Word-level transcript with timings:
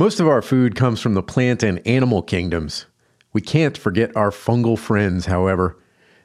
Most 0.00 0.18
of 0.18 0.26
our 0.26 0.40
food 0.40 0.76
comes 0.76 0.98
from 0.98 1.12
the 1.12 1.22
plant 1.22 1.62
and 1.62 1.86
animal 1.86 2.22
kingdoms. 2.22 2.86
We 3.34 3.42
can't 3.42 3.76
forget 3.76 4.16
our 4.16 4.30
fungal 4.30 4.78
friends, 4.78 5.26
however. 5.26 5.76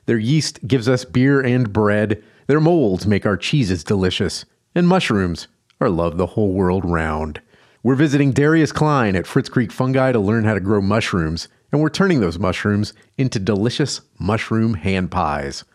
Their 0.06 0.18
yeast 0.18 0.66
gives 0.66 0.88
us 0.88 1.04
beer 1.04 1.42
and 1.42 1.74
bread, 1.74 2.24
their 2.48 2.62
molds 2.62 3.06
make 3.06 3.26
our 3.26 3.36
cheeses 3.36 3.84
delicious, 3.84 4.46
and 4.76 4.88
mushrooms 4.88 5.50
are 5.82 5.90
loved 5.90 6.18
the 6.18 6.26
whole 6.26 6.54
world 6.54 6.86
round. 6.86 7.42
We're 7.84 7.96
visiting 7.96 8.32
Darius 8.32 8.72
Klein 8.72 9.14
at 9.14 9.28
Fritz 9.28 9.50
Creek 9.50 9.74
Fungi 9.74 10.14
to 10.14 10.20
learn 10.20 10.46
how 10.46 10.54
to 10.54 10.62
grow 10.62 10.80
mushrooms, 10.80 11.50
and 11.74 11.82
we're 11.82 11.90
turning 11.90 12.22
those 12.22 12.40
mushrooms 12.40 12.94
into 13.18 13.40
delicious 13.40 14.00
mushroom 14.18 14.76
hand 14.76 15.12
pies. 15.12 15.66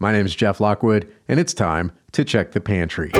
My 0.00 0.10
name 0.10 0.26
is 0.26 0.34
Jeff 0.34 0.58
Lockwood, 0.58 1.08
and 1.28 1.38
it's 1.38 1.54
time 1.54 1.92
to 2.10 2.24
check 2.24 2.50
the 2.50 2.60
pantry. 2.60 3.12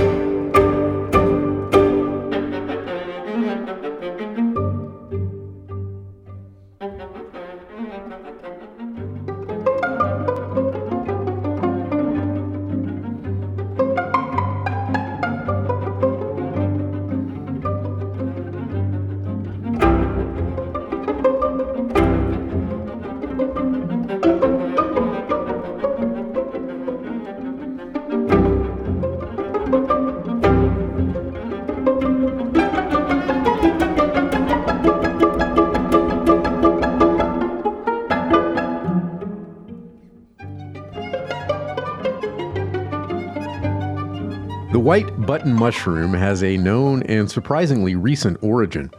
Mushroom 45.61 46.15
has 46.15 46.43
a 46.43 46.57
known 46.57 47.03
and 47.03 47.31
surprisingly 47.31 47.95
recent 47.95 48.43
origin. 48.43 48.91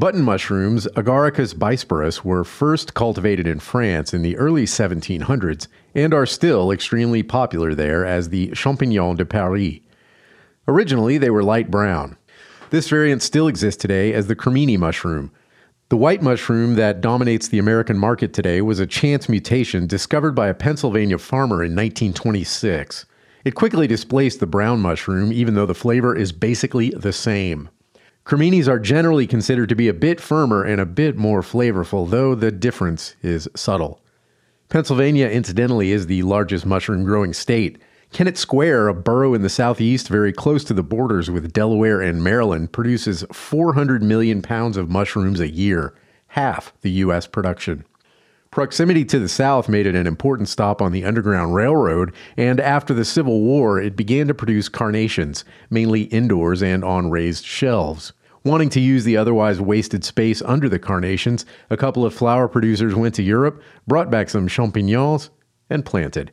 Button 0.00 0.20
mushrooms, 0.20 0.88
Agaricus 0.96 1.54
bisporus, 1.54 2.24
were 2.24 2.42
first 2.42 2.94
cultivated 2.94 3.46
in 3.46 3.60
France 3.60 4.12
in 4.12 4.22
the 4.22 4.36
early 4.36 4.64
1700s 4.64 5.68
and 5.94 6.12
are 6.12 6.26
still 6.26 6.72
extremely 6.72 7.22
popular 7.22 7.72
there 7.72 8.04
as 8.04 8.30
the 8.30 8.48
champignon 8.48 9.16
de 9.16 9.24
Paris. 9.24 9.78
Originally, 10.66 11.18
they 11.18 11.30
were 11.30 11.44
light 11.44 11.70
brown. 11.70 12.16
This 12.70 12.88
variant 12.88 13.22
still 13.22 13.46
exists 13.46 13.80
today 13.80 14.12
as 14.12 14.26
the 14.26 14.34
cremini 14.34 14.76
mushroom. 14.76 15.30
The 15.88 15.96
white 15.96 16.20
mushroom 16.20 16.74
that 16.74 17.00
dominates 17.00 17.46
the 17.46 17.60
American 17.60 17.96
market 17.96 18.32
today 18.32 18.60
was 18.60 18.80
a 18.80 18.88
chance 18.88 19.28
mutation 19.28 19.86
discovered 19.86 20.32
by 20.32 20.48
a 20.48 20.54
Pennsylvania 20.54 21.18
farmer 21.18 21.62
in 21.62 21.76
1926. 21.76 23.06
It 23.44 23.54
quickly 23.54 23.86
displaced 23.86 24.40
the 24.40 24.46
brown 24.46 24.80
mushroom, 24.80 25.32
even 25.32 25.54
though 25.54 25.66
the 25.66 25.74
flavor 25.74 26.14
is 26.14 26.32
basically 26.32 26.90
the 26.90 27.12
same. 27.12 27.68
Creminis 28.24 28.68
are 28.68 28.78
generally 28.78 29.26
considered 29.26 29.68
to 29.68 29.74
be 29.74 29.88
a 29.88 29.94
bit 29.94 30.20
firmer 30.20 30.62
and 30.62 30.80
a 30.80 30.86
bit 30.86 31.16
more 31.16 31.42
flavorful, 31.42 32.08
though 32.08 32.36
the 32.36 32.52
difference 32.52 33.16
is 33.20 33.48
subtle. 33.56 34.00
Pennsylvania, 34.68 35.28
incidentally, 35.28 35.90
is 35.90 36.06
the 36.06 36.22
largest 36.22 36.64
mushroom 36.64 37.04
growing 37.04 37.32
state. 37.32 37.78
Kennett 38.12 38.38
Square, 38.38 38.88
a 38.88 38.94
borough 38.94 39.34
in 39.34 39.42
the 39.42 39.48
southeast 39.48 40.08
very 40.08 40.32
close 40.32 40.62
to 40.64 40.74
the 40.74 40.82
borders 40.82 41.30
with 41.30 41.52
Delaware 41.52 42.00
and 42.00 42.22
Maryland, 42.22 42.72
produces 42.72 43.24
400 43.32 44.02
million 44.02 44.40
pounds 44.40 44.76
of 44.76 44.88
mushrooms 44.88 45.40
a 45.40 45.50
year, 45.50 45.94
half 46.28 46.72
the 46.82 46.90
U.S. 46.90 47.26
production. 47.26 47.84
Proximity 48.52 49.06
to 49.06 49.18
the 49.18 49.30
South 49.30 49.66
made 49.66 49.86
it 49.86 49.94
an 49.94 50.06
important 50.06 50.46
stop 50.46 50.82
on 50.82 50.92
the 50.92 51.06
Underground 51.06 51.54
Railroad, 51.54 52.12
and 52.36 52.60
after 52.60 52.92
the 52.92 53.02
Civil 53.02 53.40
War, 53.40 53.80
it 53.80 53.96
began 53.96 54.28
to 54.28 54.34
produce 54.34 54.68
carnations, 54.68 55.46
mainly 55.70 56.02
indoors 56.02 56.62
and 56.62 56.84
on 56.84 57.10
raised 57.10 57.46
shelves. 57.46 58.12
Wanting 58.44 58.68
to 58.68 58.80
use 58.80 59.04
the 59.04 59.16
otherwise 59.16 59.58
wasted 59.58 60.04
space 60.04 60.42
under 60.42 60.68
the 60.68 60.78
carnations, 60.78 61.46
a 61.70 61.78
couple 61.78 62.04
of 62.04 62.12
flower 62.12 62.46
producers 62.46 62.94
went 62.94 63.14
to 63.14 63.22
Europe, 63.22 63.62
brought 63.86 64.10
back 64.10 64.28
some 64.28 64.48
champignons, 64.48 65.30
and 65.70 65.86
planted. 65.86 66.30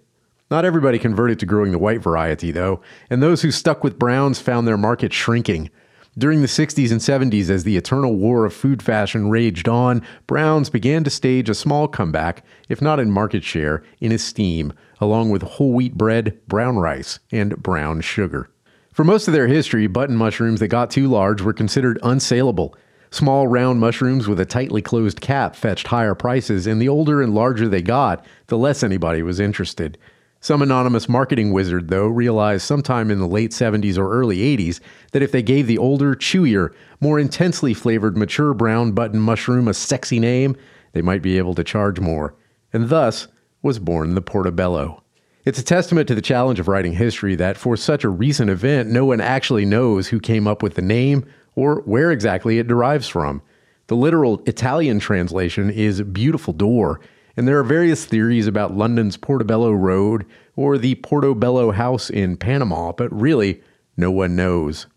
Not 0.51 0.65
everybody 0.65 0.99
converted 0.99 1.39
to 1.39 1.45
growing 1.45 1.71
the 1.71 1.79
white 1.79 2.03
variety, 2.03 2.51
though, 2.51 2.81
and 3.09 3.23
those 3.23 3.43
who 3.43 3.51
stuck 3.51 3.81
with 3.81 3.97
browns 3.97 4.41
found 4.41 4.67
their 4.67 4.75
market 4.75 5.13
shrinking. 5.13 5.69
During 6.17 6.41
the 6.41 6.47
60s 6.47 6.91
and 6.91 6.99
70s, 6.99 7.49
as 7.49 7.63
the 7.63 7.77
eternal 7.77 8.15
war 8.15 8.43
of 8.43 8.53
food 8.53 8.81
fashion 8.81 9.29
raged 9.29 9.69
on, 9.69 10.01
Browns 10.25 10.69
began 10.69 11.03
to 11.03 11.09
stage 11.09 11.49
a 11.49 11.53
small 11.53 11.87
comeback, 11.87 12.43
if 12.67 12.81
not 12.81 12.99
in 12.99 13.11
market 13.11 13.43
share, 13.43 13.83
in 14.01 14.11
esteem, 14.11 14.73
along 14.99 15.29
with 15.29 15.43
whole 15.43 15.71
wheat 15.71 15.95
bread, 15.95 16.39
brown 16.47 16.77
rice, 16.77 17.19
and 17.31 17.61
brown 17.61 18.01
sugar. 18.01 18.49
For 18.91 19.03
most 19.03 19.27
of 19.27 19.33
their 19.33 19.47
history, 19.47 19.87
button 19.87 20.15
mushrooms 20.15 20.59
that 20.59 20.67
got 20.67 20.89
too 20.89 21.07
large 21.07 21.41
were 21.41 21.53
considered 21.53 21.99
unsaleable. 22.01 22.73
Small 23.11 23.47
round 23.47 23.79
mushrooms 23.79 24.27
with 24.27 24.39
a 24.39 24.45
tightly 24.45 24.81
closed 24.81 25.21
cap 25.21 25.55
fetched 25.55 25.87
higher 25.87 26.15
prices, 26.15 26.67
and 26.67 26.81
the 26.81 26.89
older 26.89 27.21
and 27.21 27.33
larger 27.33 27.67
they 27.67 27.81
got, 27.81 28.25
the 28.47 28.57
less 28.57 28.83
anybody 28.83 29.21
was 29.21 29.39
interested. 29.39 29.97
Some 30.41 30.61
anonymous 30.61 31.09
marketing 31.09 31.51
wizard, 31.51 31.89
though, 31.89 32.07
realized 32.07 32.63
sometime 32.63 33.11
in 33.11 33.19
the 33.19 33.27
late 33.27 33.51
70s 33.51 33.97
or 33.97 34.09
early 34.09 34.37
80s 34.37 34.79
that 35.11 35.21
if 35.21 35.33
they 35.33 35.41
gave 35.41 35.67
the 35.67 35.77
older, 35.77 36.15
chewier, 36.15 36.73
more 37.01 37.19
intensely 37.19 37.73
flavored 37.73 38.15
mature 38.15 38.53
brown 38.53 38.93
button 38.93 39.19
mushroom 39.19 39.67
a 39.67 39.73
sexy 39.73 40.17
name, 40.17 40.55
they 40.93 41.01
might 41.01 41.21
be 41.21 41.37
able 41.37 41.55
to 41.55 41.63
charge 41.63 41.99
more. 41.99 42.35
And 42.71 42.87
thus 42.87 43.27
was 43.61 43.79
born 43.79 44.15
the 44.15 44.21
portobello. 44.21 45.03
It's 45.43 45.59
a 45.59 45.63
testament 45.63 46.07
to 46.07 46.15
the 46.15 46.21
challenge 46.21 46.59
of 46.59 46.69
writing 46.69 46.93
history 46.93 47.35
that 47.35 47.57
for 47.57 47.75
such 47.75 48.05
a 48.05 48.09
recent 48.09 48.49
event, 48.49 48.89
no 48.89 49.03
one 49.03 49.19
actually 49.19 49.65
knows 49.65 50.07
who 50.07 50.21
came 50.21 50.47
up 50.47 50.63
with 50.63 50.75
the 50.75 50.81
name 50.81 51.25
or 51.55 51.81
where 51.81 52.11
exactly 52.11 52.59
it 52.59 52.67
derives 52.67 53.09
from. 53.09 53.41
The 53.87 53.95
literal 53.95 54.41
Italian 54.45 54.99
translation 54.99 55.69
is 55.69 56.01
beautiful 56.01 56.53
door 56.53 57.01
and 57.39 57.47
there 57.47 57.57
are 57.57 57.63
various 57.63 58.03
theories 58.03 58.47
about 58.47 58.75
London's 58.75 59.15
Portobello 59.15 59.71
Road 59.71 60.25
or 60.57 60.77
the 60.77 60.95
Portobello 60.95 61.71
House 61.71 62.09
in 62.09 62.35
Panama, 62.35 62.91
but 62.91 63.09
really, 63.17 63.63
no 63.95 64.11
one 64.11 64.35
knows. 64.35 64.87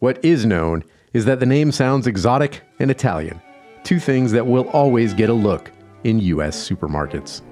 What 0.00 0.22
is 0.24 0.44
known 0.44 0.82
is 1.12 1.24
that 1.26 1.38
the 1.38 1.46
name 1.46 1.70
sounds 1.70 2.08
exotic 2.08 2.62
and 2.80 2.90
Italian, 2.90 3.40
two 3.84 4.00
things 4.00 4.32
that 4.32 4.48
will 4.48 4.68
always 4.70 5.14
get 5.14 5.30
a 5.30 5.34
look 5.34 5.70
in 6.02 6.18
U.S. 6.18 6.68
supermarkets. 6.68 7.42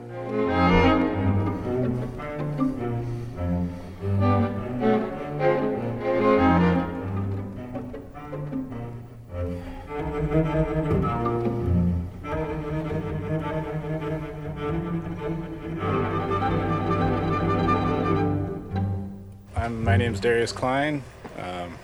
My 19.82 19.96
name's 19.96 20.20
Darius 20.20 20.52
Klein. 20.52 21.02
Um, 21.36 21.76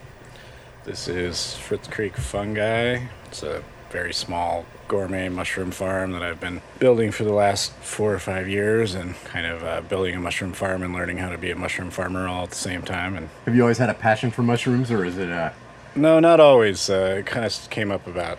this 0.85 1.09
is 1.09 1.57
Fritz 1.57 1.89
Creek 1.89 2.17
Fungi. 2.17 3.01
It's 3.27 3.43
a 3.43 3.65
very 3.91 4.15
small 4.15 4.65
gourmet 4.87 5.29
mushroom 5.29 5.73
farm 5.73 6.13
that 6.13 6.23
I've 6.23 6.39
been 6.39 6.63
building 6.79 7.11
for 7.11 7.25
the 7.25 7.33
last 7.33 7.73
four 7.73 8.15
or 8.15 8.21
five 8.21 8.49
years 8.49 8.95
and 8.95 9.17
kind 9.25 9.47
of 9.47 9.65
uh, 9.65 9.81
building 9.81 10.15
a 10.15 10.21
mushroom 10.21 10.53
farm 10.53 10.83
and 10.85 10.95
learning 10.95 11.19
how 11.19 11.29
to 11.29 11.39
be 11.39 11.51
a 11.51 11.57
mushroom 11.57 11.91
farmer 11.91 12.29
all 12.29 12.45
at 12.45 12.51
the 12.51 12.57
same 12.57 12.83
time. 12.83 13.17
And 13.17 13.29
Have 13.47 13.57
you 13.57 13.63
always 13.63 13.79
had 13.79 13.91
a 13.91 13.95
passion 13.95 14.31
for 14.31 14.43
mushrooms, 14.43 14.93
or 14.93 15.05
is 15.05 15.19
it 15.19 15.29
a 15.29 15.53
no, 15.97 16.21
not 16.21 16.39
always. 16.39 16.89
Uh, 16.89 17.17
it 17.19 17.27
kind 17.27 17.45
of 17.45 17.71
came 17.71 17.91
up 17.91 18.07
about 18.07 18.39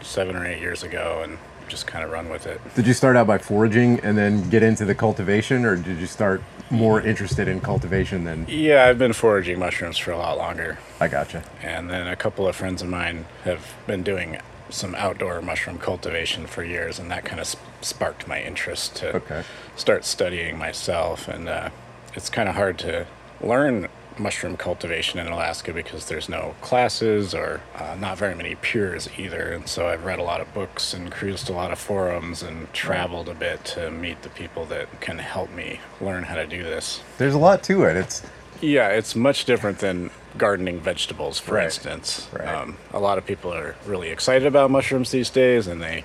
seven 0.00 0.34
or 0.34 0.46
eight 0.46 0.60
years 0.60 0.82
ago 0.82 1.20
and 1.22 1.36
just 1.68 1.86
kind 1.86 2.02
of 2.02 2.10
run 2.10 2.30
with 2.30 2.46
it. 2.46 2.60
Did 2.74 2.86
you 2.86 2.94
start 2.94 3.16
out 3.16 3.26
by 3.26 3.36
foraging 3.36 4.00
and 4.00 4.16
then 4.16 4.48
get 4.48 4.62
into 4.62 4.86
the 4.86 4.94
cultivation, 4.94 5.66
or 5.66 5.76
did 5.76 5.98
you 5.98 6.06
start 6.06 6.42
more 6.70 7.00
interested 7.00 7.48
in 7.48 7.60
cultivation 7.60 8.24
than? 8.24 8.46
Yeah, 8.48 8.84
I've 8.84 8.98
been 8.98 9.12
foraging 9.12 9.58
mushrooms 9.58 9.98
for 9.98 10.12
a 10.12 10.18
lot 10.18 10.38
longer. 10.38 10.78
I 11.00 11.08
gotcha. 11.08 11.42
And 11.62 11.90
then 11.90 12.06
a 12.06 12.16
couple 12.16 12.46
of 12.46 12.54
friends 12.56 12.80
of 12.82 12.88
mine 12.88 13.26
have 13.44 13.74
been 13.86 14.02
doing 14.02 14.38
some 14.68 14.94
outdoor 14.94 15.42
mushroom 15.42 15.78
cultivation 15.78 16.46
for 16.46 16.62
years, 16.62 16.98
and 17.00 17.10
that 17.10 17.24
kind 17.24 17.40
of 17.40 17.46
sp- 17.50 17.58
sparked 17.80 18.28
my 18.28 18.40
interest 18.40 18.94
to 18.96 19.16
Okay. 19.16 19.42
start 19.74 20.04
studying 20.04 20.56
myself. 20.56 21.26
And 21.26 21.48
uh, 21.48 21.70
it's 22.14 22.30
kind 22.30 22.48
of 22.48 22.54
hard 22.54 22.78
to 22.80 23.06
learn 23.40 23.88
mushroom 24.18 24.56
cultivation 24.56 25.18
in 25.18 25.26
Alaska 25.28 25.72
because 25.72 26.06
there's 26.06 26.28
no 26.28 26.54
classes 26.60 27.34
or 27.34 27.60
uh, 27.76 27.96
not 27.98 28.18
very 28.18 28.34
many 28.34 28.54
peers 28.56 29.08
either. 29.18 29.52
And 29.52 29.68
so 29.68 29.88
I've 29.88 30.04
read 30.04 30.18
a 30.18 30.22
lot 30.22 30.40
of 30.40 30.52
books 30.52 30.92
and 30.94 31.10
cruised 31.10 31.48
a 31.48 31.52
lot 31.52 31.70
of 31.72 31.78
forums 31.78 32.42
and 32.42 32.72
traveled 32.72 33.28
a 33.28 33.34
bit 33.34 33.64
to 33.66 33.90
meet 33.90 34.22
the 34.22 34.28
people 34.30 34.64
that 34.66 35.00
can 35.00 35.18
help 35.18 35.50
me 35.52 35.80
learn 36.00 36.24
how 36.24 36.34
to 36.34 36.46
do 36.46 36.62
this. 36.62 37.00
There's 37.18 37.34
a 37.34 37.38
lot 37.38 37.62
to 37.64 37.84
it. 37.84 37.96
It's 37.96 38.22
Yeah, 38.60 38.88
it's 38.88 39.16
much 39.16 39.46
different 39.46 39.78
than 39.78 40.10
gardening 40.36 40.80
vegetables, 40.80 41.38
for 41.40 41.54
Right. 41.54 41.64
instance. 41.64 42.28
Right. 42.32 42.46
Um, 42.46 42.76
a 42.92 43.00
lot 43.00 43.16
of 43.16 43.24
people 43.24 43.52
are 43.54 43.74
really 43.86 44.10
excited 44.10 44.46
about 44.46 44.70
mushrooms 44.70 45.10
these 45.12 45.30
days, 45.30 45.66
and 45.66 45.80
they 45.82 46.04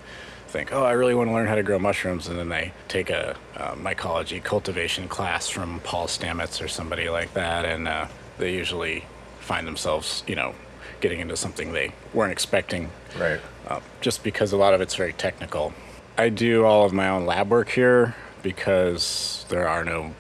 think, 0.55 0.71
"Oh, 0.71 0.83
I 0.83 0.93
really 0.93 1.13
want 1.13 1.29
to 1.29 1.33
learn 1.33 1.47
how 1.47 1.55
to 1.55 1.63
grow 1.63 1.79
mushrooms," 1.79 2.27
and 2.27 2.39
then 2.39 2.49
they 2.49 2.71
take 2.87 3.09
a 3.09 3.35
uh, 3.57 3.75
mycology 3.75 4.41
cultivation 4.41 5.07
class 5.07 5.49
from 5.49 5.81
Paul 5.81 6.07
Stamets 6.07 6.63
or 6.63 6.67
somebody 6.69 7.09
like 7.09 7.33
that, 7.33 7.65
and 7.65 7.87
uh, 7.87 8.07
they 8.37 8.53
usually 8.53 9.03
find 9.39 9.67
themselves, 9.67 10.23
you 10.27 10.35
know, 10.35 10.55
getting 11.01 11.19
into 11.19 11.35
something 11.35 11.73
they 11.73 11.91
weren't 12.13 12.31
expecting 12.31 12.89
Right. 13.19 13.39
uh, 13.67 13.81
just 14.01 14.23
because 14.23 14.53
a 14.53 14.57
lot 14.57 14.73
of 14.73 14.81
it's 14.81 14.95
very 14.95 15.13
technical. 15.13 15.73
I 16.17 16.29
do 16.29 16.63
all 16.65 16.85
of 16.85 16.93
my 16.93 17.09
own 17.09 17.25
lab 17.25 17.49
work 17.49 17.69
here 17.69 18.15
because 18.41 19.45
there 19.49 19.67
are 19.67 19.83
no 19.83 20.13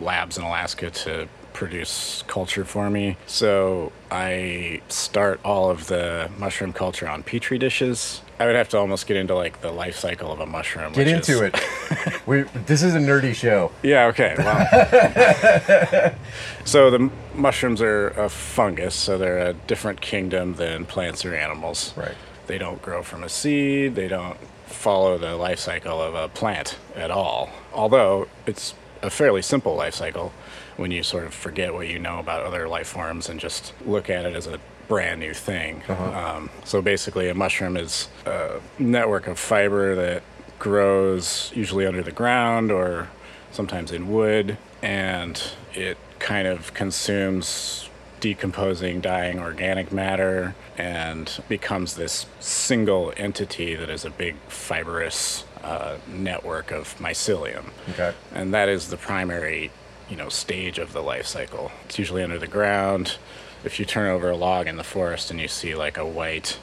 labs 0.00 0.36
in 0.36 0.44
Alaska 0.44 0.90
to 0.90 1.28
produce 1.54 2.22
culture 2.26 2.64
for 2.64 2.90
me. 2.90 3.16
So 3.26 3.90
I 4.10 4.82
start 4.88 5.40
all 5.44 5.70
of 5.70 5.86
the 5.86 6.30
mushroom 6.38 6.72
culture 6.72 7.08
on 7.08 7.22
petri 7.22 7.58
dishes. 7.58 8.20
I 8.40 8.46
would 8.46 8.54
have 8.54 8.68
to 8.70 8.78
almost 8.78 9.06
get 9.06 9.16
into 9.16 9.34
like 9.34 9.60
the 9.60 9.72
life 9.72 9.96
cycle 9.96 10.30
of 10.32 10.40
a 10.40 10.46
mushroom. 10.46 10.92
Get 10.92 11.08
into 11.08 11.44
is- 11.44 11.52
it. 11.54 12.26
we 12.26 12.42
this 12.66 12.82
is 12.82 12.94
a 12.94 12.98
nerdy 12.98 13.34
show. 13.34 13.72
yeah, 13.82 14.06
okay. 14.06 14.34
Well, 14.38 16.14
so 16.64 16.90
the 16.90 17.10
mushrooms 17.34 17.82
are 17.82 18.08
a 18.10 18.28
fungus, 18.28 18.94
so 18.94 19.18
they're 19.18 19.38
a 19.38 19.52
different 19.52 20.00
kingdom 20.00 20.54
than 20.54 20.84
plants 20.84 21.24
or 21.24 21.34
animals. 21.34 21.92
Right. 21.96 22.14
They 22.46 22.58
don't 22.58 22.80
grow 22.80 23.02
from 23.02 23.24
a 23.24 23.28
seed, 23.28 23.94
they 23.94 24.08
don't 24.08 24.38
follow 24.66 25.18
the 25.18 25.34
life 25.34 25.58
cycle 25.58 26.00
of 26.00 26.14
a 26.14 26.28
plant 26.28 26.78
at 26.94 27.10
all. 27.10 27.50
Although 27.72 28.28
it's 28.46 28.74
a 29.02 29.10
fairly 29.10 29.42
simple 29.42 29.74
life 29.74 29.94
cycle 29.94 30.32
when 30.76 30.90
you 30.90 31.02
sort 31.02 31.24
of 31.24 31.34
forget 31.34 31.74
what 31.74 31.88
you 31.88 31.98
know 31.98 32.18
about 32.18 32.44
other 32.44 32.68
life 32.68 32.86
forms 32.86 33.28
and 33.28 33.40
just 33.40 33.72
look 33.84 34.08
at 34.08 34.24
it 34.24 34.34
as 34.36 34.46
a 34.46 34.60
brand 34.88 35.20
new 35.20 35.34
thing. 35.34 35.82
Um, 35.88 36.50
so 36.64 36.82
basically, 36.82 37.28
a 37.28 37.34
mushroom 37.34 37.76
is 37.76 38.08
a 38.26 38.60
network 38.78 39.26
of 39.26 39.38
fiber 39.38 39.94
that 39.94 40.22
grows 40.58 41.52
usually 41.54 41.86
under 41.86 42.02
the 42.02 42.12
ground 42.12 42.72
or 42.72 43.08
sometimes 43.52 43.92
in 43.92 44.10
wood, 44.10 44.56
and 44.82 45.40
it 45.74 45.98
kind 46.18 46.48
of 46.48 46.74
consumes 46.74 47.88
decomposing, 48.20 49.00
dying 49.00 49.38
organic 49.38 49.92
matter 49.92 50.54
and 50.76 51.40
becomes 51.48 51.94
this 51.94 52.26
single 52.40 53.12
entity 53.16 53.74
that 53.74 53.88
is 53.88 54.04
a 54.04 54.10
big 54.10 54.34
fibrous 54.48 55.44
uh, 55.62 55.96
network 56.08 56.70
of 56.70 56.96
mycelium. 56.98 57.66
Okay. 57.90 58.12
And 58.34 58.52
that 58.54 58.68
is 58.68 58.88
the 58.88 58.96
primary, 58.96 59.70
you 60.08 60.16
know, 60.16 60.28
stage 60.28 60.78
of 60.78 60.92
the 60.92 61.02
life 61.02 61.26
cycle. 61.26 61.70
It's 61.84 61.98
usually 61.98 62.22
under 62.22 62.38
the 62.38 62.46
ground. 62.46 63.18
If 63.64 63.78
you 63.78 63.84
turn 63.84 64.10
over 64.10 64.30
a 64.30 64.36
log 64.36 64.66
in 64.66 64.76
the 64.76 64.84
forest 64.84 65.30
and 65.30 65.40
you 65.40 65.48
see 65.48 65.74
like 65.74 65.96
a 65.96 66.06
white, 66.06 66.58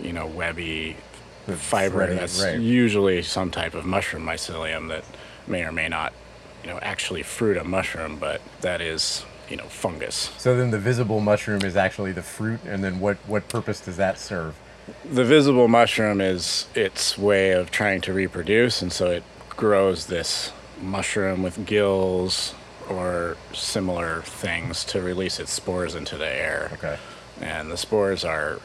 you 0.00 0.12
know, 0.12 0.26
webby 0.26 0.96
fiber, 1.46 2.06
thready, 2.06 2.14
that's 2.14 2.42
right. 2.42 2.58
usually 2.58 3.22
some 3.22 3.50
type 3.50 3.74
of 3.74 3.84
mushroom 3.84 4.24
mycelium 4.24 4.88
that 4.88 5.04
may 5.46 5.64
or 5.64 5.72
may 5.72 5.88
not, 5.88 6.12
you 6.62 6.68
know, 6.68 6.78
actually 6.80 7.22
fruit 7.22 7.56
a 7.56 7.64
mushroom, 7.64 8.18
but 8.18 8.40
that 8.60 8.80
is, 8.80 9.24
you 9.48 9.56
know, 9.56 9.64
fungus. 9.64 10.30
So 10.38 10.56
then 10.56 10.70
the 10.70 10.78
visible 10.78 11.20
mushroom 11.20 11.62
is 11.62 11.76
actually 11.76 12.12
the 12.12 12.22
fruit, 12.22 12.60
and 12.64 12.84
then 12.84 13.00
what 13.00 13.16
what 13.26 13.48
purpose 13.48 13.80
does 13.80 13.96
that 13.96 14.18
serve? 14.18 14.54
the 15.04 15.24
visible 15.24 15.68
mushroom 15.68 16.20
is 16.20 16.66
its 16.74 17.18
way 17.18 17.52
of 17.52 17.70
trying 17.70 18.00
to 18.02 18.12
reproduce, 18.12 18.82
and 18.82 18.92
so 18.92 19.10
it 19.10 19.22
grows 19.50 20.06
this 20.06 20.52
mushroom 20.80 21.42
with 21.42 21.66
gills 21.66 22.54
or 22.90 23.36
similar 23.52 24.22
things 24.22 24.84
to 24.86 25.02
release 25.02 25.38
its 25.38 25.52
spores 25.52 25.94
into 25.94 26.16
the 26.16 26.28
air. 26.28 26.70
Okay. 26.74 26.98
And 27.40 27.70
the 27.70 27.76
spores 27.76 28.24
are 28.24 28.60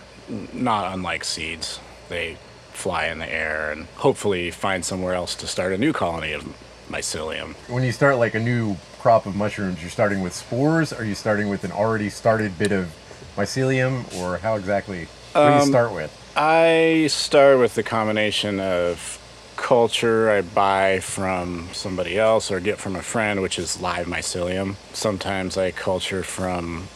not 0.54 0.94
unlike 0.94 1.24
seeds. 1.24 1.80
They 2.10 2.38
fly 2.72 3.06
in 3.06 3.20
the 3.20 3.32
air 3.32 3.72
and 3.72 3.86
hopefully 3.98 4.52
find 4.52 4.84
somewhere 4.84 5.14
else 5.14 5.36
to 5.36 5.48
start 5.48 5.74
a 5.74 5.78
new 5.78 5.94
colony 5.94 6.34
of 6.34 6.44
mycelium. 6.90 7.56
When 7.70 7.84
you 7.84 7.92
start 7.92 8.18
like 8.18 8.34
a 8.34 8.40
new 8.40 8.78
crop 9.00 9.26
of 9.26 9.36
mushrooms, 9.36 9.82
you're 9.82 9.92
starting 9.92 10.22
with 10.22 10.34
spores. 10.34 10.92
Are 10.92 11.06
you 11.06 11.16
starting 11.16 11.50
with 11.50 11.64
an 11.64 11.72
already 11.72 12.10
started 12.10 12.58
bit 12.58 12.72
of 12.72 12.94
mycelium, 13.36 14.14
or 14.20 14.38
how 14.38 14.56
exactly? 14.56 15.08
What 15.34 15.48
do 15.48 15.56
you 15.56 15.62
um, 15.62 15.68
start 15.68 15.94
with? 15.94 16.20
I 16.36 17.08
start 17.10 17.60
with 17.60 17.76
the 17.76 17.84
combination 17.84 18.60
of 18.60 19.20
culture 19.64 20.30
I 20.30 20.42
buy 20.42 21.00
from 21.00 21.70
somebody 21.72 22.20
else 22.20 22.52
or 22.52 22.60
get 22.60 22.80
from 22.80 22.98
a 22.98 23.02
friend, 23.02 23.42
which 23.42 23.58
is 23.58 23.80
live 23.80 24.08
mycelium. 24.08 24.76
Sometimes 24.92 25.58
I 25.58 25.72
culture 25.72 26.22
from 26.22 26.90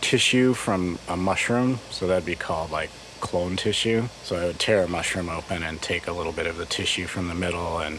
tissue 0.00 0.54
from 0.54 1.00
a 1.08 1.16
mushroom, 1.16 1.80
so 1.90 2.06
that'd 2.06 2.24
be 2.24 2.36
called 2.36 2.70
like 2.70 2.90
clone 3.18 3.56
tissue. 3.56 4.04
So 4.22 4.36
I 4.36 4.44
would 4.44 4.60
tear 4.60 4.84
a 4.84 4.88
mushroom 4.88 5.28
open 5.28 5.64
and 5.64 5.82
take 5.82 6.06
a 6.06 6.12
little 6.12 6.30
bit 6.30 6.46
of 6.46 6.56
the 6.56 6.66
tissue 6.66 7.06
from 7.08 7.26
the 7.26 7.34
middle 7.34 7.80
and 7.80 7.98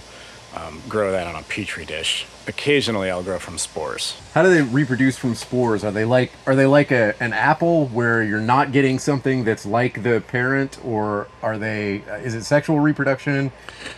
um, 0.55 0.81
grow 0.87 1.11
that 1.11 1.27
on 1.27 1.35
a 1.35 1.43
petri 1.43 1.85
dish. 1.85 2.25
Occasionally, 2.47 3.09
I'll 3.09 3.23
grow 3.23 3.39
from 3.39 3.57
spores. 3.57 4.15
How 4.33 4.43
do 4.43 4.49
they 4.49 4.61
reproduce 4.61 5.17
from 5.17 5.35
spores? 5.35 5.83
Are 5.83 5.91
they 5.91 6.05
like 6.05 6.31
are 6.45 6.55
they 6.55 6.65
like 6.65 6.91
a, 6.91 7.15
an 7.19 7.33
apple 7.33 7.87
where 7.87 8.23
you're 8.23 8.39
not 8.39 8.71
getting 8.71 8.99
something 8.99 9.43
that's 9.43 9.65
like 9.65 10.03
the 10.03 10.23
parent, 10.27 10.79
or 10.83 11.27
are 11.41 11.57
they? 11.57 12.03
Uh, 12.09 12.15
is 12.15 12.35
it 12.35 12.43
sexual 12.43 12.79
reproduction? 12.79 13.51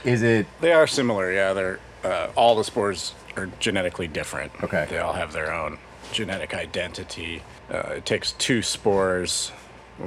Is 0.04 0.24
it 0.24 0.48
They 0.62 0.74
are 0.74 0.88
similar, 0.88 1.32
yeah. 1.32 1.54
They're 1.54 1.80
uh, 2.04 2.32
all 2.36 2.56
the 2.56 2.64
spores 2.64 3.14
are 3.36 3.50
genetically 3.60 4.08
different. 4.08 4.52
Okay. 4.64 4.88
They 4.90 4.98
all 4.98 5.14
have 5.14 5.34
their 5.34 5.54
own 5.54 5.78
genetic 6.12 6.54
identity. 6.54 7.44
Uh, 7.70 7.96
it 7.98 8.06
takes 8.06 8.32
two 8.34 8.62
spores. 8.62 9.52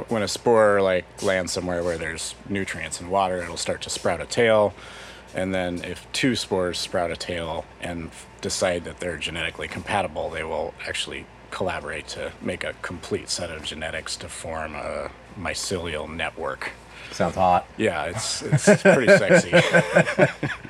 When 0.08 0.23
a 0.23 0.29
spore 0.29 0.81
like 0.81 1.05
lands 1.23 1.52
somewhere 1.52 1.82
where 1.82 1.99
there's 1.99 2.35
nutrients 2.49 3.00
and 3.00 3.11
water, 3.11 3.43
it'll 3.43 3.56
start 3.56 3.82
to 3.82 3.91
sprout 3.91 4.20
a 4.20 4.26
tail. 4.26 4.73
And 5.35 5.55
then 5.55 5.85
if 5.85 6.11
two 6.12 6.35
spores 6.37 6.79
sprout 6.79 7.11
a 7.11 7.17
tail 7.17 7.65
and 7.81 8.11
decide 8.41 8.85
that 8.85 8.99
they're 9.00 9.17
genetically 9.19 9.69
compatible, 9.69 10.31
they 10.31 10.43
will 10.44 10.75
actually 10.87 11.27
collaborate 11.50 12.06
to 12.09 12.32
make 12.41 12.65
a 12.65 12.75
complete 12.82 13.29
set 13.29 13.50
of 13.50 13.62
genetics 13.65 14.17
to 14.17 14.29
form 14.29 14.75
a 14.75 15.11
mycelial 15.38 16.09
network. 16.09 16.73
sounds 17.12 17.35
hot? 17.35 17.67
Yeah, 17.77 18.05
it's 18.05 18.43
it's 18.43 18.82
pretty 18.82 19.09
sexy. 19.09 19.53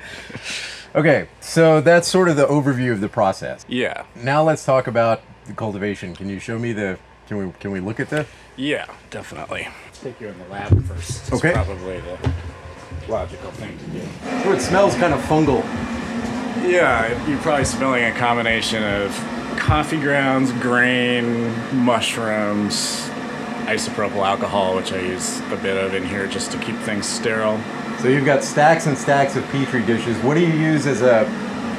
Okay, 0.93 1.29
so 1.39 1.79
that's 1.79 2.05
sort 2.05 2.27
of 2.27 2.35
the 2.35 2.45
overview 2.47 2.91
of 2.91 2.99
the 2.99 3.07
process. 3.07 3.63
Yeah. 3.69 4.03
Now 4.13 4.43
let's 4.43 4.65
talk 4.65 4.87
about 4.87 5.21
the 5.45 5.53
cultivation. 5.53 6.13
Can 6.13 6.27
you 6.27 6.37
show 6.37 6.59
me 6.59 6.73
the? 6.73 6.99
Can 7.29 7.37
we 7.37 7.53
can 7.61 7.71
we 7.71 7.79
look 7.79 8.01
at 8.01 8.09
the? 8.09 8.25
Yeah, 8.57 8.87
definitely. 9.09 9.69
Take 9.93 10.19
you 10.19 10.27
in 10.27 10.37
the 10.37 10.45
lab 10.49 10.83
first. 10.83 11.21
It's 11.21 11.31
Okay. 11.31 11.53
probably 11.53 12.01
the 12.01 12.17
logical 13.11 13.51
thing 13.51 13.77
to 13.77 13.85
do. 13.87 14.01
Oh, 14.45 14.53
it 14.53 14.61
smells 14.61 14.95
kind 14.95 15.13
of 15.13 15.19
fungal. 15.21 15.63
Yeah, 16.67 17.27
you're 17.27 17.39
probably 17.39 17.65
smelling 17.65 18.05
a 18.05 18.11
combination 18.13 18.83
of 18.83 19.13
coffee 19.57 19.99
grounds, 19.99 20.51
grain, 20.53 21.51
mushrooms, 21.75 23.09
isopropyl 23.67 24.25
alcohol, 24.25 24.75
which 24.75 24.91
I 24.91 25.01
use 25.01 25.39
a 25.51 25.57
bit 25.57 25.77
of 25.77 25.93
in 25.93 26.05
here 26.05 26.27
just 26.27 26.51
to 26.51 26.57
keep 26.59 26.75
things 26.77 27.07
sterile. 27.07 27.59
So 27.99 28.07
you've 28.07 28.25
got 28.25 28.43
stacks 28.43 28.87
and 28.87 28.97
stacks 28.97 29.35
of 29.35 29.43
petri 29.49 29.85
dishes. 29.85 30.17
What 30.23 30.35
do 30.35 30.41
you 30.41 30.53
use 30.53 30.87
as 30.87 31.01
a 31.01 31.25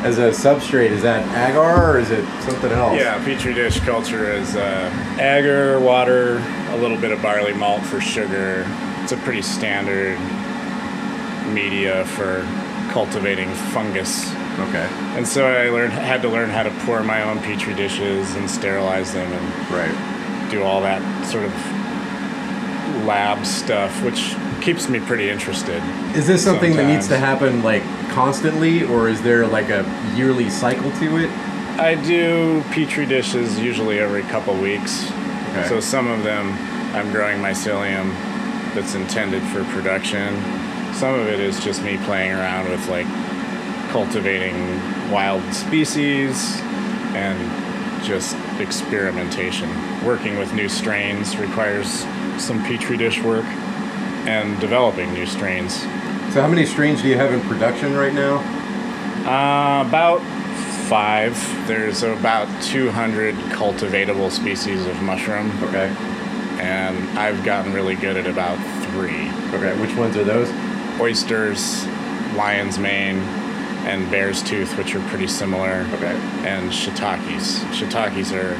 as 0.05 0.19
a 0.19 0.31
substrate? 0.31 0.91
Is 0.91 1.03
that 1.03 1.23
agar 1.49 1.93
or 1.93 1.99
is 1.99 2.11
it 2.11 2.25
something 2.43 2.73
else? 2.73 2.99
Yeah, 2.99 3.23
petri 3.25 3.55
dish 3.55 3.81
culture 3.81 4.31
is 4.31 4.55
uh, 4.55 5.17
agar, 5.21 5.81
water, 5.81 6.39
a 6.71 6.77
little 6.77 6.99
bit 6.99 7.11
of 7.11 7.23
barley 7.23 7.55
malt 7.55 7.83
for 7.85 8.01
sugar. 8.01 8.65
It's 9.03 9.13
a 9.13 9.17
pretty 9.19 9.43
standard 9.43 10.19
media 11.49 12.05
for 12.07 12.47
cultivating 12.93 13.49
fungus. 13.73 14.31
Okay. 14.59 14.87
And 15.17 15.27
so 15.27 15.47
I 15.47 15.71
learned 15.71 15.93
had 15.93 16.23
to 16.23 16.29
learn 16.29 16.51
how 16.51 16.63
to 16.63 16.71
pour 16.85 17.03
my 17.03 17.23
own 17.23 17.39
petri 17.41 17.75
dishes 17.75 18.35
and 18.37 18.51
sterilize 18.51 19.13
them 19.13 19.33
and 19.33 19.71
Right. 19.71 20.51
do 20.51 20.63
all 20.63 20.83
that 20.83 21.01
sort 21.27 21.45
of 21.45 21.53
lab 23.07 23.45
stuff, 23.47 24.03
which 24.03 24.35
keeps 24.61 24.89
me 24.89 25.01
pretty 25.01 25.31
interested. 25.31 25.83
Is 26.15 26.27
this 26.27 26.45
something 26.45 26.77
that 26.77 26.87
needs 26.87 27.09
to 27.09 27.17
happen 27.19 27.63
like 27.63 27.83
constantly, 28.11 28.85
or 28.85 29.09
is 29.09 29.23
there 29.23 29.47
like 29.47 29.71
a 29.71 29.85
yearly 30.15 30.51
cycle 30.51 30.91
to 30.93 31.17
it? 31.17 31.31
I 31.81 31.95
do 31.95 32.63
petri 32.71 33.07
dishes 33.07 33.59
usually 33.59 33.99
every 33.99 34.23
couple 34.25 34.55
weeks. 34.55 35.11
Okay. 35.51 35.69
So 35.69 35.81
some 35.81 36.07
of 36.07 36.23
them 36.23 36.53
I'm 36.95 37.11
growing 37.11 37.39
mycelium 37.39 38.13
that's 38.75 38.95
intended 38.95 39.43
for 39.45 39.65
production. 39.65 40.35
Some 40.95 41.15
of 41.15 41.27
it 41.29 41.41
is 41.41 41.59
just 41.65 41.83
me 41.83 41.97
playing 42.05 42.33
around 42.33 42.69
with 42.71 42.89
like 42.89 43.07
cultivating 43.91 44.55
wild 45.11 45.43
species 45.53 46.57
and 47.15 48.05
just 48.05 48.37
experimentation. 48.59 49.69
Working 50.05 50.39
with 50.39 50.53
new 50.55 50.69
strains 50.69 51.37
requires 51.37 52.05
some 52.39 52.63
petri 52.65 52.97
dish 52.97 53.21
work 53.23 53.45
and 54.27 54.59
developing 54.61 55.13
new 55.13 55.27
strains. 55.27 55.81
So 56.33 56.41
how 56.41 56.49
many 56.49 56.65
strains 56.67 57.03
do 57.03 57.09
you 57.09 57.17
have 57.17 57.33
in 57.33 57.41
production 57.43 57.95
right 57.95 58.15
now? 58.15 58.37
Uh, 59.27 59.87
about 59.87 60.21
five. 60.89 61.37
There's 61.67 62.03
about 62.03 62.49
200 62.63 63.35
cultivatable 63.53 64.31
species 64.31 64.87
of 64.87 65.01
mushroom, 65.03 65.51
Okay. 65.65 65.89
and 66.61 67.19
I've 67.19 67.45
gotten 67.45 67.73
really 67.73 67.95
good 67.97 68.17
at 68.17 68.27
about 68.27 68.59
three 68.91 69.31
Okay. 69.55 69.79
Which 69.81 69.95
ones 69.97 70.17
are 70.17 70.25
those? 70.25 70.49
Oysters, 71.03 71.85
lion's 72.37 72.79
mane, 72.79 73.19
and 73.85 74.09
bear's 74.11 74.43
tooth, 74.43 74.77
which 74.79 74.95
are 74.95 75.01
pretty 75.09 75.27
similar, 75.27 75.85
Okay. 75.95 76.15
and 76.45 76.71
shiitakes. 76.71 77.65
Shiitakes 77.75 78.33
are 78.33 78.57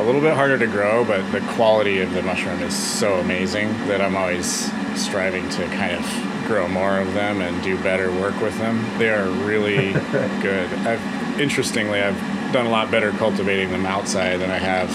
a 0.00 0.04
little 0.04 0.22
bit 0.22 0.32
harder 0.34 0.56
to 0.58 0.66
grow, 0.66 1.04
but 1.04 1.20
the 1.32 1.40
quality 1.54 2.00
of 2.00 2.12
the 2.14 2.22
mushroom 2.22 2.60
is 2.62 2.74
so 2.74 3.16
amazing 3.16 3.68
that 3.88 4.00
I'm 4.00 4.16
always 4.16 4.70
striving 4.96 5.46
to 5.50 5.66
kind 5.66 5.92
of 5.94 6.46
grow 6.46 6.66
more 6.66 6.98
of 6.98 7.12
them 7.12 7.42
and 7.42 7.62
do 7.62 7.76
better 7.82 8.10
work 8.12 8.40
with 8.40 8.56
them. 8.58 8.82
They 8.98 9.10
are 9.10 9.28
really 9.44 9.92
good. 10.40 10.72
I've, 10.86 11.38
interestingly, 11.40 12.00
I've 12.00 12.18
done 12.52 12.64
a 12.66 12.70
lot 12.70 12.90
better 12.90 13.10
cultivating 13.12 13.70
them 13.70 13.84
outside 13.84 14.38
than 14.40 14.50
I 14.50 14.58
have 14.58 14.90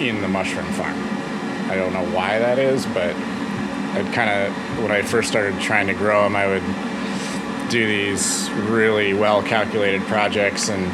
in 0.00 0.20
the 0.20 0.28
mushroom 0.28 0.66
farm. 0.72 0.98
I 1.70 1.76
don't 1.76 1.92
know 1.92 2.04
why 2.16 2.40
that 2.40 2.58
is, 2.58 2.84
but 2.86 3.14
I'd 3.94 4.12
kind 4.12 4.28
of, 4.30 4.69
when 4.82 4.90
I 4.90 5.02
first 5.02 5.28
started 5.28 5.60
trying 5.60 5.86
to 5.86 5.94
grow 5.94 6.24
them, 6.24 6.36
I 6.36 6.46
would 6.46 6.62
do 7.70 7.86
these 7.86 8.50
really 8.68 9.14
well 9.14 9.42
calculated 9.42 10.02
projects 10.02 10.68
and 10.68 10.90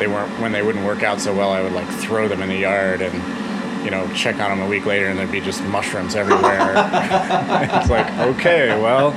they 0.00 0.06
weren't 0.06 0.30
when 0.40 0.52
they 0.52 0.62
wouldn't 0.62 0.84
work 0.84 1.02
out 1.02 1.20
so 1.20 1.34
well 1.34 1.50
i 1.50 1.60
would 1.60 1.72
like 1.72 1.86
throw 2.00 2.26
them 2.26 2.40
in 2.40 2.48
the 2.48 2.56
yard 2.56 3.02
and 3.02 3.84
you 3.84 3.90
know 3.90 4.10
check 4.14 4.36
on 4.36 4.48
them 4.50 4.60
a 4.62 4.66
week 4.66 4.86
later 4.86 5.08
and 5.08 5.18
there'd 5.18 5.30
be 5.30 5.42
just 5.42 5.62
mushrooms 5.64 6.14
everywhere 6.16 6.72
it's 7.74 7.90
like 7.90 8.10
okay 8.18 8.68
well 8.80 9.08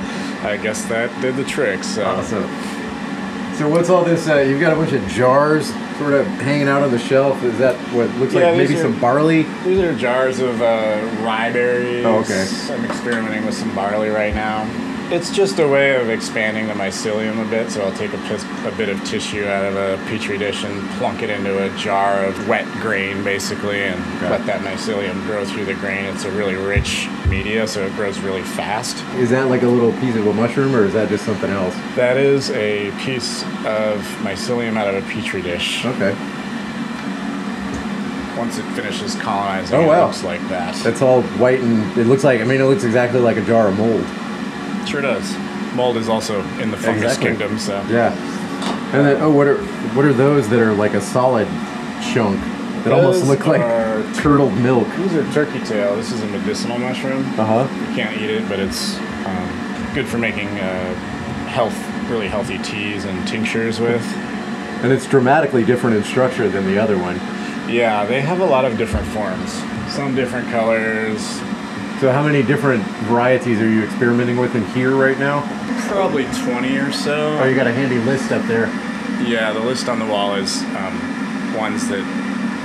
i 0.46 0.58
guess 0.58 0.84
that 0.84 1.10
did 1.22 1.36
the 1.36 1.44
trick 1.44 1.82
so 1.82 2.04
Awesome. 2.04 2.48
So 3.56 3.68
what's 3.68 3.90
all 3.90 4.04
this? 4.04 4.26
Uh, 4.26 4.36
you've 4.36 4.60
got 4.60 4.72
a 4.72 4.76
bunch 4.76 4.92
of 4.92 5.06
jars 5.08 5.70
sort 6.00 6.14
of 6.14 6.26
hanging 6.40 6.66
out 6.66 6.82
on 6.82 6.90
the 6.90 6.98
shelf. 6.98 7.42
Is 7.44 7.58
that 7.58 7.76
what 7.94 8.08
looks 8.16 8.32
Yeah, 8.32 8.46
like? 8.48 8.56
Maybe 8.56 8.74
are- 8.74 8.80
some 8.82 8.98
barley. 8.98 9.42
these 9.64 9.78
are 9.80 9.94
jars 9.94 10.40
of 10.40 10.62
uh, 10.62 10.98
rye 11.20 11.52
berries 11.52 12.06
Oh, 12.06 12.20
okay. 12.20 12.46
i'm 12.72 12.84
experimenting 12.86 13.44
with 13.44 13.54
some 13.54 13.74
barley 13.74 14.08
right 14.08 14.34
now 14.34 14.64
it's 15.12 15.30
just 15.30 15.58
a 15.58 15.66
way 15.66 16.00
of 16.00 16.08
expanding 16.08 16.68
the 16.68 16.72
mycelium 16.74 17.44
a 17.44 17.50
bit 17.50 17.70
so 17.70 17.82
i'll 17.82 17.92
take 17.96 18.12
a, 18.12 18.18
pis- 18.28 18.44
a 18.64 18.72
bit 18.76 18.88
of 18.88 19.02
tissue 19.04 19.44
out 19.46 19.64
of 19.64 19.74
a 19.74 19.96
petri 20.06 20.38
dish 20.38 20.62
and 20.62 20.88
plunk 20.98 21.22
it 21.22 21.30
into 21.30 21.64
a 21.64 21.76
jar 21.76 22.24
of 22.24 22.48
wet 22.48 22.64
grain 22.80 23.22
basically 23.24 23.82
and 23.82 24.00
Okay. 24.16 24.30
let 24.30 24.46
that 24.46 24.60
mycelium 24.60 25.20
grow 25.26 25.44
through 25.44 25.64
the 25.64 25.74
grain 25.74 26.04
it's 26.04 26.24
a 26.24 26.30
really 26.32 26.54
rich 26.54 27.08
media 27.28 27.66
so 27.66 27.84
it 27.84 27.92
grows 27.96 28.20
really 28.20 28.42
fast 28.42 29.02
Is 29.16 29.30
that 29.30 29.48
like 29.48 29.62
a 29.62 29.68
little 29.68 29.92
piece 30.00 30.14
of 30.16 30.26
a 30.26 30.32
mushroom, 30.34 30.74
or 30.76 30.84
is 30.84 30.92
that 30.94 31.08
just 31.08 31.24
something 31.24 31.50
else? 31.50 31.74
that 31.96 32.16
is 32.16 32.50
a 32.50 32.90
piece 33.00 33.42
of 33.64 34.00
mycelium 34.22 34.76
out 34.76 34.94
of 34.94 35.02
a 35.04 35.08
petri 35.10 35.42
dish 35.42 35.84
Okay. 35.86 36.12
once 38.38 38.58
it 38.58 38.64
finishes 38.74 39.14
colonizing 39.16 39.76
Oh, 39.76 39.82
it 39.82 39.86
wow. 39.86 40.06
looks 40.06 40.22
like 40.22 40.40
that 40.48 40.74
That's 40.84 41.02
all 41.02 41.22
white 41.38 41.60
and 41.60 41.98
it 41.98 42.06
looks 42.06 42.22
like. 42.24 42.40
I 42.40 42.44
mean, 42.44 42.60
it 42.60 42.64
looks 42.64 42.84
exactly 42.84 43.20
like 43.20 43.36
a 43.36 43.42
jar 43.44 43.68
of 43.68 43.76
mold. 43.78 44.04
Sure 44.86 45.00
does 45.00 45.36
mold 45.74 45.96
is 45.96 46.08
also 46.08 46.40
in 46.58 46.70
the 46.70 46.76
fungus 46.76 47.16
Exactly. 47.16 47.30
kingdom 47.30 47.58
so 47.58 47.80
Yeah. 47.88 48.12
And 48.92 49.06
then, 49.06 49.22
oh, 49.22 49.30
what 49.30 49.46
are 49.46 49.58
what 49.94 50.04
are 50.04 50.12
those 50.12 50.48
that 50.48 50.58
are 50.60 50.74
like 50.74 50.94
a 50.94 51.00
solid 51.00 51.46
chunk 52.12 52.40
that 52.84 52.92
almost 52.92 53.20
Those 53.20 53.28
look 53.28 53.46
like 53.46 53.62
curdled 54.16 54.52
milk? 54.58 54.88
These 54.96 55.14
are 55.14 55.32
turkey 55.32 55.60
tail. 55.60 55.94
This 55.96 56.10
is 56.10 56.22
a 56.22 56.26
medicinal 56.26 56.76
mushroom. 56.78 57.24
Uh 57.38 57.44
huh. 57.46 57.68
You 57.88 57.94
can't 57.94 58.16
eat 58.20 58.30
it, 58.30 58.48
but 58.48 58.58
it's 58.58 58.96
um, 59.26 59.90
good 59.94 60.08
for 60.08 60.18
making 60.18 60.48
uh, 60.48 60.94
health, 61.46 61.76
really 62.10 62.26
healthy 62.26 62.58
teas 62.58 63.04
and 63.04 63.26
tinctures 63.28 63.78
with. 63.78 64.02
And 64.82 64.92
it's 64.92 65.06
dramatically 65.06 65.64
different 65.64 65.96
in 65.96 66.02
structure 66.02 66.48
than 66.48 66.64
the 66.66 66.78
other 66.78 66.98
one. 66.98 67.16
Yeah, 67.70 68.04
they 68.06 68.20
have 68.20 68.40
a 68.40 68.46
lot 68.46 68.64
of 68.64 68.76
different 68.76 69.06
forms. 69.08 69.52
Some 69.92 70.14
different 70.16 70.50
colors. 70.50 71.20
So, 72.00 72.10
how 72.10 72.22
many 72.22 72.42
different 72.42 72.82
varieties 73.04 73.60
are 73.60 73.68
you 73.68 73.84
experimenting 73.84 74.38
with 74.38 74.54
in 74.54 74.64
here 74.68 74.96
right 74.96 75.18
now? 75.18 75.42
Probably 75.86 76.24
20 76.24 76.78
or 76.78 76.92
so. 76.92 77.38
Oh, 77.38 77.44
you 77.44 77.54
got 77.54 77.66
a 77.66 77.74
handy 77.74 77.98
list 77.98 78.32
up 78.32 78.42
there. 78.46 78.68
Yeah, 79.22 79.52
the 79.52 79.60
list 79.60 79.86
on 79.86 79.98
the 79.98 80.06
wall 80.06 80.34
is 80.34 80.62
um, 80.62 81.54
ones 81.54 81.88
that, 81.88 82.00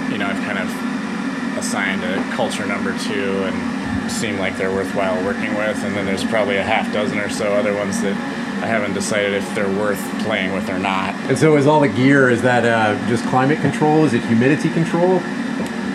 you 0.10 0.20
know, 0.20 0.28
I've 0.28 0.42
kind 0.46 0.58
of 0.58 1.58
assigned 1.58 2.02
a 2.06 2.24
culture 2.34 2.66
number 2.66 2.98
to 2.98 3.44
and 3.44 4.10
seem 4.10 4.40
like 4.40 4.58
they're 4.58 4.72
worthwhile 4.72 5.22
working 5.26 5.54
with. 5.56 5.84
And 5.84 5.94
then 5.98 6.06
there's 6.06 6.24
probably 6.24 6.56
a 6.56 6.64
half 6.64 6.94
dozen 6.94 7.20
or 7.20 7.28
so 7.28 7.56
other 7.56 7.74
ones 7.74 8.02
that 8.04 8.16
I 8.64 8.68
haven't 8.68 8.94
decided 8.94 9.34
if 9.34 9.54
they're 9.54 9.68
worth 9.68 10.00
playing 10.24 10.54
with 10.54 10.70
or 10.70 10.80
not. 10.80 11.14
And 11.30 11.38
so, 11.38 11.58
is 11.58 11.68
all 11.68 11.82
the 11.82 11.90
gear 11.90 12.30
is 12.30 12.42
that 12.44 12.64
uh, 12.64 12.98
just 13.10 13.26
climate 13.26 13.60
control? 13.60 14.06
Is 14.06 14.14
it 14.14 14.24
humidity 14.24 14.70
control? 14.70 15.22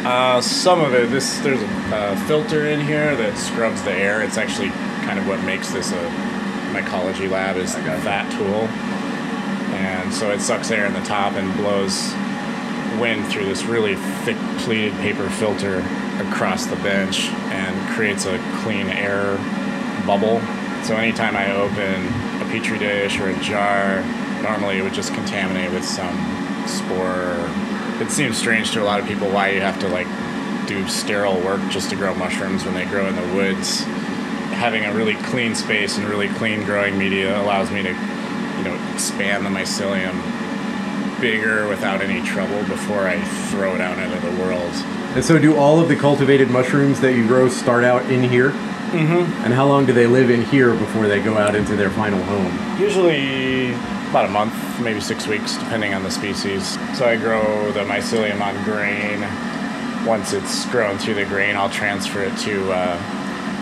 Uh, 0.04 0.40
some 0.40 0.80
of 0.80 0.94
it, 0.94 1.10
this 1.10 1.38
there's 1.40 1.60
a 1.60 1.66
uh, 1.94 2.26
filter 2.26 2.68
in 2.68 2.80
here 2.80 3.14
that 3.16 3.36
scrubs 3.36 3.82
the 3.82 3.92
air. 3.92 4.22
It's 4.22 4.38
actually 4.38 4.70
kind 5.04 5.18
of 5.18 5.26
what 5.26 5.42
makes 5.44 5.70
this 5.72 5.92
a 5.92 6.30
mycology 6.72 7.28
lab 7.28 7.56
is 7.56 7.74
that 7.74 8.32
tool. 8.32 8.66
And 9.76 10.12
so 10.12 10.30
it 10.30 10.40
sucks 10.40 10.70
air 10.70 10.86
in 10.86 10.94
the 10.94 11.02
top 11.02 11.34
and 11.34 11.54
blows 11.56 12.14
wind 12.98 13.26
through 13.28 13.44
this 13.44 13.64
really 13.64 13.96
thick 14.24 14.36
pleated 14.58 14.92
paper 14.94 15.28
filter 15.30 15.80
across 16.18 16.66
the 16.66 16.76
bench 16.76 17.28
and 17.52 17.94
creates 17.94 18.24
a 18.24 18.38
clean 18.62 18.88
air 18.88 19.36
bubble. 20.06 20.40
So 20.84 20.96
anytime 20.96 21.36
I 21.36 21.52
open 21.52 22.06
a 22.40 22.50
petri 22.50 22.78
dish 22.78 23.20
or 23.20 23.28
a 23.28 23.40
jar, 23.40 24.02
normally 24.42 24.78
it 24.78 24.82
would 24.82 24.94
just 24.94 25.12
contaminate 25.12 25.70
with 25.72 25.84
some 25.84 26.16
spore. 26.66 27.36
It 28.00 28.10
seems 28.10 28.38
strange 28.38 28.72
to 28.72 28.82
a 28.82 28.84
lot 28.84 28.98
of 28.98 29.06
people 29.06 29.28
why 29.28 29.50
you 29.50 29.60
have 29.60 29.78
to 29.80 29.88
like 29.88 30.06
do 30.66 30.86
sterile 30.88 31.38
work 31.40 31.60
just 31.68 31.90
to 31.90 31.96
grow 31.96 32.14
mushrooms 32.14 32.64
when 32.64 32.74
they 32.74 32.86
grow 32.86 33.06
in 33.06 33.14
the 33.14 33.34
woods. 33.34 33.82
Having 34.52 34.84
a 34.84 34.94
really 34.94 35.14
clean 35.14 35.54
space 35.54 35.98
and 35.98 36.08
really 36.08 36.28
clean 36.28 36.64
growing 36.64 36.96
media 36.96 37.40
allows 37.42 37.70
me 37.70 37.82
to, 37.82 37.90
you 37.90 38.64
know, 38.64 38.92
expand 38.94 39.44
the 39.44 39.50
mycelium 39.50 40.18
bigger 41.20 41.68
without 41.68 42.00
any 42.00 42.26
trouble 42.26 42.62
before 42.64 43.06
I 43.06 43.20
throw 43.50 43.74
it 43.74 43.80
out 43.80 43.98
into 43.98 44.18
the 44.26 44.42
world. 44.42 44.72
And 45.14 45.24
so, 45.24 45.38
do 45.38 45.56
all 45.56 45.80
of 45.80 45.88
the 45.88 45.96
cultivated 45.96 46.50
mushrooms 46.50 47.00
that 47.00 47.14
you 47.14 47.26
grow 47.26 47.48
start 47.48 47.84
out 47.84 48.10
in 48.10 48.22
here? 48.22 48.50
Mm-hmm. 48.50 49.44
And 49.44 49.52
how 49.52 49.66
long 49.66 49.86
do 49.86 49.92
they 49.92 50.06
live 50.06 50.30
in 50.30 50.42
here 50.42 50.74
before 50.74 51.06
they 51.06 51.22
go 51.22 51.36
out 51.36 51.54
into 51.54 51.76
their 51.76 51.90
final 51.90 52.22
home? 52.22 52.80
Usually 52.80 53.74
about 54.10 54.26
a 54.26 54.28
month, 54.28 54.54
maybe 54.80 55.00
six 55.00 55.26
weeks, 55.26 55.56
depending 55.56 55.94
on 55.94 56.02
the 56.02 56.10
species. 56.10 56.74
So 56.98 57.06
I 57.06 57.16
grow 57.16 57.70
the 57.72 57.80
mycelium 57.80 58.40
on 58.40 58.62
grain. 58.64 59.24
Once 60.06 60.32
it's 60.32 60.66
grown 60.66 60.98
through 60.98 61.14
the 61.14 61.24
grain, 61.24 61.56
I'll 61.56 61.70
transfer 61.70 62.22
it 62.22 62.36
to 62.38 62.72
uh, 62.72 62.96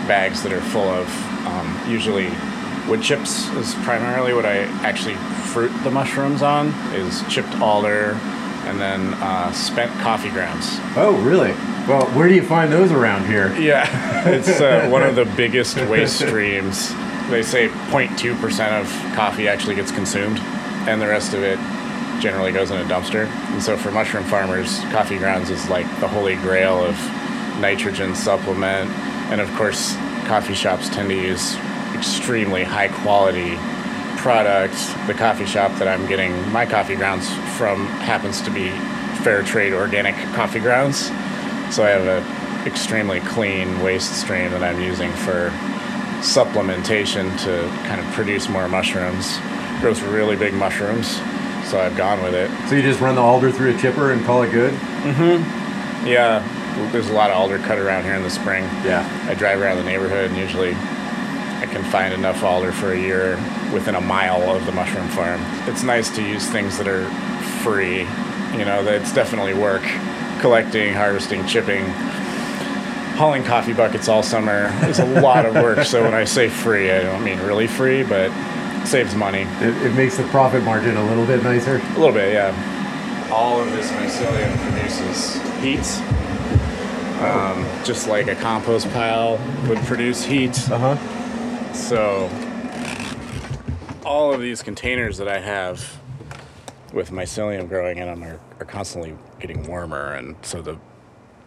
bags 0.07 0.41
that 0.43 0.51
are 0.51 0.61
full 0.61 0.89
of 0.89 1.07
um, 1.45 1.79
usually 1.87 2.29
wood 2.87 3.03
chips 3.03 3.47
is 3.49 3.75
primarily 3.83 4.33
what 4.33 4.45
I 4.45 4.63
actually 4.83 5.15
fruit 5.53 5.71
the 5.83 5.91
mushrooms 5.91 6.41
on 6.41 6.69
is 6.93 7.21
chipped 7.29 7.53
alder 7.61 8.17
and 8.65 8.79
then 8.79 9.13
uh, 9.15 9.51
spent 9.51 9.91
coffee 10.01 10.29
grounds. 10.29 10.77
Oh, 10.95 11.19
really? 11.23 11.51
Well, 11.87 12.07
where 12.17 12.27
do 12.27 12.33
you 12.33 12.43
find 12.43 12.71
those 12.71 12.91
around 12.91 13.25
here? 13.25 13.55
Yeah, 13.59 13.87
it's 14.27 14.61
uh, 14.61 14.89
one 14.89 15.03
of 15.03 15.15
the 15.15 15.25
biggest 15.25 15.77
waste 15.87 16.19
streams. 16.19 16.91
They 17.29 17.43
say 17.43 17.67
0.2% 17.67 18.81
of 18.81 19.15
coffee 19.15 19.47
actually 19.47 19.75
gets 19.75 19.91
consumed, 19.91 20.39
and 20.87 20.99
the 20.99 21.07
rest 21.07 21.33
of 21.33 21.43
it 21.43 21.59
generally 22.19 22.51
goes 22.51 22.71
in 22.71 22.77
a 22.77 22.83
dumpster. 22.85 23.27
And 23.51 23.61
so, 23.61 23.77
for 23.77 23.91
mushroom 23.91 24.23
farmers, 24.23 24.79
coffee 24.91 25.17
grounds 25.17 25.49
is 25.49 25.69
like 25.69 25.85
the 25.99 26.07
holy 26.07 26.35
grail 26.37 26.83
of 26.83 26.95
nitrogen 27.59 28.15
supplement. 28.15 28.89
And 29.31 29.39
of 29.41 29.53
course, 29.55 29.95
coffee 30.25 30.55
shops 30.55 30.89
tend 30.89 31.09
to 31.09 31.15
use 31.15 31.55
extremely 31.93 32.63
high 32.63 32.87
quality 32.87 33.55
products. 34.17 34.91
The 35.05 35.13
coffee 35.13 35.45
shop 35.45 35.77
that 35.79 35.87
I'm 35.87 36.07
getting 36.07 36.51
my 36.51 36.65
coffee 36.65 36.95
grounds 36.95 37.29
from 37.57 37.85
happens 38.01 38.41
to 38.41 38.51
be 38.51 38.69
fair 39.23 39.43
trade 39.43 39.73
organic 39.73 40.15
coffee 40.33 40.59
grounds. 40.59 41.07
So 41.73 41.83
I 41.83 41.89
have 41.89 42.07
a 42.07 42.67
extremely 42.67 43.19
clean 43.21 43.81
waste 43.81 44.19
stream 44.19 44.51
that 44.51 44.63
I'm 44.63 44.81
using 44.81 45.11
for 45.11 45.51
supplementation 46.19 47.37
to 47.43 47.67
kind 47.87 47.99
of 47.99 48.07
produce 48.13 48.49
more 48.49 48.67
mushrooms. 48.67 49.39
Grows 49.81 50.01
really 50.01 50.35
big 50.35 50.53
mushrooms, 50.53 51.07
so 51.69 51.79
I've 51.79 51.95
gone 51.95 52.21
with 52.21 52.33
it. 52.33 52.51
So 52.67 52.75
you 52.75 52.81
just 52.81 52.99
run 52.99 53.15
the 53.15 53.21
alder 53.21 53.51
through 53.51 53.75
a 53.75 53.79
chipper 53.79 54.11
and 54.11 54.23
call 54.25 54.43
it 54.43 54.51
good? 54.51 54.73
Mm-hmm. 54.73 56.07
Yeah, 56.07 56.43
there's 56.91 57.09
a 57.09 57.13
lot 57.13 57.29
of 57.29 57.37
alder 57.37 57.59
cut 57.59 57.77
around 57.77 58.03
here 58.03 58.15
in 58.15 58.23
the 58.23 58.29
spring. 58.29 58.63
Yeah. 58.83 59.07
I 59.29 59.33
drive 59.33 59.61
around 59.61 59.77
the 59.77 59.83
neighborhood 59.83 60.29
and 60.29 60.37
usually 60.37 60.73
I 60.73 61.67
can 61.69 61.83
find 61.91 62.13
enough 62.13 62.43
alder 62.43 62.71
for 62.71 62.93
a 62.93 62.99
year 62.99 63.35
within 63.73 63.95
a 63.95 64.01
mile 64.01 64.55
of 64.55 64.65
the 64.65 64.71
mushroom 64.71 65.07
farm. 65.09 65.41
It's 65.67 65.83
nice 65.83 66.09
to 66.15 66.21
use 66.21 66.47
things 66.47 66.77
that 66.77 66.87
are 66.87 67.09
free. 67.63 67.99
You 68.57 68.65
know, 68.65 68.83
that's 68.83 69.13
definitely 69.13 69.53
work. 69.53 69.83
Collecting, 70.39 70.93
harvesting, 70.93 71.45
chipping, 71.47 71.83
hauling 73.19 73.43
coffee 73.43 73.73
buckets 73.73 74.07
all 74.07 74.23
summer 74.23 74.73
is 74.87 74.99
a 74.99 75.05
lot 75.19 75.45
of 75.45 75.53
work. 75.55 75.83
So 75.83 76.01
when 76.01 76.13
I 76.13 76.23
say 76.23 76.47
free, 76.47 76.89
I 76.89 77.01
don't 77.01 77.21
mean 77.21 77.37
really 77.39 77.67
free, 77.67 78.01
but 78.01 78.31
saves 78.85 79.13
money. 79.13 79.41
It, 79.59 79.75
it 79.87 79.93
makes 79.93 80.15
the 80.15 80.23
profit 80.29 80.63
margin 80.63 80.95
a 80.95 81.05
little 81.05 81.25
bit 81.25 81.43
nicer. 81.43 81.81
A 81.83 81.99
little 81.99 82.13
bit, 82.13 82.31
yeah. 82.31 83.29
all 83.29 83.59
of 83.59 83.69
this 83.71 83.91
mycelium 83.91 84.57
produces 84.59 85.35
heat. 85.59 85.85
Um, 87.21 87.65
just 87.83 88.07
like 88.07 88.27
a 88.27 88.35
compost 88.35 88.89
pile 88.91 89.37
would 89.67 89.79
produce 89.79 90.23
heat. 90.23 90.57
Uh 90.71 90.95
huh. 90.95 91.73
So, 91.73 92.29
all 94.05 94.33
of 94.33 94.39
these 94.39 94.63
containers 94.63 95.17
that 95.17 95.27
I 95.27 95.39
have 95.39 95.99
with 96.93 97.11
mycelium 97.11 97.67
growing 97.67 97.97
in 97.97 98.05
them 98.05 98.23
are, 98.23 98.39
are 98.61 98.65
constantly 98.65 99.13
getting 99.41 99.67
warmer. 99.67 100.13
And 100.13 100.37
so 100.41 100.61
the 100.61 100.77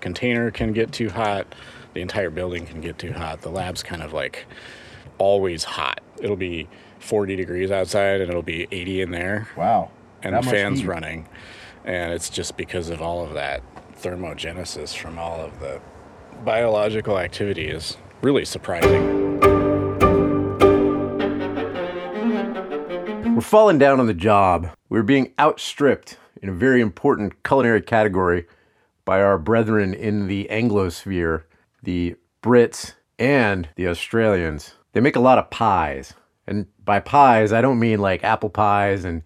container 0.07 0.51
can 0.51 0.73
get 0.75 0.93
too 0.93 1.09
hot, 1.09 1.55
the 1.95 2.01
entire 2.03 2.29
building 2.29 2.67
can 2.67 2.81
get 2.83 2.99
too 2.99 3.13
hot. 3.13 3.41
The 3.41 3.49
lab's 3.51 3.83
kind 3.83 4.03
of 4.03 4.13
like 4.13 4.45
always 5.17 5.65
hot. 5.65 6.01
It'll 6.21 6.37
be 6.37 6.69
40 6.99 7.37
degrees 7.37 7.71
outside 7.71 8.21
and 8.21 8.29
it'll 8.29 8.43
be 8.43 8.67
80 8.71 9.01
in 9.03 9.11
there 9.13 9.49
Wow. 9.57 9.91
and 10.23 10.35
That 10.35 10.45
the 10.45 10.51
fans 10.51 10.81
heat. 10.81 10.87
running. 10.89 11.29
And 11.85 12.13
it's 12.13 12.29
just 12.29 12.57
because 12.57 12.91
of 12.91 13.01
all 13.01 13.25
of 13.25 13.33
that 13.35 13.63
thermogenesis 14.03 14.95
from 14.97 15.19
all 15.19 15.41
of 15.41 15.59
the 15.61 15.81
biological 16.45 17.19
activity 17.19 17.69
is 17.69 17.97
really 18.21 18.45
surprising. 18.45 19.39
We're 23.35 23.41
falling 23.41 23.79
down 23.79 23.99
on 24.01 24.07
the 24.07 24.15
job. 24.15 24.69
We're 24.89 25.03
being 25.03 25.33
outstripped 25.39 26.19
in 26.43 26.49
a 26.49 26.53
very 26.53 26.81
important 26.81 27.43
culinary 27.45 27.81
category 27.83 28.47
by 29.05 29.23
our 29.23 29.39
brethren 29.39 29.95
in 29.95 30.29
the 30.29 30.47
Anglosphere, 30.51 31.45
the 31.83 32.17
Brits 32.43 32.95
and 33.19 33.69
the 33.77 33.89
Australians. 33.89 34.75
They 34.93 35.01
make 35.01 35.17
a 35.17 35.21
lot 35.21 35.39
of 35.39 35.51
pies. 35.51 36.15
And 36.47 36.67
by 36.85 37.01
pies, 37.01 37.53
I 37.53 37.61
don't 37.61 37.79
mean 37.79 38.01
like 38.01 38.25
apple 38.25 38.51
pies 38.51 39.05
and 39.05 39.23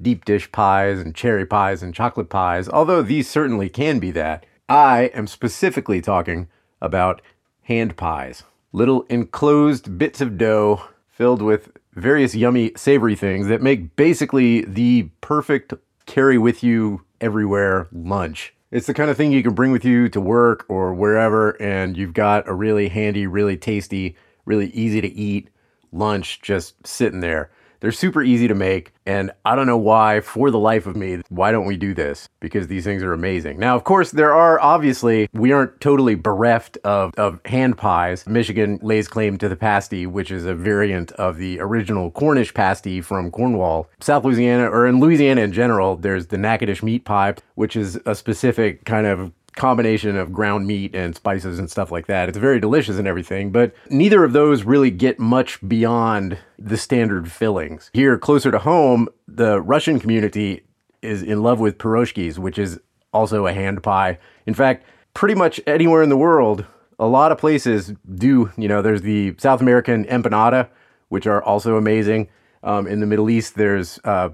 deep 0.00 0.24
dish 0.24 0.50
pies 0.52 0.98
and 1.00 1.14
cherry 1.14 1.46
pies 1.46 1.82
and 1.82 1.94
chocolate 1.94 2.28
pies, 2.28 2.68
although 2.68 3.02
these 3.02 3.28
certainly 3.28 3.68
can 3.68 3.98
be 3.98 4.10
that. 4.12 4.46
I 4.68 5.10
am 5.14 5.26
specifically 5.26 6.00
talking 6.00 6.48
about 6.80 7.22
hand 7.62 7.96
pies. 7.96 8.42
Little 8.72 9.02
enclosed 9.08 9.98
bits 9.98 10.20
of 10.20 10.36
dough 10.36 10.82
filled 11.08 11.40
with 11.40 11.70
various 11.94 12.34
yummy 12.34 12.72
savory 12.76 13.16
things 13.16 13.46
that 13.46 13.62
make 13.62 13.96
basically 13.96 14.62
the 14.62 15.08
perfect 15.20 15.72
carry 16.04 16.36
with 16.36 16.62
you 16.62 17.04
everywhere 17.20 17.88
lunch. 17.90 18.54
It's 18.72 18.88
the 18.88 18.94
kind 18.94 19.10
of 19.10 19.16
thing 19.16 19.30
you 19.30 19.44
can 19.44 19.54
bring 19.54 19.70
with 19.70 19.84
you 19.84 20.08
to 20.08 20.20
work 20.20 20.64
or 20.68 20.92
wherever, 20.92 21.50
and 21.62 21.96
you've 21.96 22.14
got 22.14 22.48
a 22.48 22.54
really 22.54 22.88
handy, 22.88 23.26
really 23.26 23.56
tasty, 23.56 24.16
really 24.44 24.70
easy 24.70 25.00
to 25.00 25.12
eat 25.12 25.50
lunch 25.92 26.42
just 26.42 26.74
sitting 26.84 27.20
there. 27.20 27.50
They're 27.86 27.92
super 27.92 28.24
easy 28.24 28.48
to 28.48 28.54
make, 28.56 28.92
and 29.06 29.30
I 29.44 29.54
don't 29.54 29.68
know 29.68 29.76
why, 29.76 30.18
for 30.18 30.50
the 30.50 30.58
life 30.58 30.88
of 30.88 30.96
me, 30.96 31.20
why 31.28 31.52
don't 31.52 31.66
we 31.66 31.76
do 31.76 31.94
this? 31.94 32.28
Because 32.40 32.66
these 32.66 32.82
things 32.82 33.00
are 33.04 33.12
amazing. 33.12 33.60
Now, 33.60 33.76
of 33.76 33.84
course, 33.84 34.10
there 34.10 34.34
are 34.34 34.60
obviously, 34.60 35.28
we 35.32 35.52
aren't 35.52 35.80
totally 35.80 36.16
bereft 36.16 36.78
of, 36.82 37.14
of 37.16 37.38
hand 37.44 37.78
pies. 37.78 38.26
Michigan 38.26 38.80
lays 38.82 39.06
claim 39.06 39.38
to 39.38 39.48
the 39.48 39.54
pasty, 39.54 40.04
which 40.04 40.32
is 40.32 40.46
a 40.46 40.52
variant 40.52 41.12
of 41.12 41.36
the 41.36 41.60
original 41.60 42.10
Cornish 42.10 42.52
pasty 42.52 43.00
from 43.00 43.30
Cornwall. 43.30 43.88
South 44.00 44.24
Louisiana, 44.24 44.68
or 44.68 44.88
in 44.88 44.98
Louisiana 44.98 45.42
in 45.42 45.52
general, 45.52 45.94
there's 45.94 46.26
the 46.26 46.38
Natchitoches 46.38 46.82
meat 46.82 47.04
pie, 47.04 47.36
which 47.54 47.76
is 47.76 48.00
a 48.04 48.16
specific 48.16 48.84
kind 48.84 49.06
of 49.06 49.30
combination 49.56 50.16
of 50.16 50.32
ground 50.32 50.66
meat 50.66 50.94
and 50.94 51.16
spices 51.16 51.58
and 51.58 51.70
stuff 51.70 51.90
like 51.90 52.06
that. 52.06 52.28
It's 52.28 52.38
very 52.38 52.60
delicious 52.60 52.98
and 52.98 53.08
everything, 53.08 53.50
but 53.50 53.74
neither 53.90 54.22
of 54.22 54.32
those 54.32 54.62
really 54.62 54.90
get 54.90 55.18
much 55.18 55.66
beyond 55.66 56.38
the 56.58 56.76
standard 56.76 57.32
fillings. 57.32 57.90
Here, 57.92 58.18
closer 58.18 58.50
to 58.50 58.58
home, 58.58 59.08
the 59.26 59.60
Russian 59.60 59.98
community 59.98 60.62
is 61.02 61.22
in 61.22 61.42
love 61.42 61.58
with 61.58 61.78
piroshkis, 61.78 62.38
which 62.38 62.58
is 62.58 62.78
also 63.12 63.46
a 63.46 63.52
hand 63.52 63.82
pie. 63.82 64.18
In 64.44 64.54
fact, 64.54 64.84
pretty 65.14 65.34
much 65.34 65.60
anywhere 65.66 66.02
in 66.02 66.10
the 66.10 66.16
world, 66.16 66.66
a 66.98 67.06
lot 67.06 67.32
of 67.32 67.38
places 67.38 67.92
do, 68.14 68.50
you 68.56 68.68
know, 68.68 68.82
there's 68.82 69.02
the 69.02 69.34
South 69.38 69.60
American 69.60 70.04
empanada, 70.06 70.68
which 71.08 71.26
are 71.26 71.42
also 71.42 71.76
amazing. 71.76 72.28
Um, 72.62 72.86
in 72.86 73.00
the 73.00 73.06
Middle 73.06 73.30
East, 73.30 73.54
there's 73.54 73.98
uh, 74.04 74.30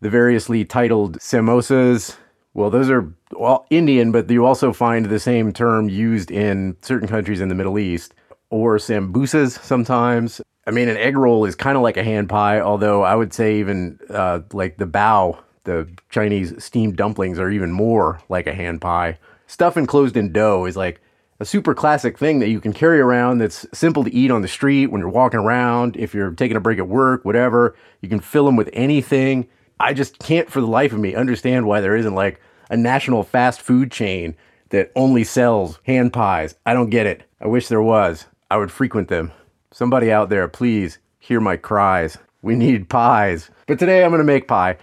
the 0.00 0.10
variously 0.10 0.64
titled 0.64 1.18
samosas. 1.18 2.16
Well, 2.58 2.70
those 2.70 2.90
are 2.90 3.14
well 3.30 3.66
Indian, 3.70 4.10
but 4.10 4.28
you 4.28 4.44
also 4.44 4.72
find 4.72 5.06
the 5.06 5.20
same 5.20 5.52
term 5.52 5.88
used 5.88 6.32
in 6.32 6.76
certain 6.82 7.06
countries 7.06 7.40
in 7.40 7.48
the 7.48 7.54
Middle 7.54 7.78
East, 7.78 8.14
or 8.50 8.78
sambusas 8.78 9.62
sometimes. 9.62 10.40
I 10.66 10.72
mean, 10.72 10.88
an 10.88 10.96
egg 10.96 11.16
roll 11.16 11.44
is 11.44 11.54
kind 11.54 11.76
of 11.76 11.84
like 11.84 11.96
a 11.96 12.02
hand 12.02 12.28
pie, 12.28 12.58
although 12.58 13.04
I 13.04 13.14
would 13.14 13.32
say 13.32 13.60
even 13.60 14.00
uh, 14.10 14.40
like 14.52 14.76
the 14.76 14.88
bao, 14.88 15.38
the 15.62 15.88
Chinese 16.10 16.52
steamed 16.58 16.96
dumplings, 16.96 17.38
are 17.38 17.48
even 17.48 17.70
more 17.70 18.20
like 18.28 18.48
a 18.48 18.52
hand 18.54 18.80
pie. 18.80 19.20
Stuff 19.46 19.76
enclosed 19.76 20.16
in 20.16 20.32
dough 20.32 20.64
is 20.64 20.76
like 20.76 21.00
a 21.38 21.44
super 21.44 21.76
classic 21.76 22.18
thing 22.18 22.40
that 22.40 22.48
you 22.48 22.60
can 22.60 22.72
carry 22.72 22.98
around 22.98 23.38
that's 23.38 23.66
simple 23.72 24.02
to 24.02 24.12
eat 24.12 24.32
on 24.32 24.42
the 24.42 24.48
street 24.48 24.88
when 24.88 24.98
you're 24.98 25.08
walking 25.08 25.38
around, 25.38 25.96
if 25.96 26.12
you're 26.12 26.32
taking 26.32 26.56
a 26.56 26.60
break 26.60 26.80
at 26.80 26.88
work, 26.88 27.24
whatever. 27.24 27.76
You 28.00 28.08
can 28.08 28.18
fill 28.18 28.46
them 28.46 28.56
with 28.56 28.68
anything. 28.72 29.46
I 29.78 29.94
just 29.94 30.18
can't 30.18 30.50
for 30.50 30.60
the 30.60 30.66
life 30.66 30.92
of 30.92 30.98
me 30.98 31.14
understand 31.14 31.64
why 31.64 31.80
there 31.80 31.94
isn't 31.94 32.16
like 32.16 32.40
a 32.68 32.76
national 32.76 33.22
fast 33.22 33.60
food 33.60 33.90
chain 33.90 34.36
that 34.70 34.92
only 34.94 35.24
sells 35.24 35.80
hand 35.84 36.12
pies. 36.12 36.54
I 36.66 36.74
don't 36.74 36.90
get 36.90 37.06
it. 37.06 37.22
I 37.40 37.46
wish 37.46 37.68
there 37.68 37.82
was. 37.82 38.26
I 38.50 38.56
would 38.56 38.70
frequent 38.70 39.08
them. 39.08 39.32
Somebody 39.70 40.10
out 40.10 40.28
there, 40.28 40.48
please 40.48 40.98
hear 41.18 41.40
my 41.40 41.56
cries. 41.56 42.18
We 42.42 42.54
need 42.54 42.88
pies. 42.88 43.50
But 43.66 43.78
today 43.78 44.04
I'm 44.04 44.10
going 44.10 44.20
to 44.20 44.24
make 44.24 44.48
pie. 44.48 44.76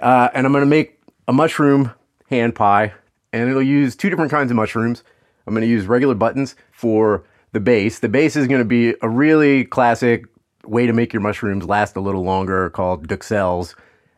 Uh, 0.00 0.28
and 0.34 0.46
I'm 0.46 0.52
going 0.52 0.62
to 0.62 0.66
make 0.66 0.98
a 1.28 1.32
mushroom 1.32 1.92
hand 2.28 2.54
pie. 2.54 2.92
And 3.32 3.48
it'll 3.48 3.62
use 3.62 3.96
two 3.96 4.10
different 4.10 4.30
kinds 4.30 4.50
of 4.50 4.56
mushrooms. 4.56 5.02
I'm 5.46 5.54
going 5.54 5.62
to 5.62 5.68
use 5.68 5.86
regular 5.86 6.14
buttons 6.14 6.54
for 6.72 7.24
the 7.52 7.60
base. 7.60 7.98
The 8.00 8.08
base 8.08 8.36
is 8.36 8.46
going 8.48 8.60
to 8.60 8.64
be 8.64 8.94
a 9.02 9.08
really 9.08 9.64
classic 9.64 10.24
way 10.64 10.86
to 10.86 10.92
make 10.92 11.12
your 11.12 11.20
mushrooms 11.20 11.66
last 11.66 11.96
a 11.96 12.00
little 12.00 12.22
longer 12.22 12.70
called 12.70 13.06
duxelles. 13.06 13.74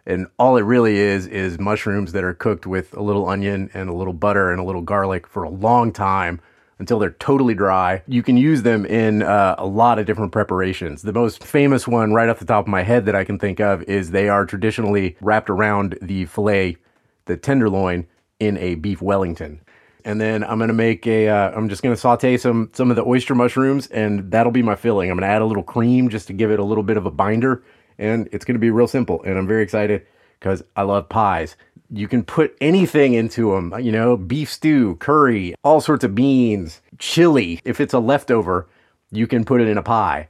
And 0.07 0.29
all 0.39 0.57
it 0.57 0.63
really 0.63 0.97
is 0.97 1.27
is 1.27 1.59
mushrooms 1.59 2.13
that 2.13 2.23
are 2.23 2.35
cooked 2.35 2.67
with 2.67 2.95
a 2.97 3.03
little 3.03 3.29
onion 3.29 3.71
and 3.75 3.89
a 3.89 3.93
little 3.93 4.13
butter 4.13 4.51
and 4.51 4.61
a 4.61 4.65
little 4.65 4.83
garlic 4.83 5.27
for 5.27 5.43
a 5.43 5.51
long 5.51 5.93
time 5.93 6.41
until 6.79 6.99
they're 6.99 7.11
totally 7.11 7.55
dry. 7.55 8.03
You 8.07 8.23
can 8.23 8.37
use 8.37 8.63
them 8.63 8.85
in 8.87 9.23
uh, 9.23 9.57
a 9.59 9.67
lot 9.67 9.99
of 9.99 10.07
different 10.07 10.33
preparations. 10.33 11.03
The 11.03 11.13
most 11.13 11.43
famous 11.43 11.89
one, 11.89 12.13
right 12.13 12.29
off 12.29 12.39
the 12.39 12.45
top 12.45 12.67
of 12.67 12.69
my 12.69 12.83
head, 12.83 13.07
that 13.07 13.15
I 13.15 13.25
can 13.25 13.39
think 13.39 13.61
of 13.61 13.83
is 13.85 14.11
they 14.11 14.29
are 14.29 14.45
traditionally 14.45 15.17
wrapped 15.21 15.51
around 15.51 15.99
the 16.03 16.27
filet, 16.27 16.77
the 17.25 17.37
tenderloin, 17.37 18.07
in 18.39 18.59
a 18.59 18.75
beef 18.75 19.01
Wellington. 19.01 19.61
And 20.05 20.21
then 20.21 20.45
I'm 20.45 20.61
gonna 20.61 20.73
make 20.73 21.05
a. 21.07 21.29
Uh, 21.29 21.51
I'm 21.51 21.69
just 21.69 21.83
gonna 21.83 21.97
saute 21.97 22.37
some 22.37 22.71
some 22.75 22.91
of 22.91 22.97
the 22.97 23.05
oyster 23.05 23.35
mushrooms, 23.35 23.89
and 23.89 24.31
that'll 24.31 24.53
be 24.53 24.63
my 24.63 24.77
filling. 24.77 25.11
I'm 25.11 25.17
gonna 25.17 25.27
add 25.27 25.43
a 25.43 25.47
little 25.47 25.65
cream 25.65 26.11
just 26.11 26.29
to 26.29 26.33
give 26.33 26.53
it 26.53 26.61
a 26.61 26.65
little 26.65 26.85
bit 26.85 26.97
of 26.97 27.07
a 27.07 27.11
binder, 27.11 27.65
and 27.99 28.29
it's 28.33 28.45
gonna 28.45 28.59
be 28.59 28.71
real 28.71 28.89
simple. 28.89 29.23
And 29.23 29.39
I'm 29.39 29.47
very 29.47 29.63
excited 29.63 30.07
because 30.39 30.63
I 30.77 30.83
love 30.83 31.09
pies. 31.09 31.57
You 31.91 32.09
can 32.09 32.25
put 32.25 32.57
anything 32.61 33.15
into 33.15 33.53
them, 33.53 33.73
you 33.81 33.93
know, 33.93 34.17
beef 34.17 34.51
stew, 34.51 34.97
curry, 34.97 35.55
all 35.63 35.81
sorts 35.81 36.05
of 36.05 36.15
beans, 36.15 36.81
chili. 36.99 37.61
If 37.65 37.81
it's 37.81 37.95
a 37.95 37.99
leftover, 37.99 38.69
you 39.11 39.27
can 39.27 39.45
put 39.45 39.61
it 39.61 39.69
in 39.69 39.79
a 39.79 39.83
pie. 39.83 40.29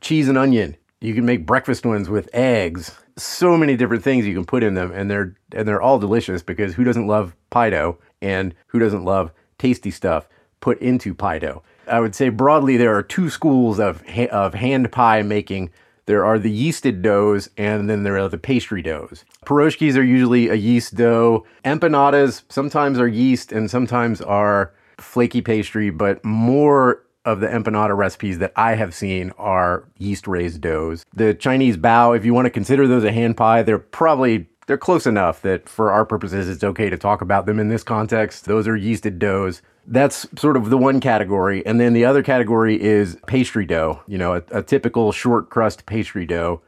Cheese 0.00 0.28
and 0.28 0.38
onion. 0.38 0.76
You 1.00 1.14
can 1.14 1.24
make 1.24 1.46
breakfast 1.46 1.86
ones 1.86 2.10
with 2.10 2.28
eggs. 2.34 2.94
So 3.16 3.56
many 3.56 3.76
different 3.76 4.04
things 4.04 4.26
you 4.26 4.34
can 4.34 4.44
put 4.44 4.62
in 4.62 4.74
them, 4.74 4.92
and 4.92 5.10
they're 5.10 5.34
and 5.52 5.66
they're 5.66 5.82
all 5.82 5.98
delicious 5.98 6.42
because 6.42 6.74
who 6.74 6.84
doesn't 6.84 7.06
love 7.06 7.34
pie 7.50 7.70
dough, 7.70 7.98
and 8.22 8.54
who 8.68 8.78
doesn't 8.78 9.04
love 9.04 9.32
tasty 9.58 9.90
stuff 9.90 10.28
put 10.60 10.78
into 10.80 11.14
pie 11.14 11.38
dough? 11.38 11.62
I 11.86 12.00
would 12.00 12.14
say 12.14 12.28
broadly 12.28 12.76
there 12.76 12.94
are 12.94 13.02
two 13.02 13.30
schools 13.30 13.80
of 13.80 14.02
of 14.30 14.54
hand 14.54 14.92
pie 14.92 15.22
making. 15.22 15.70
There 16.10 16.24
are 16.24 16.40
the 16.40 16.50
yeasted 16.50 17.02
doughs, 17.02 17.48
and 17.56 17.88
then 17.88 18.02
there 18.02 18.18
are 18.18 18.28
the 18.28 18.36
pastry 18.36 18.82
doughs. 18.82 19.24
Piroshkis 19.46 19.96
are 19.96 20.02
usually 20.02 20.48
a 20.48 20.56
yeast 20.56 20.96
dough. 20.96 21.46
Empanadas 21.64 22.42
sometimes 22.48 22.98
are 22.98 23.06
yeast 23.06 23.52
and 23.52 23.70
sometimes 23.70 24.20
are 24.20 24.74
flaky 24.98 25.40
pastry, 25.40 25.88
but 25.90 26.24
more 26.24 27.04
of 27.24 27.38
the 27.38 27.46
empanada 27.46 27.96
recipes 27.96 28.38
that 28.40 28.52
I 28.56 28.74
have 28.74 28.92
seen 28.92 29.30
are 29.38 29.84
yeast 29.98 30.26
raised 30.26 30.62
doughs. 30.62 31.06
The 31.14 31.32
Chinese 31.32 31.76
bao, 31.76 32.16
if 32.16 32.24
you 32.24 32.34
want 32.34 32.46
to 32.46 32.50
consider 32.50 32.88
those 32.88 33.04
a 33.04 33.12
hand 33.12 33.36
pie, 33.36 33.62
they're 33.62 33.78
probably 33.78 34.48
they're 34.66 34.76
close 34.76 35.06
enough 35.06 35.42
that 35.42 35.68
for 35.68 35.92
our 35.92 36.04
purposes 36.04 36.48
it's 36.48 36.64
okay 36.64 36.90
to 36.90 36.98
talk 36.98 37.20
about 37.20 37.46
them 37.46 37.60
in 37.60 37.68
this 37.68 37.84
context. 37.84 38.46
Those 38.46 38.66
are 38.66 38.76
yeasted 38.76 39.20
doughs. 39.20 39.62
That's 39.86 40.26
sort 40.38 40.56
of 40.56 40.70
the 40.70 40.78
one 40.78 41.00
category. 41.00 41.64
And 41.66 41.80
then 41.80 41.92
the 41.92 42.04
other 42.04 42.22
category 42.22 42.80
is 42.80 43.16
pastry 43.26 43.66
dough, 43.66 44.02
you 44.06 44.18
know, 44.18 44.34
a, 44.34 44.42
a 44.50 44.62
typical 44.62 45.12
short 45.12 45.50
crust 45.50 45.86
pastry 45.86 46.26
dough, 46.26 46.62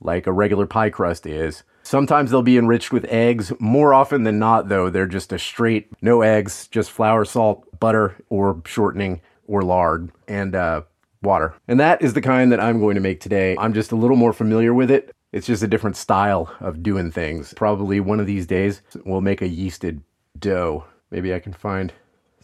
like 0.00 0.26
a 0.26 0.32
regular 0.32 0.66
pie 0.66 0.90
crust 0.90 1.26
is. 1.26 1.62
Sometimes 1.82 2.30
they'll 2.30 2.42
be 2.42 2.58
enriched 2.58 2.92
with 2.92 3.04
eggs. 3.04 3.52
More 3.60 3.94
often 3.94 4.24
than 4.24 4.40
not, 4.40 4.68
though, 4.68 4.90
they're 4.90 5.06
just 5.06 5.32
a 5.32 5.38
straight, 5.38 5.88
no 6.02 6.22
eggs, 6.22 6.66
just 6.66 6.90
flour, 6.90 7.24
salt, 7.24 7.64
butter, 7.78 8.16
or 8.28 8.60
shortening, 8.66 9.20
or 9.46 9.62
lard, 9.62 10.10
and 10.26 10.56
uh, 10.56 10.82
water. 11.22 11.54
And 11.68 11.78
that 11.78 12.02
is 12.02 12.14
the 12.14 12.20
kind 12.20 12.50
that 12.50 12.58
I'm 12.58 12.80
going 12.80 12.96
to 12.96 13.00
make 13.00 13.20
today. 13.20 13.56
I'm 13.56 13.72
just 13.72 13.92
a 13.92 13.96
little 13.96 14.16
more 14.16 14.32
familiar 14.32 14.74
with 14.74 14.90
it. 14.90 15.14
It's 15.32 15.46
just 15.46 15.62
a 15.62 15.68
different 15.68 15.96
style 15.96 16.52
of 16.60 16.82
doing 16.82 17.12
things. 17.12 17.54
Probably 17.54 18.00
one 18.00 18.20
of 18.20 18.26
these 18.26 18.46
days 18.46 18.82
we'll 19.04 19.20
make 19.20 19.42
a 19.42 19.48
yeasted 19.48 20.02
dough. 20.38 20.84
Maybe 21.10 21.34
I 21.34 21.38
can 21.38 21.52
find 21.52 21.92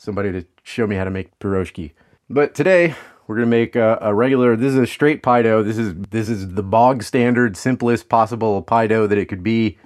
somebody 0.02 0.32
to 0.32 0.44
show 0.64 0.86
me 0.86 0.96
how 0.96 1.04
to 1.04 1.10
make 1.10 1.38
pierogi. 1.38 1.92
But 2.28 2.54
today 2.54 2.94
we're 3.26 3.36
gonna 3.36 3.46
make 3.46 3.76
a, 3.76 3.98
a, 4.00 4.12
regular. 4.12 4.56
This 4.56 4.72
is 4.72 4.78
a 4.78 4.86
straight 4.86 5.22
pie 5.22 5.42
dough. 5.42 5.62
This 5.62 5.78
is 5.78 5.94
this 6.10 6.28
is 6.28 6.54
the 6.54 6.62
bog 6.62 7.02
standard, 7.04 7.56
simplest 7.56 8.08
possible 8.08 8.60
pie 8.62 8.88
dough 8.88 9.06
that 9.06 9.18
it 9.18 9.26
could 9.26 9.44
be. 9.44 9.78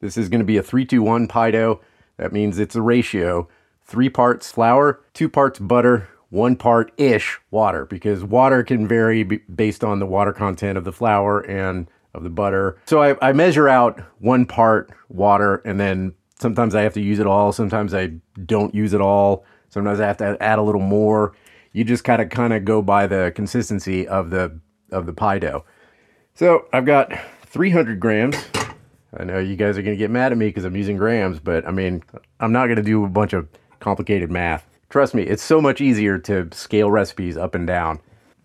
This 0.00 0.16
is 0.16 0.28
gonna 0.28 0.44
be 0.44 0.56
a 0.56 0.62
three-two-one 0.62 1.26
pie 1.26 1.50
dough. 1.50 1.80
That 2.16 2.32
means 2.32 2.58
it's 2.58 2.76
a 2.76 2.82
ratio: 2.82 3.48
three 3.84 4.08
parts 4.08 4.52
flour, 4.52 5.00
two 5.14 5.28
parts 5.28 5.58
butter, 5.58 6.08
one 6.30 6.54
part 6.54 6.92
ish 6.96 7.40
water. 7.50 7.86
Because 7.86 8.22
water 8.22 8.62
can 8.62 8.86
vary 8.86 9.24
based 9.24 9.82
on 9.82 9.98
the 9.98 10.06
water 10.06 10.32
content 10.32 10.78
of 10.78 10.84
the 10.84 10.92
flour 10.92 11.40
and 11.40 11.88
of 12.14 12.22
the 12.22 12.30
butter. 12.30 12.78
So 12.86 13.02
I, 13.02 13.16
I 13.20 13.32
measure 13.32 13.68
out 13.68 14.00
one 14.20 14.46
part 14.46 14.92
water, 15.08 15.56
and 15.64 15.80
then 15.80 16.14
sometimes 16.38 16.74
I 16.74 16.82
have 16.82 16.94
to 16.94 17.02
use 17.02 17.18
it 17.18 17.26
all. 17.26 17.52
Sometimes 17.52 17.94
I 17.94 18.12
don't 18.44 18.74
use 18.74 18.94
it 18.94 19.00
all. 19.00 19.44
Sometimes 19.76 20.00
I 20.00 20.06
have 20.06 20.16
to 20.16 20.42
add 20.42 20.58
a 20.58 20.62
little 20.62 20.80
more 20.80 21.34
you 21.76 21.84
just 21.84 22.04
kind 22.04 22.22
of 22.22 22.30
kind 22.30 22.54
of 22.54 22.64
go 22.64 22.80
by 22.80 23.06
the 23.06 23.30
consistency 23.36 24.08
of 24.08 24.30
the 24.30 24.58
of 24.90 25.04
the 25.04 25.12
pie 25.12 25.38
dough. 25.38 25.62
So 26.32 26.64
I've 26.72 26.86
got 26.86 27.12
300 27.42 28.00
grams. 28.00 28.34
I 29.14 29.24
know 29.24 29.38
you 29.38 29.56
guys 29.56 29.76
are 29.76 29.82
going 29.82 29.94
to 29.94 29.98
get 29.98 30.10
mad 30.10 30.32
at 30.32 30.38
me 30.38 30.46
because 30.46 30.64
I'm 30.64 30.74
using 30.74 30.96
grams, 30.96 31.38
but 31.38 31.68
I 31.68 31.72
mean, 31.72 32.02
I'm 32.40 32.50
not 32.50 32.68
going 32.68 32.76
to 32.76 32.82
do 32.82 33.04
a 33.04 33.08
bunch 33.10 33.34
of 33.34 33.46
complicated 33.78 34.30
math. 34.30 34.66
Trust 34.88 35.14
me, 35.14 35.24
it's 35.24 35.42
so 35.42 35.60
much 35.60 35.82
easier 35.82 36.18
to 36.20 36.48
scale 36.50 36.90
recipes 36.90 37.36
up 37.36 37.54
and 37.54 37.66
down 37.66 38.00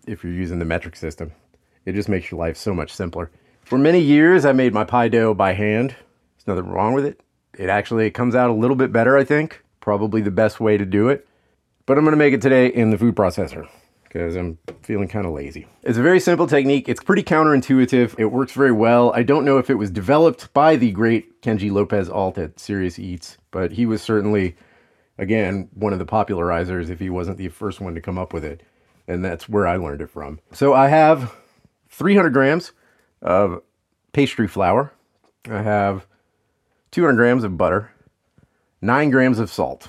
if 0.06 0.22
you're 0.22 0.34
using 0.34 0.58
the 0.58 0.66
metric 0.66 0.94
system. 0.94 1.32
It 1.86 1.94
just 1.94 2.10
makes 2.10 2.30
your 2.30 2.38
life 2.38 2.58
so 2.58 2.74
much 2.74 2.92
simpler. 2.92 3.30
For 3.62 3.78
many 3.78 4.00
years, 4.00 4.44
I 4.44 4.52
made 4.52 4.74
my 4.74 4.84
pie 4.84 5.08
dough 5.08 5.32
by 5.32 5.54
hand. 5.54 5.96
There's 6.36 6.58
nothing 6.58 6.70
wrong 6.70 6.92
with 6.92 7.06
it. 7.06 7.22
It 7.58 7.70
actually 7.70 8.10
comes 8.10 8.34
out 8.34 8.50
a 8.50 8.54
little 8.54 8.76
bit 8.76 8.92
better, 8.92 9.16
I 9.16 9.24
think. 9.24 9.61
Probably 9.82 10.22
the 10.22 10.30
best 10.30 10.60
way 10.60 10.78
to 10.78 10.86
do 10.86 11.10
it. 11.10 11.28
But 11.84 11.98
I'm 11.98 12.04
to 12.06 12.16
make 12.16 12.32
it 12.32 12.40
today 12.40 12.68
in 12.68 12.90
the 12.90 12.96
food 12.96 13.16
processor 13.16 13.68
because 14.04 14.36
I'm 14.36 14.58
feeling 14.82 15.08
kind 15.08 15.26
of 15.26 15.32
lazy. 15.32 15.66
It's 15.82 15.98
a 15.98 16.02
very 16.02 16.20
simple 16.20 16.46
technique. 16.46 16.88
It's 16.88 17.02
pretty 17.02 17.24
counterintuitive. 17.24 18.14
It 18.18 18.26
works 18.26 18.52
very 18.52 18.72
well. 18.72 19.12
I 19.14 19.22
don't 19.22 19.44
know 19.44 19.58
if 19.58 19.68
it 19.68 19.74
was 19.74 19.90
developed 19.90 20.52
by 20.54 20.76
the 20.76 20.92
great 20.92 21.42
Kenji 21.42 21.72
Lopez 21.72 22.08
Alt 22.08 22.38
at 22.38 22.60
Serious 22.60 22.98
Eats, 22.98 23.38
but 23.50 23.72
he 23.72 23.84
was 23.84 24.00
certainly, 24.00 24.54
again, 25.18 25.68
one 25.74 25.92
of 25.92 25.98
the 25.98 26.06
popularizers 26.06 26.88
if 26.88 27.00
he 27.00 27.10
wasn't 27.10 27.38
the 27.38 27.48
first 27.48 27.80
one 27.80 27.94
to 27.94 28.00
come 28.00 28.18
up 28.18 28.32
with 28.32 28.44
it. 28.44 28.62
And 29.08 29.24
that's 29.24 29.48
where 29.48 29.66
I 29.66 29.76
learned 29.76 30.00
it 30.00 30.10
from. 30.10 30.38
So 30.52 30.74
I 30.74 30.88
have 30.88 31.34
300 31.88 32.30
grams 32.30 32.70
of 33.20 33.62
pastry 34.12 34.46
flour. 34.46 34.92
I 35.50 35.62
have 35.62 36.06
200 36.92 37.16
grams 37.16 37.42
of 37.42 37.56
butter, 37.56 37.90
9 38.84 39.10
grams 39.10 39.38
of 39.38 39.48
salt. 39.48 39.86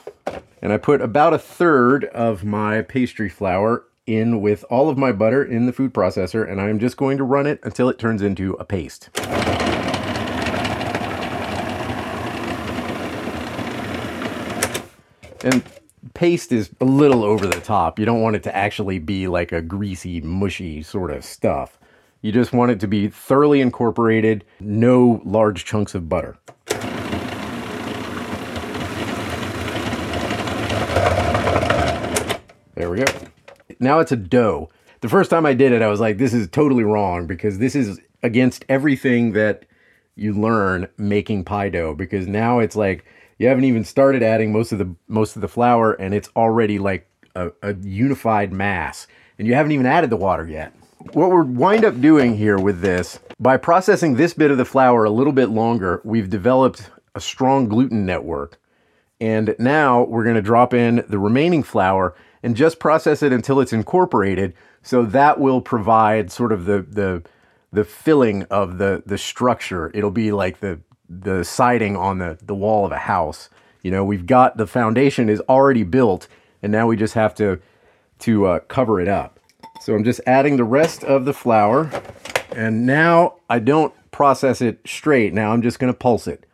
And 0.62 0.72
I 0.72 0.78
put 0.78 1.02
about 1.02 1.34
a 1.34 1.40
third 1.40 2.06
of 2.06 2.44
my 2.44 2.84
pastry 2.84 3.28
flour 3.28 3.86
in 4.06 4.40
with 4.40 4.64
all 4.70 4.88
of 4.88 5.00
my 5.00 5.12
butter 5.12 5.44
in 5.44 5.66
the 5.66 5.74
food 5.74 5.96
processor, 5.96 6.48
and 6.48 6.62
I'm 6.62 6.78
just 6.78 6.96
going 6.96 7.18
to 7.18 7.24
run 7.24 7.48
it 7.48 7.60
until 7.64 7.90
it 7.90 7.98
turns 7.98 8.22
into 8.22 8.54
a 8.54 8.66
paste. 8.66 9.10
And 15.44 15.64
paste 16.14 16.52
is 16.52 16.70
a 16.80 16.86
little 16.86 17.24
over 17.24 17.48
the 17.48 17.60
top. 17.62 17.98
You 17.98 18.06
don't 18.06 18.22
want 18.22 18.36
it 18.36 18.44
to 18.44 18.56
actually 18.56 19.00
be 19.00 19.28
like 19.28 19.52
a 19.52 19.62
greasy, 19.64 20.22
mushy 20.22 20.84
sort 20.84 21.10
of 21.10 21.26
stuff. 21.26 21.80
You 22.22 22.32
just 22.32 22.54
want 22.54 22.70
it 22.72 22.80
to 22.82 22.88
be 22.88 23.08
thoroughly 23.08 23.60
incorporated, 23.60 24.46
no 24.60 25.20
large 25.26 25.66
chunks 25.66 25.96
of 25.96 26.08
butter. 26.08 26.38
There 32.76 32.90
we 32.90 32.98
go. 32.98 33.06
Now 33.80 34.00
it's 34.00 34.12
a 34.12 34.18
dough. 34.18 34.70
The 35.02 35.10
first 35.10 35.30
time 35.30 35.46
I 35.46 35.54
did 35.54 35.72
it, 35.72 35.82
I 35.82 35.88
was 35.88 36.00
like, 36.00 36.18
this 36.18 36.34
is 36.34 36.48
totally 36.48 36.84
wrong 36.84 37.28
because 37.28 37.60
this 37.60 37.76
is 37.76 38.00
against 38.24 38.66
everything 38.70 39.34
that 39.34 39.66
you 40.16 40.34
learn 40.34 40.88
making 40.98 41.44
pie 41.44 41.70
dough 41.70 41.94
because 41.94 42.28
now 42.28 42.60
it's 42.60 42.76
like 42.76 43.06
you 43.38 43.48
haven't 43.48 43.66
even 43.66 43.84
started 43.84 44.24
adding 44.24 44.52
most 44.52 44.72
of 44.72 44.80
the 44.80 44.96
most 45.08 45.36
of 45.36 45.42
the 45.42 45.48
flour 45.48 45.94
and 45.94 46.14
it's 46.14 46.30
already 46.36 46.80
like 46.80 47.08
a, 47.36 47.52
a 47.62 47.74
unified 47.82 48.54
mass 48.54 49.08
and 49.38 49.48
you 49.48 49.54
haven't 49.56 49.72
even 49.72 49.86
added 49.86 50.10
the 50.10 50.18
water 50.18 50.48
yet. 50.48 50.74
What 51.12 51.32
we're 51.32 51.44
wind 51.44 51.84
up 51.84 52.00
doing 52.00 52.38
here 52.38 52.58
with 52.58 52.80
this, 52.80 53.20
by 53.40 53.58
processing 53.58 54.16
this 54.16 54.34
bit 54.34 54.52
of 54.52 54.58
the 54.58 54.66
flour 54.66 55.04
a 55.04 55.10
little 55.10 55.34
bit 55.34 55.50
longer, 55.50 56.02
we've 56.06 56.30
developed 56.30 56.90
a 57.14 57.20
strong 57.20 57.68
gluten 57.68 58.06
network. 58.06 58.60
And 59.20 59.56
now 59.60 60.04
we're 60.04 60.24
going 60.24 60.36
to 60.36 60.42
drop 60.42 60.74
in 60.74 61.04
the 61.10 61.20
remaining 61.20 61.62
flour 61.62 62.16
and 62.44 62.56
just 62.56 62.78
process 62.78 63.24
it 63.24 63.32
until 63.34 63.60
it's 63.60 63.74
incorporated. 63.74 64.54
So 64.84 65.04
that 65.06 65.40
will 65.40 65.62
provide 65.62 66.32
sort 66.32 66.52
of 66.52 66.66
the 66.66 66.82
the 66.82 67.24
the 67.72 67.84
filling 67.84 68.44
of 68.44 68.78
the 68.78 69.02
the 69.06 69.18
structure. 69.18 69.90
It'll 69.94 70.12
be 70.12 70.32
like 70.32 70.60
the 70.60 70.80
the 71.10 71.44
siding 71.44 71.96
on 71.96 72.20
the 72.20 72.38
the 72.44 72.56
wall 72.56 72.86
of 72.86 72.92
a 72.92 73.00
house. 73.00 73.50
You 73.82 73.92
know, 73.92 74.04
we've 74.06 74.26
got 74.26 74.58
the 74.58 74.68
foundation 74.68 75.30
is 75.30 75.42
already 75.42 75.84
built, 75.84 76.28
and 76.62 76.72
now 76.72 76.88
we 76.88 76.98
just 76.98 77.14
have 77.16 77.34
to 77.36 77.60
to 78.20 78.46
uh, 78.46 78.60
cover 78.60 79.02
it 79.02 79.08
up. 79.08 79.40
So 79.82 79.94
I'm 79.96 80.04
just 80.04 80.22
adding 80.28 80.58
the 80.58 80.64
rest 80.64 81.04
of 81.04 81.26
the 81.26 81.34
flour, 81.34 81.90
and 82.56 82.86
now 82.86 83.36
I 83.50 83.60
don't 83.60 83.94
process 84.12 84.62
it 84.62 84.80
straight. 84.86 85.34
Now 85.34 85.52
I'm 85.52 85.62
just 85.62 85.80
going 85.80 85.92
to 85.92 85.98
pulse 85.98 86.28
it. 86.28 86.46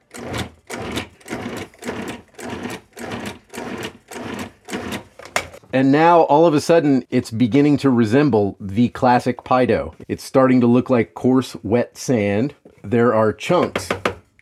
And 5.71 5.91
now 5.91 6.21
all 6.21 6.47
of 6.47 6.55
a 6.55 6.62
sudden 6.62 7.05
it's 7.12 7.29
beginning 7.29 7.77
to 7.77 7.91
resemble 7.91 8.58
the 8.60 8.89
classic 8.89 9.43
pie 9.43 9.65
dough. 9.65 9.93
It's 10.08 10.23
starting 10.23 10.62
to 10.62 10.67
look 10.67 10.89
like 10.89 11.13
coarse, 11.13 11.55
wet 11.62 11.95
sand. 11.95 12.55
There 12.84 13.13
are 13.13 13.32
chunks 13.32 13.89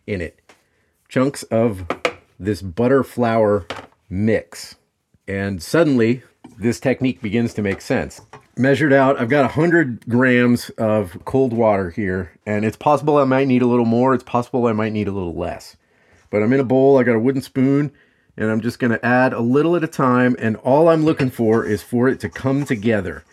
in 0.06 0.22
it, 0.22 0.40
chunks 1.10 1.44
of 1.44 1.86
this 2.40 2.62
butter 2.62 3.04
flour 3.04 3.68
mix. 4.10 4.76
And 5.28 5.62
suddenly 5.62 6.24
this 6.58 6.80
technique 6.80 7.22
begins 7.22 7.54
to 7.56 7.62
make 7.62 7.82
sense. 7.82 8.22
Measured 8.56 8.94
out, 8.94 9.20
I've 9.20 9.30
got 9.30 9.42
100 9.42 10.08
grams 10.08 10.70
of 10.72 11.18
cold 11.26 11.54
water 11.54 11.92
here, 11.92 12.32
and 12.46 12.66
it's 12.66 12.78
possible 12.78 13.18
I 13.18 13.24
might 13.26 13.48
need 13.48 13.62
a 13.62 13.68
little 13.68 13.86
more. 13.86 14.16
It's 14.16 14.24
possible 14.24 14.66
I 14.66 14.72
might 14.72 14.94
need 14.94 15.08
a 15.08 15.12
little 15.12 15.36
less. 15.36 15.76
But 16.32 16.42
I'm 16.42 16.54
in 16.54 16.60
a 16.60 16.64
bowl, 16.64 16.98
I 16.98 17.04
got 17.04 17.16
a 17.16 17.20
wooden 17.20 17.42
spoon, 17.42 17.92
and 18.38 18.52
I'm 18.52 18.62
just 18.62 18.80
going 18.80 18.92
to 18.92 19.04
add 19.04 19.34
a 19.34 19.40
little 19.40 19.76
at 19.76 19.84
a 19.84 19.88
time 19.88 20.36
and 20.40 20.56
all 20.58 20.90
I'm 20.90 21.04
looking 21.04 21.32
for 21.32 21.66
is 21.66 21.82
for 21.82 22.08
it 22.08 22.20
to 22.20 22.30
come 22.30 22.66
together. 22.66 23.24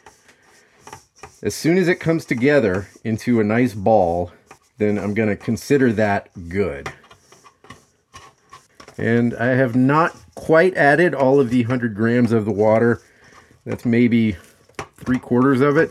As 1.42 1.54
soon 1.54 1.76
as 1.76 1.88
it 1.88 1.96
comes 1.96 2.24
together 2.24 2.88
into 3.04 3.38
a 3.38 3.44
nice 3.44 3.74
ball, 3.74 4.32
then 4.78 4.98
I'm 4.98 5.12
going 5.12 5.28
to 5.28 5.36
consider 5.36 5.92
that 5.92 6.30
good. 6.48 6.90
And 8.96 9.34
I 9.34 9.48
have 9.48 9.76
not 9.76 10.16
quite 10.36 10.74
added 10.74 11.14
all 11.14 11.38
of 11.38 11.50
the 11.50 11.62
100 11.62 11.94
grams 11.94 12.32
of 12.32 12.46
the 12.46 12.52
water. 12.52 13.02
That's 13.66 13.84
maybe 13.84 14.36
three 14.96 15.18
quarters 15.18 15.60
of 15.60 15.76
it. 15.76 15.90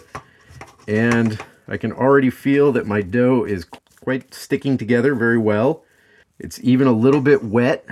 And 0.87 1.39
I 1.67 1.77
can 1.77 1.91
already 1.91 2.31
feel 2.31 2.71
that 2.71 2.87
my 2.87 3.01
dough 3.01 3.45
is 3.45 3.65
quite 4.01 4.33
sticking 4.33 4.77
together 4.77 5.13
very 5.13 5.37
well. 5.37 5.83
It's 6.39 6.59
even 6.63 6.87
a 6.87 6.91
little 6.91 7.21
bit 7.21 7.43
wet 7.43 7.85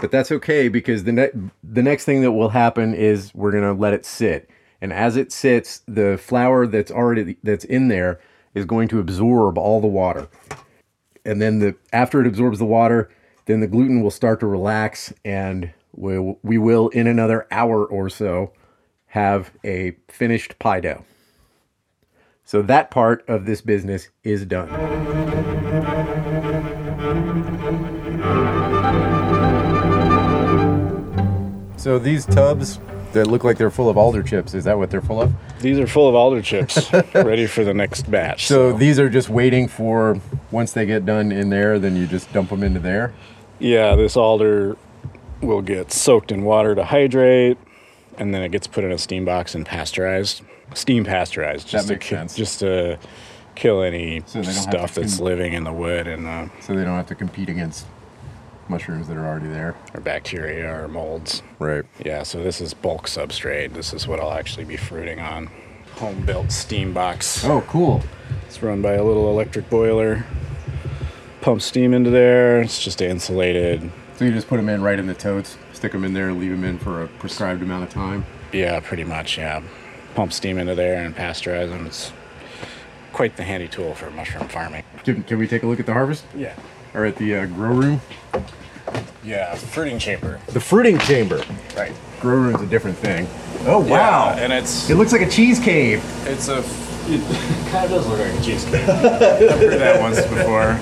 but 0.00 0.10
that's 0.10 0.30
okay 0.32 0.68
because 0.68 1.04
the 1.04 1.12
ne- 1.12 1.50
the 1.62 1.82
next 1.82 2.04
thing 2.04 2.22
that 2.22 2.32
will 2.32 2.50
happen 2.50 2.94
is 2.94 3.34
we're 3.34 3.52
gonna 3.52 3.72
let 3.72 3.94
it 3.94 4.04
sit, 4.04 4.48
and 4.80 4.92
as 4.92 5.16
it 5.16 5.32
sits, 5.32 5.82
the 5.86 6.18
flour 6.18 6.66
that's 6.66 6.90
already 6.90 7.36
that's 7.42 7.64
in 7.64 7.88
there 7.88 8.20
is 8.54 8.64
going 8.64 8.88
to 8.88 8.98
absorb 8.98 9.58
all 9.58 9.80
the 9.80 9.86
water, 9.86 10.28
and 11.24 11.40
then 11.40 11.58
the 11.58 11.74
after 11.92 12.20
it 12.20 12.26
absorbs 12.26 12.58
the 12.58 12.64
water, 12.64 13.10
then 13.46 13.60
the 13.60 13.66
gluten 13.66 14.02
will 14.02 14.10
start 14.10 14.40
to 14.40 14.46
relax, 14.46 15.12
and 15.24 15.72
we 15.92 16.36
we 16.42 16.58
will 16.58 16.88
in 16.90 17.06
another 17.06 17.46
hour 17.50 17.84
or 17.84 18.08
so 18.08 18.52
have 19.06 19.50
a 19.64 19.96
finished 20.08 20.58
pie 20.58 20.80
dough. 20.80 21.04
So 22.44 22.62
that 22.62 22.90
part 22.90 23.24
of 23.28 23.46
this 23.46 23.60
business 23.60 24.08
is 24.22 24.46
done. 24.46 25.57
So 31.78 31.98
these 31.98 32.26
tubs 32.26 32.80
that 33.12 33.26
look 33.26 33.44
like 33.44 33.56
they're 33.56 33.70
full 33.70 33.88
of 33.88 33.96
alder 33.96 34.22
chips, 34.22 34.52
is 34.52 34.64
that 34.64 34.76
what 34.76 34.90
they're 34.90 35.00
full 35.00 35.22
of? 35.22 35.32
These 35.60 35.78
are 35.78 35.86
full 35.86 36.08
of 36.08 36.14
alder 36.14 36.42
chips, 36.42 36.92
ready 37.14 37.46
for 37.46 37.64
the 37.64 37.72
next 37.72 38.10
batch. 38.10 38.46
So, 38.46 38.72
so 38.72 38.78
these 38.78 38.98
are 38.98 39.08
just 39.08 39.28
waiting 39.28 39.68
for 39.68 40.20
once 40.50 40.72
they 40.72 40.86
get 40.86 41.06
done 41.06 41.32
in 41.32 41.50
there, 41.50 41.78
then 41.78 41.96
you 41.96 42.06
just 42.06 42.32
dump 42.32 42.50
them 42.50 42.62
into 42.62 42.80
there? 42.80 43.14
Yeah, 43.60 43.94
this 43.94 44.16
alder 44.16 44.76
will 45.40 45.62
get 45.62 45.92
soaked 45.92 46.32
in 46.32 46.42
water 46.42 46.74
to 46.74 46.84
hydrate, 46.84 47.58
and 48.18 48.34
then 48.34 48.42
it 48.42 48.50
gets 48.50 48.66
put 48.66 48.84
in 48.84 48.92
a 48.92 48.98
steam 48.98 49.24
box 49.24 49.54
and 49.54 49.64
pasteurized. 49.64 50.42
Steam 50.74 51.04
pasteurized. 51.04 51.68
Just 51.68 51.86
that 51.86 51.94
makes 51.94 52.08
to, 52.08 52.14
sense. 52.14 52.36
Just 52.36 52.60
to 52.60 52.98
kill 53.54 53.82
any 53.82 54.22
So 54.26 54.40
they 54.40 54.44
don't 54.44 54.54
have 54.54 54.62
stuff 54.62 54.94
that's 54.94 55.20
living 55.20 55.52
in 55.52 55.64
the 55.64 55.72
wood 55.72 56.06
and 56.06 56.26
uh, 56.26 56.46
So 56.60 56.76
they 56.76 56.84
don't 56.84 56.96
have 56.96 57.08
to 57.08 57.14
compete 57.14 57.48
against 57.48 57.86
mushrooms 58.70 59.08
that 59.08 59.16
are 59.16 59.26
already 59.26 59.48
there. 59.48 59.74
or 59.94 60.00
bacteria 60.00 60.82
or 60.82 60.88
molds. 60.88 61.42
Right. 61.58 61.84
Yeah, 62.04 62.22
so 62.22 62.42
this 62.42 62.60
is 62.60 62.74
bulk 62.74 63.06
substrate. 63.06 63.74
This 63.74 63.92
is 63.92 64.06
what 64.06 64.20
I'll 64.20 64.32
actually 64.32 64.64
be 64.64 64.76
fruiting 64.76 65.20
on. 65.20 65.50
Home 65.96 66.24
built 66.24 66.52
steam 66.52 66.92
box. 66.92 67.44
Oh, 67.44 67.62
cool. 67.62 68.02
It's 68.46 68.62
run 68.62 68.82
by 68.82 68.94
a 68.94 69.04
little 69.04 69.28
electric 69.30 69.68
boiler. 69.68 70.24
Pump 71.40 71.62
steam 71.62 71.94
into 71.94 72.10
there. 72.10 72.60
It's 72.60 72.82
just 72.82 73.00
insulated. 73.00 73.90
So 74.16 74.24
you 74.24 74.32
just 74.32 74.48
put 74.48 74.56
them 74.56 74.68
in 74.68 74.82
right 74.82 74.98
in 74.98 75.06
the 75.06 75.14
totes, 75.14 75.56
stick 75.72 75.92
them 75.92 76.04
in 76.04 76.12
there, 76.12 76.28
and 76.28 76.40
leave 76.40 76.50
them 76.50 76.64
in 76.64 76.78
for 76.78 77.02
a 77.04 77.08
prescribed 77.08 77.62
amount 77.62 77.84
of 77.84 77.90
time. 77.90 78.26
Yeah, 78.52 78.80
pretty 78.80 79.04
much. 79.04 79.38
Yeah, 79.38 79.62
pump 80.14 80.32
steam 80.32 80.58
into 80.58 80.74
there 80.74 81.02
and 81.04 81.14
pasteurize 81.14 81.68
them. 81.70 81.86
It's 81.86 82.12
quite 83.12 83.36
the 83.36 83.44
handy 83.44 83.68
tool 83.68 83.94
for 83.94 84.10
mushroom 84.10 84.48
farming. 84.48 84.82
Can, 85.04 85.22
can 85.22 85.38
we 85.38 85.46
take 85.46 85.62
a 85.62 85.66
look 85.66 85.80
at 85.80 85.86
the 85.86 85.92
harvest 85.92 86.24
Yeah. 86.36 86.54
Or 86.98 87.06
at 87.06 87.16
the 87.16 87.36
uh, 87.36 87.46
grow 87.46 87.72
room? 87.72 88.00
Yeah, 89.22 89.54
fruiting 89.54 89.98
chamber. 89.98 90.40
The 90.48 90.60
fruiting 90.60 90.98
chamber. 90.98 91.42
Right. 91.76 91.92
Grow 92.20 92.36
room's 92.36 92.60
a 92.60 92.66
different 92.66 92.98
thing. 92.98 93.28
Oh 93.66 93.84
Yeah, 93.86 94.36
and 94.36 94.52
it's 94.52 94.90
It 94.90 94.96
looks 94.96 95.12
like 95.12 95.20
a 95.22 95.30
cheese 95.30 95.60
cave. 95.60 96.02
it's 96.26 96.48
a 96.48 96.64
it 97.10 97.22
kind 97.70 97.84
of 97.84 97.90
does 97.90 98.06
look 98.08 98.18
like 98.18 98.34
a 98.38 98.42
cheese 98.42 98.64
cave. 98.64 98.88
I've 98.88 99.60
heard 99.60 99.80
that 99.80 100.00
once 100.00 100.20
before. 100.22 100.78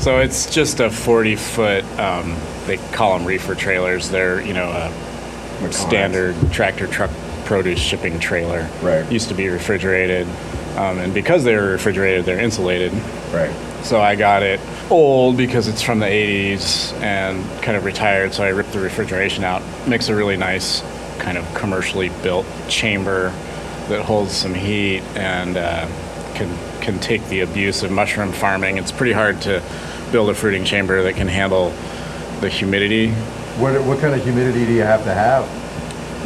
So 0.00 0.18
it's 0.18 0.52
just 0.52 0.80
a 0.80 0.90
40 0.90 1.36
foot. 1.36 1.84
Um, 1.98 2.36
they 2.66 2.78
call 2.92 3.16
them 3.16 3.26
reefer 3.26 3.54
trailers. 3.54 4.10
They're 4.10 4.44
you 4.44 4.54
know 4.54 4.68
a 4.70 5.72
standard 5.72 6.34
tractor 6.50 6.88
truck 6.88 7.10
produce 7.44 7.78
shipping 7.78 8.18
trailer. 8.18 8.68
Right. 8.82 9.10
Used 9.12 9.28
to 9.28 9.34
be 9.34 9.48
refrigerated, 9.48 10.26
um, 10.76 10.98
and 10.98 11.14
because 11.14 11.44
they're 11.44 11.70
refrigerated, 11.70 12.24
they're 12.24 12.40
insulated. 12.40 12.92
Right. 13.32 13.54
So 13.82 14.00
I 14.00 14.14
got 14.14 14.42
it 14.42 14.60
old 14.90 15.36
because 15.36 15.68
it's 15.68 15.82
from 15.82 15.98
the 15.98 16.06
80s 16.06 16.92
and 17.00 17.44
kind 17.62 17.76
of 17.76 17.84
retired. 17.84 18.32
So 18.32 18.44
I 18.44 18.48
ripped 18.48 18.72
the 18.72 18.80
refrigeration 18.80 19.44
out. 19.44 19.62
Makes 19.88 20.08
a 20.08 20.14
really 20.14 20.36
nice 20.36 20.82
kind 21.18 21.36
of 21.36 21.54
commercially 21.54 22.10
built 22.22 22.46
chamber 22.68 23.30
that 23.88 24.04
holds 24.04 24.32
some 24.32 24.54
heat 24.54 25.02
and 25.16 25.56
uh, 25.56 25.86
can 26.34 26.56
can 26.80 26.98
take 27.00 27.24
the 27.28 27.40
abuse 27.40 27.82
of 27.82 27.90
mushroom 27.90 28.32
farming. 28.32 28.78
It's 28.78 28.92
pretty 28.92 29.12
hard 29.12 29.40
to 29.42 29.62
build 30.12 30.30
a 30.30 30.34
fruiting 30.34 30.64
chamber 30.64 31.02
that 31.02 31.14
can 31.14 31.28
handle 31.28 31.72
the 32.40 32.48
humidity, 32.48 33.10
What, 33.58 33.80
what 33.84 34.00
kind 34.00 34.14
of 34.14 34.22
humidity 34.22 34.66
do 34.66 34.72
you 34.72 34.82
have 34.82 35.04
to 35.04 35.14
have? 35.14 35.46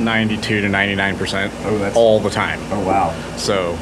92 0.00 0.62
to 0.62 0.68
99 0.68 1.18
percent 1.18 1.52
Oh, 1.64 1.92
all 1.94 2.20
the 2.20 2.30
time. 2.30 2.58
Oh, 2.72 2.84
wow. 2.84 3.14
So 3.36 3.78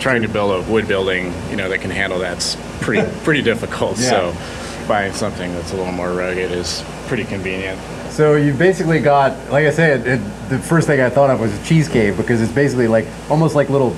trying 0.00 0.22
to 0.22 0.28
build 0.28 0.66
a 0.66 0.70
wood 0.70 0.88
building, 0.88 1.32
you 1.50 1.56
know, 1.56 1.68
that 1.68 1.80
can 1.80 1.90
handle 1.90 2.18
that's 2.18 2.56
pretty 2.80 3.08
pretty 3.24 3.42
difficult. 3.42 3.98
Yeah. 3.98 4.10
So 4.32 4.86
buying 4.88 5.12
something 5.12 5.52
that's 5.54 5.72
a 5.72 5.76
little 5.76 5.92
more 5.92 6.12
rugged 6.12 6.50
is 6.52 6.84
pretty 7.06 7.24
convenient. 7.24 7.78
So 8.10 8.36
you've 8.36 8.58
basically 8.58 9.00
got, 9.00 9.32
like 9.50 9.66
I 9.66 9.70
said, 9.70 10.06
it, 10.06 10.48
the 10.48 10.58
first 10.58 10.86
thing 10.86 11.00
I 11.00 11.10
thought 11.10 11.30
of 11.30 11.40
was 11.40 11.52
a 11.58 11.64
cheese 11.64 11.88
cave 11.88 12.16
because 12.16 12.40
it's 12.40 12.52
basically 12.52 12.86
like 12.86 13.06
almost 13.28 13.54
like 13.56 13.70
little 13.70 13.90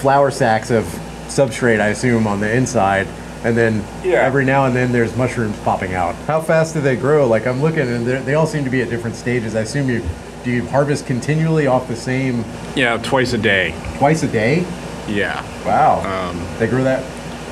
flour 0.00 0.30
sacks 0.30 0.70
of 0.70 0.84
substrate, 1.28 1.80
I 1.80 1.88
assume, 1.88 2.26
on 2.26 2.40
the 2.40 2.54
inside. 2.54 3.06
And 3.42 3.56
then 3.56 3.84
Yeah. 4.04 4.20
every 4.22 4.44
now 4.44 4.66
and 4.66 4.76
then 4.76 4.92
there's 4.92 5.16
mushrooms 5.16 5.58
popping 5.60 5.94
out. 5.94 6.14
How 6.26 6.40
fast 6.40 6.74
do 6.74 6.80
they 6.80 6.94
grow? 6.96 7.26
Like 7.26 7.46
I'm 7.46 7.60
looking 7.60 7.80
and 7.88 8.06
they're- 8.06 8.20
they 8.22 8.34
all 8.34 8.46
seem 8.46 8.64
to 8.64 8.70
be 8.70 8.80
at 8.82 8.90
different 8.90 9.16
stages. 9.16 9.56
I 9.56 9.60
assume 9.60 9.88
you 9.90 10.02
do 10.44 10.50
you 10.50 10.66
harvest 10.68 11.06
continually 11.06 11.66
off 11.66 11.88
the 11.88 11.96
same 11.96 12.44
Yeah, 12.76 12.98
twice 12.98 13.32
a 13.32 13.38
day. 13.38 13.74
twice 13.98 14.22
a 14.22 14.28
day? 14.28 14.64
Yeah. 15.08 15.42
Wow. 15.66 16.00
Um, 16.30 16.40
they 16.58 16.66
grow 16.66 16.84
that 16.84 17.02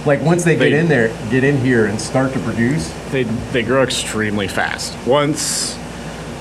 like 0.07 0.21
once 0.23 0.45
they, 0.45 0.57
they- 0.57 0.71
get 0.71 0.79
in 0.79 0.89
there, 0.89 1.09
get 1.31 1.45
in 1.45 1.57
here 1.59 1.87
and 1.87 2.01
start 2.01 2.33
to 2.33 2.39
produce. 2.41 2.89
They 3.11 3.25
they 3.53 3.63
grow 3.63 3.83
extremely 3.83 4.49
fast. 4.49 4.97
Once 5.07 5.75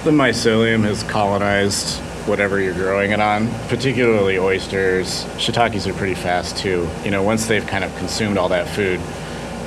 the 0.04 0.12
mycelium 0.12 0.82
has 0.84 1.04
colonized 1.04 2.00
whatever 2.28 2.60
you're 2.60 2.74
growing 2.74 3.12
it 3.12 3.20
on, 3.20 3.48
particularly 3.68 4.38
oysters, 4.38 5.26
shiitakes 5.38 5.88
are 5.88 5.94
pretty 5.94 6.16
fast 6.16 6.58
too. 6.58 6.88
You 7.04 7.12
know, 7.12 7.24
once 7.24 7.46
they've 7.48 7.66
kind 7.66 7.84
of 7.84 7.96
consumed 7.98 8.38
all 8.38 8.50
that 8.50 8.68
food, 8.70 9.00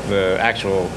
the 0.09 0.37
actual 0.41 0.91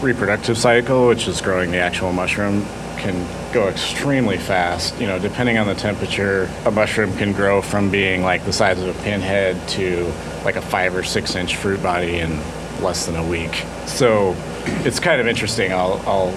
reproductive 0.00 0.56
cycle, 0.56 1.08
which 1.08 1.26
is 1.28 1.40
growing 1.40 1.70
the 1.70 1.78
actual 1.78 2.12
mushroom, 2.12 2.64
can 2.98 3.26
go 3.52 3.68
extremely 3.68 4.38
fast. 4.38 4.98
You 5.00 5.06
know, 5.06 5.18
depending 5.18 5.58
on 5.58 5.66
the 5.66 5.74
temperature, 5.74 6.50
a 6.64 6.70
mushroom 6.70 7.16
can 7.16 7.32
grow 7.32 7.62
from 7.62 7.90
being 7.90 8.22
like 8.22 8.44
the 8.44 8.52
size 8.52 8.80
of 8.80 8.88
a 8.88 9.02
pinhead 9.02 9.68
to 9.70 10.12
like 10.44 10.56
a 10.56 10.62
five 10.62 10.94
or 10.94 11.02
six 11.02 11.34
inch 11.34 11.56
fruit 11.56 11.82
body 11.82 12.18
in 12.18 12.38
less 12.82 13.06
than 13.06 13.16
a 13.16 13.26
week. 13.26 13.64
So 13.86 14.36
it's 14.84 15.00
kind 15.00 15.20
of 15.20 15.26
interesting. 15.26 15.72
I'll, 15.72 16.02
I'll 16.06 16.34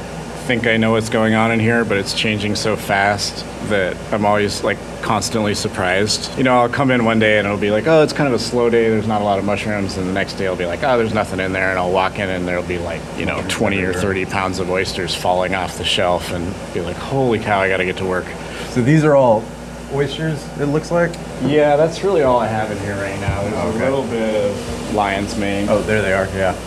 think 0.51 0.67
I 0.67 0.75
know 0.75 0.91
what's 0.91 1.07
going 1.07 1.33
on 1.33 1.53
in 1.53 1.61
here, 1.61 1.85
but 1.85 1.95
it's 1.95 2.13
changing 2.13 2.55
so 2.55 2.75
fast 2.75 3.45
that 3.69 3.95
I'm 4.13 4.25
always 4.25 4.65
like 4.65 4.77
constantly 5.01 5.55
surprised. 5.55 6.37
You 6.37 6.43
know, 6.43 6.59
I'll 6.59 6.67
come 6.67 6.91
in 6.91 7.05
one 7.05 7.19
day 7.19 7.37
and 7.39 7.47
it'll 7.47 7.57
be 7.57 7.71
like, 7.71 7.87
oh, 7.87 8.03
it's 8.03 8.11
kind 8.11 8.27
of 8.27 8.33
a 8.33 8.43
slow 8.43 8.69
day. 8.69 8.89
There's 8.89 9.07
not 9.07 9.21
a 9.21 9.23
lot 9.23 9.39
of 9.39 9.45
mushrooms. 9.45 9.95
And 9.95 10.09
the 10.09 10.11
next 10.11 10.33
day 10.33 10.47
I'll 10.47 10.57
be 10.57 10.65
like, 10.65 10.83
oh, 10.83 10.97
there's 10.97 11.13
nothing 11.13 11.39
in 11.39 11.53
there. 11.53 11.69
And 11.69 11.79
I'll 11.79 11.93
walk 11.93 12.19
in 12.19 12.27
and 12.29 12.45
there'll 12.45 12.67
be 12.67 12.79
like, 12.79 12.99
you 13.17 13.25
know, 13.25 13.41
20 13.47 13.81
or 13.81 13.93
30 13.93 14.25
pounds 14.25 14.59
of 14.59 14.69
oysters 14.69 15.15
falling 15.15 15.55
off 15.55 15.77
the 15.77 15.85
shelf 15.85 16.33
and 16.33 16.53
be 16.73 16.81
like, 16.81 16.97
holy 16.97 17.39
cow, 17.39 17.61
I 17.61 17.69
got 17.69 17.77
to 17.77 17.85
get 17.85 17.95
to 17.97 18.05
work. 18.05 18.25
So 18.71 18.81
these 18.81 19.05
are 19.05 19.15
all 19.15 19.45
oysters, 19.93 20.45
it 20.59 20.65
looks 20.65 20.91
like. 20.91 21.13
Yeah, 21.43 21.77
that's 21.77 22.03
really 22.03 22.23
all 22.23 22.39
I 22.39 22.47
have 22.47 22.69
in 22.71 22.77
here 22.79 22.95
right 22.95 23.19
now. 23.21 23.41
There's 23.43 23.75
Okay. 23.75 23.87
a 23.87 23.89
little 23.89 24.05
bit 24.07 24.51
of 24.51 24.93
lion's 24.93 25.37
mane. 25.37 25.69
Oh, 25.69 25.81
there 25.81 26.01
they 26.01 26.11
are. 26.11 26.25
Yeah. 26.35 26.57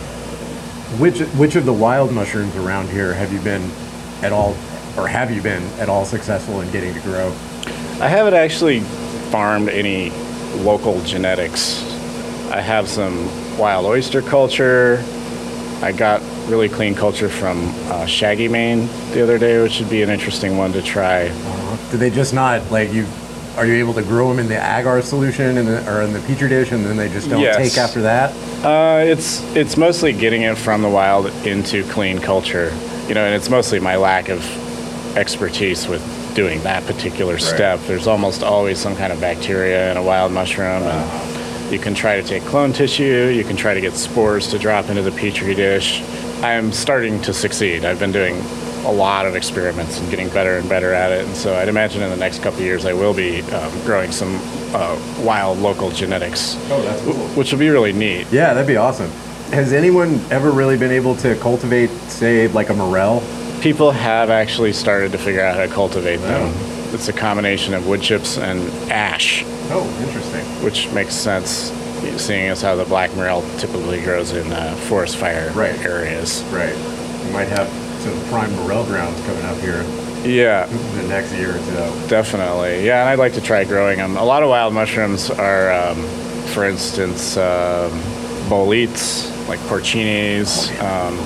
Which 0.99 1.19
which 1.19 1.55
of 1.55 1.65
the 1.65 1.73
wild 1.73 2.13
mushrooms 2.13 2.55
around 2.55 2.89
here 2.89 3.13
have 3.13 3.33
you 3.33 3.41
been 3.41 3.69
at 4.21 4.31
all, 4.31 4.55
or 4.97 5.07
have 5.07 5.29
you 5.29 5.41
been 5.41 5.63
at 5.79 5.89
all 5.89 6.05
successful 6.05 6.61
in 6.61 6.71
getting 6.71 6.93
to 6.93 7.01
grow? 7.01 7.27
I 7.99 8.07
haven't 8.07 8.33
actually 8.33 8.79
farmed 9.29 9.67
any 9.67 10.11
local 10.63 11.01
genetics. 11.01 11.83
I 12.49 12.61
have 12.61 12.87
some 12.87 13.27
wild 13.57 13.85
oyster 13.85 14.21
culture. 14.21 15.03
I 15.81 15.91
got 15.91 16.21
really 16.47 16.69
clean 16.69 16.95
culture 16.95 17.27
from 17.27 17.67
uh, 17.91 18.05
Shaggy 18.05 18.47
Mane 18.47 18.87
the 19.11 19.21
other 19.21 19.37
day, 19.37 19.61
which 19.61 19.79
would 19.79 19.89
be 19.89 20.01
an 20.01 20.09
interesting 20.09 20.55
one 20.55 20.71
to 20.73 20.81
try. 20.81 21.27
Do 21.91 21.97
they 21.97 22.09
just 22.09 22.33
not 22.33 22.71
like 22.71 22.93
you? 22.93 23.05
Are 23.57 23.65
you 23.65 23.75
able 23.75 23.93
to 23.93 24.03
grow 24.03 24.27
them 24.29 24.39
in 24.39 24.47
the 24.49 24.55
agar 24.57 25.01
solution 25.01 25.57
and 25.57 25.69
or 25.87 26.01
in 26.01 26.11
the 26.11 26.19
petri 26.21 26.49
dish, 26.49 26.71
and 26.71 26.85
then 26.85 26.97
they 26.97 27.07
just 27.09 27.29
don't 27.29 27.39
Yes. 27.41 27.55
take 27.55 27.77
after 27.77 28.01
that? 28.01 28.31
Uh, 28.63 29.03
it's 29.05 29.41
it's 29.55 29.77
mostly 29.77 30.11
getting 30.11 30.41
it 30.41 30.57
from 30.57 30.81
the 30.81 30.89
wild 30.89 31.27
into 31.45 31.83
clean 31.89 32.19
culture, 32.19 32.73
you 33.07 33.13
know, 33.13 33.23
and 33.23 33.33
it's 33.33 33.49
mostly 33.49 33.79
my 33.79 33.95
lack 33.95 34.27
of 34.29 34.43
expertise 35.17 35.87
with 35.87 36.01
doing 36.35 36.61
that 36.63 36.85
particular 36.85 37.37
step. 37.37 37.79
There's 37.87 38.07
almost 38.07 38.43
always 38.43 38.77
some 38.77 38.95
kind 38.97 39.13
of 39.13 39.21
bacteria 39.21 39.89
in 39.91 39.95
a 39.97 40.03
wild 40.03 40.33
mushroom, 40.33 40.83
and 40.83 41.71
you 41.71 41.79
can 41.79 41.93
try 41.95 42.19
to 42.19 42.23
take 42.27 42.43
clone 42.43 42.73
tissue, 42.73 43.31
you 43.33 43.45
can 43.45 43.55
try 43.55 43.73
to 43.73 43.79
get 43.79 43.93
spores 43.93 44.49
to 44.49 44.59
drop 44.59 44.89
into 44.89 45.01
the 45.01 45.11
petri 45.11 45.55
dish. 45.55 46.03
I'm 46.43 46.73
starting 46.73 47.21
to 47.21 47.33
succeed. 47.33 47.85
I've 47.85 47.99
been 47.99 48.11
doing 48.11 48.35
a 48.85 48.91
lot 48.91 49.25
of 49.25 49.35
experiments 49.35 49.99
and 49.99 50.09
getting 50.09 50.29
better 50.29 50.57
and 50.57 50.69
better 50.69 50.93
at 50.93 51.11
it, 51.11 51.25
and 51.25 51.35
so 51.35 51.55
I'd 51.55 51.67
imagine 51.69 52.01
in 52.03 52.09
the 52.09 52.15
next 52.17 52.43
couple 52.43 52.59
of 52.59 52.65
years 52.65 52.85
I 52.85 52.93
will 52.93 53.13
be 53.13 53.41
um, 53.51 53.71
growing 53.83 54.11
some 54.11 54.39
uh, 54.75 54.95
wild 55.23 55.57
local 55.59 55.89
genetics 55.91 56.55
Oh, 56.69 56.81
that's 56.83 57.01
cool. 57.01 57.13
which 57.29 57.51
will 57.51 57.59
be 57.59 57.69
really 57.69 57.93
neat. 57.93 58.27
Yeah, 58.31 58.53
that'd 58.53 58.67
be 58.67 58.77
awesome. 58.77 59.09
Has 59.51 59.73
anyone 59.73 60.19
ever 60.31 60.51
really 60.51 60.77
been 60.77 60.91
able 60.91 61.15
to 61.17 61.35
cultivate, 61.37 61.89
say, 62.09 62.47
like 62.49 62.69
a 62.69 62.73
morel? 62.73 63.23
People 63.61 63.91
have 63.91 64.29
actually 64.29 64.73
started 64.73 65.11
to 65.13 65.17
figure 65.17 65.41
out 65.41 65.55
how 65.55 65.61
to 65.65 65.67
cultivate 65.71 66.17
them. 66.17 66.51
It's 66.93 67.07
a 67.07 67.13
combination 67.13 67.73
of 67.73 67.87
wood 67.87 68.01
chips 68.01 68.37
and 68.37 68.59
ash, 68.91 69.43
Oh, 69.69 69.83
interesting. 70.05 70.43
which 70.63 70.91
makes 70.91 71.13
sense, 71.15 71.71
seeing 72.17 72.49
as 72.49 72.61
how 72.61 72.75
the 72.75 72.85
black 72.85 73.13
morel 73.15 73.43
typically 73.57 74.01
grows 74.03 74.31
in 74.33 74.51
uh, 74.53 74.75
forest 74.87 75.17
fire 75.17 75.51
Right. 75.55 75.75
areas. 75.83 76.43
Right. 76.51 76.75
We 77.25 77.31
might 77.31 77.47
have 77.47 77.67
some 78.05 78.29
prime 78.29 78.51
morel 78.57 78.85
grounds 78.85 79.19
coming 79.25 79.43
up 79.45 79.57
here 79.57 79.83
Yeah, 80.23 80.65
the 80.67 81.07
next 81.07 81.33
year 81.33 81.55
or 81.55 81.59
so. 81.59 82.07
definitely. 82.07 82.85
Yeah, 82.85 83.01
and 83.01 83.09
I'd 83.09 83.19
like 83.19 83.33
to 83.33 83.41
try 83.41 83.63
growing 83.63 83.97
them. 83.97 84.15
A 84.17 84.23
lot 84.23 84.43
of 84.43 84.49
wild 84.49 84.73
mushrooms 84.73 85.29
are, 85.31 85.71
um, 85.71 86.03
for 86.53 86.65
instance, 86.65 87.35
um, 87.37 87.91
boletes, 88.49 89.29
like 89.47 89.59
porcinis. 89.61 90.69
Um, 90.81 91.17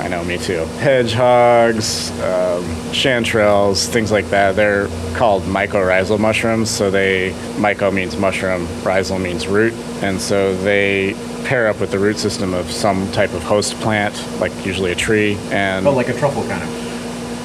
I 0.00 0.08
know, 0.08 0.24
me 0.24 0.38
too. 0.38 0.64
Hedgehogs, 0.80 2.10
um, 2.22 2.64
chanterelles, 2.92 3.86
things 3.88 4.10
like 4.10 4.28
that. 4.30 4.56
They're 4.56 4.88
called 5.14 5.42
mycorrhizal 5.42 6.18
mushrooms. 6.18 6.70
So 6.70 6.90
they, 6.90 7.32
myco 7.58 7.92
means 7.92 8.16
mushroom, 8.16 8.66
rhizal 8.82 9.18
means 9.18 9.46
root. 9.46 9.74
And 10.02 10.20
so 10.20 10.56
they 10.62 11.12
pair 11.44 11.68
up 11.68 11.80
with 11.80 11.90
the 11.90 11.98
root 11.98 12.18
system 12.18 12.54
of 12.54 12.70
some 12.70 13.10
type 13.12 13.32
of 13.32 13.42
host 13.42 13.74
plant, 13.80 14.14
like 14.40 14.52
usually 14.64 14.92
a 14.92 14.94
tree. 14.94 15.36
And 15.50 15.86
Oh, 15.86 15.92
like 15.92 16.08
a 16.08 16.18
truffle 16.18 16.42
kind 16.44 16.62
of. 16.62 16.90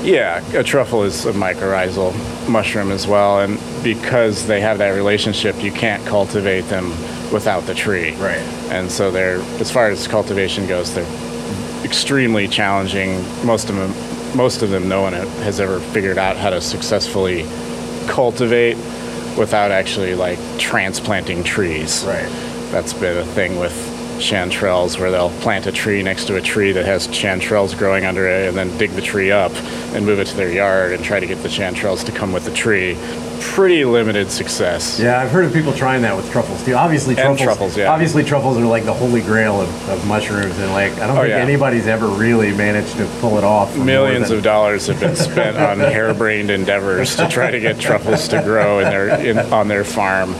Yeah, 0.05 0.43
a 0.53 0.63
truffle 0.63 1.01
is 1.03 1.25
a 1.25 1.33
mycorrhizal 1.33 2.13
mushroom 2.47 2.91
as 2.91 3.07
well, 3.07 3.39
and 3.39 3.59
because 3.83 4.45
they 4.45 4.61
have 4.61 4.77
that 4.77 4.89
relationship, 4.91 5.63
you 5.63 5.71
can't 5.71 6.05
cultivate 6.05 6.61
them 6.61 6.91
without 7.33 7.65
the 7.65 7.73
tree. 7.73 8.13
Right. 8.17 8.37
And 8.69 8.91
so 8.91 9.09
they're, 9.09 9.39
as 9.59 9.71
far 9.71 9.89
as 9.89 10.07
cultivation 10.07 10.67
goes, 10.67 10.93
they're 10.93 11.83
extremely 11.83 12.47
challenging. 12.47 13.23
Most 13.43 13.69
of 13.69 13.75
them, 13.75 14.37
most 14.37 14.61
of 14.61 14.69
them, 14.69 14.87
no 14.87 15.01
one 15.01 15.13
has 15.13 15.59
ever 15.59 15.79
figured 15.79 16.19
out 16.19 16.37
how 16.37 16.51
to 16.51 16.61
successfully 16.61 17.43
cultivate 18.07 18.75
without 19.37 19.71
actually 19.71 20.13
like 20.13 20.37
transplanting 20.59 21.43
trees. 21.43 22.03
Right. 22.05 22.29
That's 22.71 22.93
been 22.93 23.17
a 23.17 23.25
thing 23.25 23.57
with 23.59 23.73
chanterelles 24.19 24.97
where 24.97 25.11
they'll 25.11 25.29
plant 25.41 25.67
a 25.67 25.71
tree 25.73 26.01
next 26.01 26.23
to 26.25 26.37
a 26.37 26.41
tree 26.41 26.71
that 26.71 26.85
has 26.85 27.05
chanterelles 27.09 27.77
growing 27.77 28.05
under 28.05 28.25
it 28.29 28.47
and 28.47 28.55
then 28.57 28.75
dig 28.77 28.89
the 28.91 29.01
tree 29.01 29.29
up 29.29 29.51
and 29.93 30.05
move 30.05 30.19
it 30.19 30.27
to 30.27 30.35
their 30.37 30.49
yard 30.49 30.93
and 30.93 31.03
try 31.03 31.19
to 31.19 31.27
get 31.27 31.37
the 31.43 31.49
chanterelles 31.49 32.01
to 32.05 32.13
come 32.13 32.31
with 32.31 32.45
the 32.45 32.53
tree. 32.53 32.97
Pretty 33.41 33.83
limited 33.83 34.31
success. 34.31 34.97
Yeah, 35.01 35.19
I've 35.21 35.31
heard 35.31 35.43
of 35.43 35.51
people 35.53 35.73
trying 35.73 36.01
that 36.03 36.15
with 36.15 36.31
truffles 36.31 36.63
too. 36.63 36.75
Obviously, 36.75 37.13
And 37.15 37.37
truffles. 37.37 37.41
truffles, 37.43 37.77
yeah. 37.77 37.91
Obviously, 37.91 38.23
truffles 38.23 38.57
are 38.57 38.63
like 38.65 38.85
the 38.85 38.93
holy 38.93 39.19
grail 39.21 39.59
of, 39.59 39.89
of 39.89 40.07
mushrooms, 40.07 40.57
and 40.59 40.71
like 40.71 40.93
I 40.93 41.07
don't 41.07 41.17
Oh, 41.17 41.21
think 41.21 41.29
yeah. 41.31 41.37
anybody's 41.39 41.85
ever 41.87 42.07
really 42.07 42.53
managed 42.53 42.95
to 42.95 43.05
pull 43.19 43.37
it 43.37 43.43
off. 43.43 43.75
Millions 43.77 44.29
than- 44.29 44.37
of 44.37 44.43
dollars 44.45 44.87
have 44.87 45.01
been 45.01 45.17
spent 45.17 45.57
on 45.57 45.79
harebrained 45.91 46.49
endeavors 46.49 47.17
to 47.17 47.27
try 47.27 47.51
to 47.51 47.59
get 47.59 47.79
truffles 47.81 48.29
to 48.29 48.41
grow 48.43 48.79
in 48.79 48.85
their 48.89 49.09
in, 49.19 49.37
on 49.53 49.67
their 49.67 49.83
farm, 49.83 50.33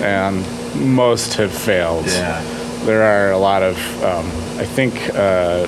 and 0.00 0.44
most 0.80 1.34
have 1.34 1.52
failed. 1.52 2.06
Yeah. 2.06 2.40
There 2.84 3.02
are 3.02 3.32
a 3.32 3.38
lot 3.38 3.62
of, 3.62 3.76
um, 4.04 4.26
I 4.60 4.64
think, 4.64 4.94
uh, 5.14 5.66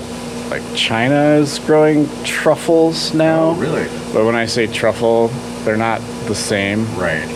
like 0.50 0.62
China 0.74 1.34
is 1.34 1.58
growing 1.60 2.08
truffles 2.24 3.12
now. 3.12 3.50
Oh, 3.50 3.54
really? 3.54 3.86
But 4.12 4.24
when 4.24 4.34
I 4.36 4.46
say 4.46 4.66
truffle, 4.66 5.28
they're 5.64 5.76
not 5.76 6.00
the 6.26 6.34
same, 6.34 6.86
Right. 6.96 7.26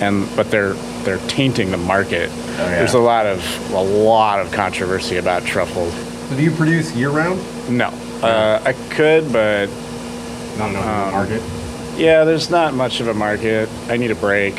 and 0.00 0.28
but 0.36 0.50
they're 0.50 0.74
they're 1.04 1.18
tainting 1.28 1.70
the 1.70 1.76
market. 1.76 2.30
Oh, 2.32 2.56
yeah. 2.62 2.76
There's 2.76 2.94
a 2.94 2.98
lot 2.98 3.26
of 3.26 3.42
a 3.72 3.80
lot 3.82 4.40
of 4.40 4.50
controversy 4.52 5.16
about 5.18 5.44
truffles. 5.44 5.92
So 6.30 6.36
do 6.36 6.42
you 6.42 6.50
produce 6.50 6.94
year 6.94 7.10
round? 7.10 7.40
No, 7.68 7.88
uh, 8.22 8.60
I 8.64 8.72
could, 8.90 9.32
but 9.32 9.68
Not 10.58 10.70
enough 10.70 10.84
Um, 10.86 10.90
of 10.90 11.08
a 11.08 11.12
market. 11.12 11.42
Yeah, 11.96 12.24
there's 12.24 12.48
not 12.50 12.74
much 12.74 13.00
of 13.00 13.08
a 13.08 13.14
market. 13.14 13.68
I 13.90 13.96
need 13.96 14.10
a 14.10 14.14
break, 14.14 14.54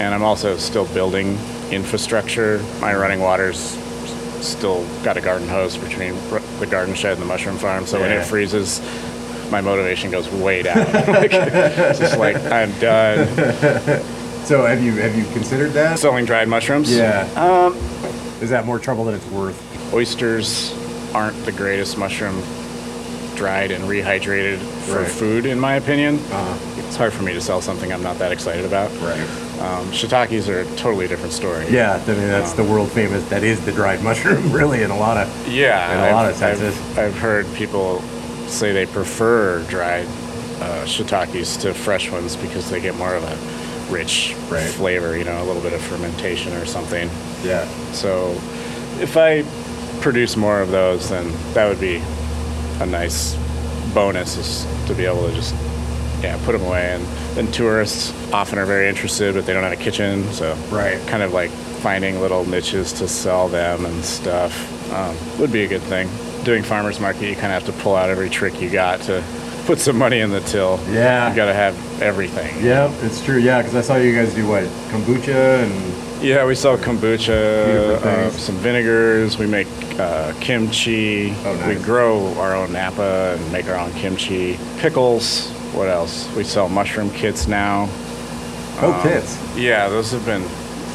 and 0.00 0.14
I'm 0.14 0.22
also 0.24 0.56
still 0.56 0.86
building 0.86 1.38
infrastructure. 1.70 2.62
My 2.80 2.94
running 2.94 3.20
water's 3.20 3.58
still 4.44 4.84
got 5.04 5.16
a 5.16 5.20
garden 5.20 5.46
hose 5.48 5.76
between 5.76 6.14
the 6.58 6.66
garden 6.68 6.94
shed 6.94 7.12
and 7.12 7.22
the 7.22 7.26
mushroom 7.26 7.58
farm, 7.58 7.86
so 7.86 8.00
when 8.00 8.10
it 8.10 8.24
freezes, 8.24 8.80
my 9.50 9.60
motivation 9.60 10.10
goes 10.10 10.28
way 10.30 10.62
down. 10.62 10.78
like, 11.08 11.30
it's 11.32 11.98
just 11.98 12.18
like 12.18 12.36
I'm 12.36 12.72
done 12.78 13.26
So 14.44 14.64
have 14.64 14.82
you 14.82 14.92
have 14.94 15.14
you 15.14 15.24
considered 15.32 15.72
that? 15.72 15.98
selling 15.98 16.24
dried 16.24 16.48
mushrooms. 16.48 16.90
yeah. 16.90 17.28
Um, 17.36 17.74
Is 18.40 18.48
that 18.50 18.64
more 18.64 18.78
trouble 18.78 19.04
than 19.04 19.14
it's 19.14 19.26
worth? 19.26 19.58
oysters 19.92 20.72
aren't 21.14 21.36
the 21.44 21.52
greatest 21.52 21.98
mushroom 21.98 22.40
dried 23.36 23.70
and 23.70 23.84
rehydrated 23.84 24.58
for 24.86 25.00
Right. 25.02 25.10
food, 25.10 25.44
in 25.46 25.58
my 25.60 25.74
opinion. 25.74 26.18
Uh, 26.32 26.58
It's 26.78 26.96
hard 26.96 27.12
for 27.12 27.22
me 27.22 27.32
to 27.34 27.40
sell 27.40 27.60
something 27.60 27.92
I'm 27.92 28.02
not 28.02 28.18
that 28.18 28.32
excited 28.32 28.64
about. 28.64 28.90
right. 29.02 29.26
Um, 29.60 29.86
shiitakes 29.92 30.48
are 30.48 30.60
a 30.60 30.76
totally 30.76 31.06
different 31.06 31.32
story. 31.34 31.66
Yeah, 31.68 32.02
I 32.02 32.06
mean 32.08 32.28
that's 32.28 32.54
the 32.54 32.64
world 32.64 32.90
famous. 32.90 33.28
That 33.28 33.42
is 33.44 33.62
the 33.66 33.72
dried 33.72 34.02
mushroom, 34.08 34.50
really, 34.52 34.82
in 34.82 34.90
a 34.90 34.96
lot 34.96 35.16
of. 35.18 35.48
Yeah, 35.48 35.92
In 35.92 35.98
a 36.00 36.02
I've, 36.04 36.12
lot 36.14 36.30
of 36.30 36.36
senses. 36.36 36.78
I've, 36.96 36.98
I've 36.98 37.18
heard 37.18 37.46
people 37.54 38.00
say 38.48 38.72
they 38.72 38.86
prefer 38.86 39.62
dried 39.64 40.06
uh, 40.60 40.84
shiitakes 40.86 41.60
to 41.60 41.74
fresh 41.74 42.10
ones 42.10 42.36
because 42.36 42.70
they 42.70 42.80
get 42.80 42.94
more 42.96 43.14
of 43.14 43.22
a 43.24 43.92
rich 43.92 44.34
Right. 44.48 44.62
flavor, 44.66 45.16
you 45.16 45.24
know, 45.24 45.42
a 45.42 45.44
little 45.44 45.62
bit 45.62 45.72
of 45.72 45.80
fermentation 45.82 46.52
or 46.54 46.64
something. 46.64 47.08
Yeah. 47.44 47.66
So 47.92 48.30
if 49.00 49.16
I 49.16 49.42
produce 50.00 50.36
more 50.36 50.60
of 50.62 50.70
those, 50.70 51.10
then 51.10 51.30
that 51.54 51.68
would 51.68 51.80
be 51.80 52.02
a 52.80 52.86
nice 52.86 53.34
bonus 53.94 54.36
is 54.36 54.86
to 54.86 54.94
be 54.94 55.04
able 55.04 55.28
to 55.28 55.34
just 55.34 55.54
yeah 56.22 56.40
put 56.44 56.52
them 56.52 56.62
away 56.62 56.94
and 56.94 57.04
then 57.34 57.50
tourists 57.52 58.12
often 58.32 58.58
are 58.58 58.66
very 58.66 58.88
interested 58.88 59.34
but 59.34 59.46
they 59.46 59.52
don't 59.52 59.62
have 59.62 59.72
a 59.72 59.76
kitchen 59.76 60.24
so 60.32 60.54
Right. 60.70 60.98
kind 61.06 61.22
of 61.22 61.32
like 61.32 61.50
finding 61.50 62.20
little 62.20 62.44
niches 62.44 62.92
to 62.94 63.08
sell 63.08 63.48
them 63.48 63.84
and 63.86 64.04
stuff 64.04 64.52
um, 64.92 65.16
would 65.38 65.52
be 65.52 65.64
a 65.64 65.68
good 65.68 65.82
thing 65.82 66.08
doing 66.44 66.62
farmers 66.62 67.00
market 67.00 67.28
you 67.28 67.34
kind 67.34 67.52
of 67.52 67.62
have 67.62 67.66
to 67.74 67.82
pull 67.82 67.94
out 67.96 68.10
every 68.10 68.28
trick 68.30 68.60
you 68.60 68.68
got 68.70 69.00
to 69.02 69.22
put 69.66 69.78
some 69.78 69.96
money 69.96 70.20
in 70.20 70.30
the 70.30 70.40
till 70.40 70.78
Yeah. 70.90 71.30
you 71.30 71.36
got 71.36 71.46
to 71.46 71.54
have 71.54 71.74
everything 72.02 72.64
Yeah, 72.64 72.90
it's 73.02 73.22
true. 73.24 73.38
Yeah, 73.38 73.58
because 73.62 73.74
I 73.76 73.80
saw 73.82 73.96
you 73.96 74.12
guys 74.14 74.34
do 74.34 74.46
what 74.48 74.64
kombucha 74.90 75.62
and 75.64 76.22
Yeah, 76.24 76.44
we 76.44 76.54
sell 76.54 76.76
kombucha, 76.76 77.96
uh, 78.04 78.30
some 78.32 78.56
vinegars. 78.56 79.38
We 79.38 79.46
make 79.46 79.66
uh, 79.98 80.32
kimchi. 80.40 81.30
Oh, 81.46 81.54
nice. 81.56 81.78
We 81.78 81.82
grow 81.82 82.34
our 82.38 82.54
own 82.54 82.72
napa 82.72 83.36
and 83.38 83.52
make 83.52 83.68
our 83.68 83.76
own 83.78 83.90
kimchi. 83.92 84.58
Pickles. 84.78 85.50
What 85.72 85.88
else? 85.88 86.28
We 86.36 86.44
sell 86.44 86.68
mushroom 86.68 87.10
kits 87.10 87.46
now. 87.46 87.88
oh 88.80 88.92
Um, 88.92 89.02
kits. 89.02 89.38
Yeah, 89.56 89.88
those 89.88 90.10
have 90.12 90.24
been 90.24 90.44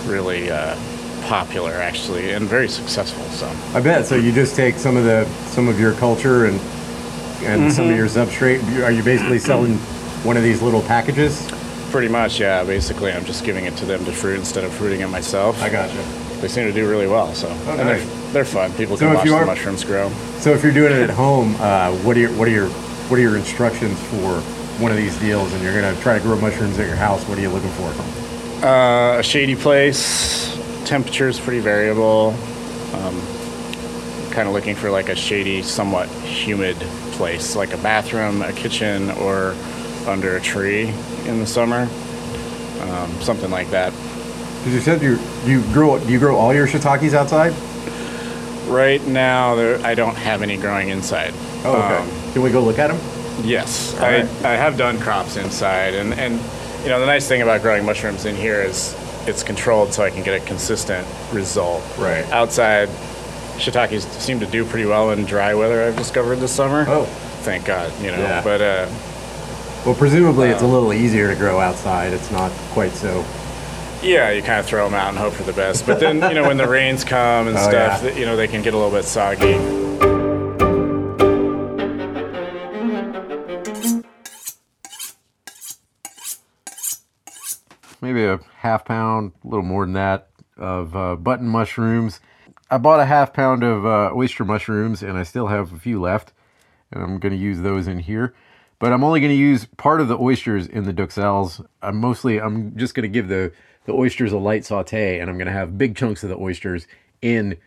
really 0.10 0.52
uh, 0.52 0.76
popular 1.24 1.74
actually 1.74 2.32
and 2.32 2.48
very 2.48 2.68
successful. 2.68 3.24
So 3.26 3.48
I 3.78 3.82
bet. 3.82 4.06
So 4.06 4.16
you 4.16 4.32
just 4.32 4.56
take 4.56 4.76
some 4.76 4.98
of 4.98 5.04
the 5.06 5.26
some 5.48 5.68
of 5.68 5.80
your 5.80 5.94
culture 5.94 6.46
and 6.46 6.60
and 7.44 7.72
some 7.72 7.86
Mm-hmm. 7.86 7.92
of 7.94 7.98
your 7.98 8.08
substrate. 8.08 8.84
Are 8.86 8.92
you 8.92 9.04
basically 9.04 9.40
selling 9.52 9.78
one 10.24 10.38
of 10.38 10.44
these 10.44 10.62
little 10.62 10.82
packages? 10.82 11.48
pretty 11.92 12.08
much, 12.10 12.42
yeah. 12.42 12.62
Basically, 12.66 13.10
I'm 13.14 13.24
just 13.24 13.46
giving 13.46 13.64
it 13.66 13.78
to 13.78 13.86
them 13.86 14.04
to 14.04 14.12
fruit 14.12 14.38
instead 14.38 14.66
of 14.66 14.74
fruiting 14.74 15.00
it 15.00 15.08
myself. 15.08 15.62
I 15.62 15.70
gotcha. 15.70 15.96
They 16.42 16.50
seem 16.50 16.66
to 16.66 16.74
do 16.74 16.90
really 16.90 17.08
well. 17.08 17.34
So 17.34 17.48
and 17.48 17.66
nice. 17.78 18.04
they're, 18.04 18.34
they're 18.34 18.46
fun. 18.46 18.74
People 18.74 18.98
So 18.98 19.06
can 19.06 19.16
watch 19.16 19.26
the 19.26 19.34
are- 19.36 19.46
mushrooms 19.46 19.86
grow. 19.86 20.10
So 20.40 20.52
if 20.52 20.62
you're 20.62 20.74
doing 20.74 20.92
it 20.92 21.00
at 21.02 21.10
home, 21.10 21.56
uh, 21.60 21.94
what 22.04 22.18
are 22.18 22.20
your 22.20 22.32
what 22.34 22.50
are 22.50 22.52
your 22.52 22.68
what 23.08 23.18
are 23.18 23.22
your 23.22 23.38
instructions 23.38 23.98
for 24.10 24.42
one 24.80 24.92
of 24.92 24.98
these 24.98 25.18
deals? 25.20 25.52
And 25.54 25.64
you're 25.64 25.74
gonna 25.74 26.00
try 26.02 26.18
to 26.18 26.24
grow 26.24 26.40
mushrooms 26.40 26.78
at 26.80 26.88
your 26.88 26.96
house. 26.96 27.28
What 27.28 27.38
are 27.38 27.42
you 27.42 27.50
looking 27.50 27.72
for? 27.72 28.66
Uh, 28.66 29.20
a 29.20 29.24
shady 29.24 29.56
place. 29.56 30.58
Temperature 30.86 31.28
is 31.28 31.40
pretty 31.40 31.60
variable. 31.60 32.36
Um, 32.94 33.22
kind 34.32 34.48
of 34.48 34.54
looking 34.54 34.76
for 34.76 34.92
like 34.92 35.10
a 35.10 35.16
shady, 35.16 35.62
somewhat 35.62 36.10
humid 36.10 36.76
place, 37.14 37.56
like 37.56 37.74
a 37.74 37.78
bathroom, 37.78 38.42
a 38.42 38.52
kitchen, 38.52 39.12
or 39.12 39.56
under 40.08 40.36
a 40.36 40.42
tree 40.42 40.90
in 41.26 41.40
the 41.40 41.48
summer. 41.48 41.88
Um, 42.82 43.12
something 43.22 43.50
like 43.50 43.70
that. 43.72 43.94
Because 44.60 44.74
you 44.74 44.80
said 44.82 45.02
you 45.02 45.20
you 45.46 45.62
grow 45.74 45.98
you 46.06 46.20
grow 46.20 46.36
all 46.36 46.54
your 46.54 46.68
shiitakes 46.68 47.14
outside. 47.14 47.54
Right 48.68 49.06
now, 49.06 49.56
there, 49.56 49.80
I 49.86 49.94
don't 49.94 50.16
have 50.16 50.42
any 50.42 50.58
growing 50.58 50.90
inside. 50.90 51.34
Oh, 51.64 51.76
okay. 51.76 51.98
Um, 51.98 52.34
Can 52.34 52.42
we 52.42 52.52
go 52.52 52.62
look 52.62 52.80
at 52.80 52.88
them? 52.88 53.15
Yes, 53.44 53.94
All 53.96 54.06
I, 54.06 54.22
right. 54.22 54.46
I 54.46 54.56
have 54.56 54.78
done 54.78 55.00
crops 55.00 55.36
inside, 55.38 55.94
and, 55.94 56.14
and 56.14 56.36
you 56.84 56.90
know 56.90 57.00
the 57.00 57.06
nice 57.06 57.28
thing 57.28 57.42
about 57.42 57.62
growing 57.62 57.86
mushrooms 57.86 58.26
in 58.26 58.36
here 58.36 58.62
is 58.62 58.96
it's 59.28 59.44
controlled, 59.44 59.94
so 59.94 60.04
I 60.04 60.10
can 60.10 60.24
get 60.24 60.42
a 60.42 60.46
consistent 60.46 61.06
result. 61.34 61.84
Right. 61.98 62.24
Outside, 62.32 62.88
shiitakes 63.58 64.02
seem 64.20 64.40
to 64.40 64.46
do 64.46 64.66
pretty 64.66 64.86
well 64.86 65.12
in 65.12 65.26
dry 65.26 65.54
weather. 65.54 65.84
I've 65.84 65.98
discovered 65.98 66.38
this 66.38 66.52
summer. 66.54 66.86
Oh. 66.88 67.06
thank 67.42 67.66
God, 67.66 67.92
you 68.02 68.12
know. 68.12 68.18
Yeah. 68.18 68.44
But 68.44 68.62
uh, 68.62 68.90
Well, 69.86 69.96
presumably 69.96 70.50
it's 70.50 70.62
a 70.64 70.68
little 70.68 70.94
easier 70.94 71.28
to 71.28 71.36
grow 71.36 71.60
outside. 71.60 72.14
It's 72.14 72.32
not 72.32 72.52
quite 72.72 72.92
so. 72.92 73.26
yeah, 74.02 74.32
you 74.32 74.42
kind 74.44 74.60
of 74.60 74.66
throw 74.66 74.86
them 74.86 74.94
out 74.94 75.10
and 75.10 75.18
hope 75.18 75.34
for 75.34 75.44
the 75.44 75.54
best. 75.54 75.86
But 75.86 76.00
then 76.00 76.16
you 76.16 76.36
know 76.36 76.48
when 76.48 76.58
the 76.58 76.68
rains 76.80 77.04
come 77.04 77.48
and 77.48 77.58
Oh, 77.58 77.70
stuff, 77.70 78.04
yeah. 78.04 78.16
you 78.16 78.26
know 78.26 78.36
they 78.36 78.48
can 78.48 78.62
get 78.62 78.74
a 78.74 78.78
little 78.78 78.92
bit 78.92 79.06
soggy. 79.06 79.54
Maybe 88.16 88.28
a 88.28 88.40
half 88.58 88.86
pound, 88.86 89.34
a 89.44 89.48
little 89.48 89.66
more 89.66 89.86
than 89.86 89.94
that, 89.94 90.30
of 90.58 90.96
uh, 90.96 91.16
button 91.16 91.48
mushrooms. 91.48 92.20
I 92.72 92.78
bought 92.78 93.00
a 93.00 93.06
half 93.06 93.34
pound 93.34 93.64
of 93.64 93.86
uh, 93.86 94.12
oyster 94.16 94.46
mushrooms, 94.46 95.04
and 95.04 95.18
I 95.18 95.24
still 95.24 95.48
have 95.48 95.74
a 95.74 95.78
few 95.78 96.02
left, 96.02 96.34
and 96.92 97.04
I'm 97.04 97.20
going 97.20 97.34
to 97.34 97.38
use 97.38 97.62
those 97.62 97.88
in 97.88 98.00
here. 98.00 98.34
But 98.80 98.92
I'm 98.92 99.04
only 99.04 99.20
going 99.20 99.32
to 99.32 99.38
use 99.38 99.66
part 99.78 100.02
of 100.02 100.08
the 100.08 100.18
oysters 100.18 100.68
in 100.68 100.86
the 100.86 100.94
duxelles. 100.94 101.66
I'm 101.82 101.98
mostly, 101.98 102.42
I'm 102.42 102.76
just 102.78 102.96
going 102.96 103.04
to 103.04 103.10
give 103.14 103.28
the 103.28 103.52
the 103.86 103.94
oysters 103.94 104.32
a 104.32 104.38
light 104.38 104.66
saute, 104.66 105.20
and 105.20 105.30
I'm 105.30 105.38
going 105.38 105.46
to 105.46 105.54
have 105.54 105.78
big 105.78 105.96
chunks 105.96 106.24
of 106.24 106.30
the 106.30 106.38
oysters 106.38 106.88
in 107.22 107.58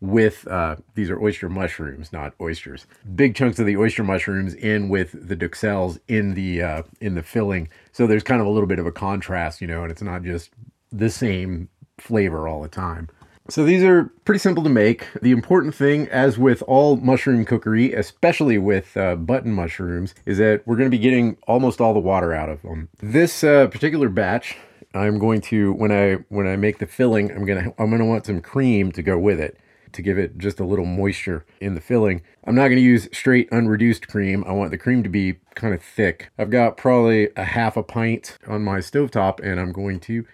with 0.00 0.48
uh, 0.48 0.76
these 0.94 1.10
are 1.10 1.22
oyster 1.22 1.48
mushrooms, 1.48 2.12
not 2.12 2.34
oysters. 2.40 2.86
Big 3.14 3.36
chunks 3.36 3.58
of 3.58 3.66
the 3.66 3.76
oyster 3.76 4.02
mushrooms 4.02 4.54
in 4.54 4.88
with 4.88 5.28
the 5.28 5.36
duxelles 5.36 6.00
in 6.08 6.34
the 6.34 6.62
uh, 6.62 6.82
in 7.00 7.14
the 7.14 7.22
filling. 7.22 7.68
So 7.92 8.06
there's 8.06 8.22
kind 8.22 8.40
of 8.40 8.46
a 8.46 8.50
little 8.50 8.66
bit 8.66 8.78
of 8.78 8.86
a 8.86 8.92
contrast, 8.92 9.60
you 9.60 9.66
know, 9.66 9.82
and 9.82 9.90
it's 9.90 10.02
not 10.02 10.22
just 10.22 10.50
the 10.92 11.10
same 11.10 11.68
flavor 11.98 12.48
all 12.48 12.62
the 12.62 12.68
time. 12.68 13.08
So 13.48 13.64
these 13.64 13.82
are 13.82 14.04
pretty 14.24 14.38
simple 14.38 14.62
to 14.62 14.70
make. 14.70 15.06
The 15.22 15.32
important 15.32 15.74
thing, 15.74 16.06
as 16.08 16.38
with 16.38 16.62
all 16.68 16.96
mushroom 16.96 17.44
cookery, 17.44 17.92
especially 17.92 18.58
with 18.58 18.96
uh, 18.96 19.16
button 19.16 19.52
mushrooms, 19.52 20.14
is 20.24 20.38
that 20.38 20.64
we're 20.66 20.76
going 20.76 20.90
to 20.90 20.96
be 20.96 21.02
getting 21.02 21.36
almost 21.48 21.80
all 21.80 21.92
the 21.92 22.00
water 22.00 22.32
out 22.32 22.48
of 22.48 22.62
them. 22.62 22.88
This 23.00 23.42
uh, 23.42 23.66
particular 23.66 24.08
batch, 24.08 24.56
I'm 24.94 25.18
going 25.18 25.40
to 25.42 25.72
when 25.72 25.90
I 25.90 26.14
when 26.28 26.46
I 26.46 26.56
make 26.56 26.78
the 26.78 26.86
filling, 26.86 27.32
I'm 27.32 27.44
gonna 27.44 27.72
I'm 27.78 27.90
gonna 27.90 28.06
want 28.06 28.26
some 28.26 28.40
cream 28.40 28.92
to 28.92 29.02
go 29.02 29.18
with 29.18 29.40
it 29.40 29.58
to 29.92 30.02
give 30.02 30.18
it 30.18 30.38
just 30.38 30.60
a 30.60 30.64
little 30.64 30.84
moisture 30.84 31.44
in 31.60 31.74
the 31.74 31.80
filling. 31.80 32.22
I'm 32.44 32.54
not 32.54 32.68
going 32.68 32.76
to 32.76 32.82
use 32.82 33.08
straight 33.12 33.50
unreduced 33.50 34.08
cream. 34.08 34.44
I 34.46 34.52
want 34.52 34.70
the 34.70 34.78
cream 34.78 35.02
to 35.02 35.08
be 35.08 35.36
kind 35.54 35.74
of 35.74 35.82
thick. 35.82 36.30
I've 36.38 36.50
got 36.50 36.76
probably 36.76 37.28
a 37.36 37.44
half 37.44 37.76
a 37.76 37.82
pint 37.82 38.36
on 38.46 38.62
my 38.62 38.78
stovetop 38.78 39.40
and 39.40 39.60
I'm 39.60 39.72
going 39.72 40.00
to 40.00 40.26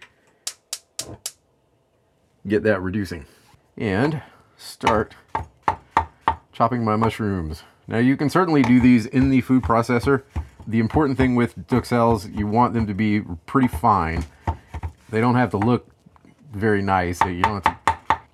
get 2.47 2.63
that 2.63 2.81
reducing 2.81 3.27
and 3.77 4.23
start 4.57 5.15
chopping 6.53 6.85
my 6.85 6.97
mushrooms. 6.97 7.63
Now 7.87 7.99
you 7.99 8.17
can 8.17 8.31
certainly 8.31 8.63
do 8.63 8.81
these 8.81 9.07
in 9.07 9.31
the 9.31 9.41
food 9.41 9.63
processor. 9.63 10.23
The 10.67 10.81
important 10.81 11.17
thing 11.17 11.37
with 11.37 11.69
duxelles, 11.69 12.27
you 12.37 12.47
want 12.47 12.75
them 12.75 12.87
to 12.87 12.95
be 12.95 13.21
pretty 13.47 13.69
fine. 13.69 14.25
They 15.11 15.21
don't 15.21 15.37
have 15.37 15.51
to 15.51 15.59
look 15.59 15.89
very 16.53 16.83
nice. 16.83 17.21
You 17.21 17.43
don't 17.43 17.65
have 17.65 17.75
to, 17.75 17.76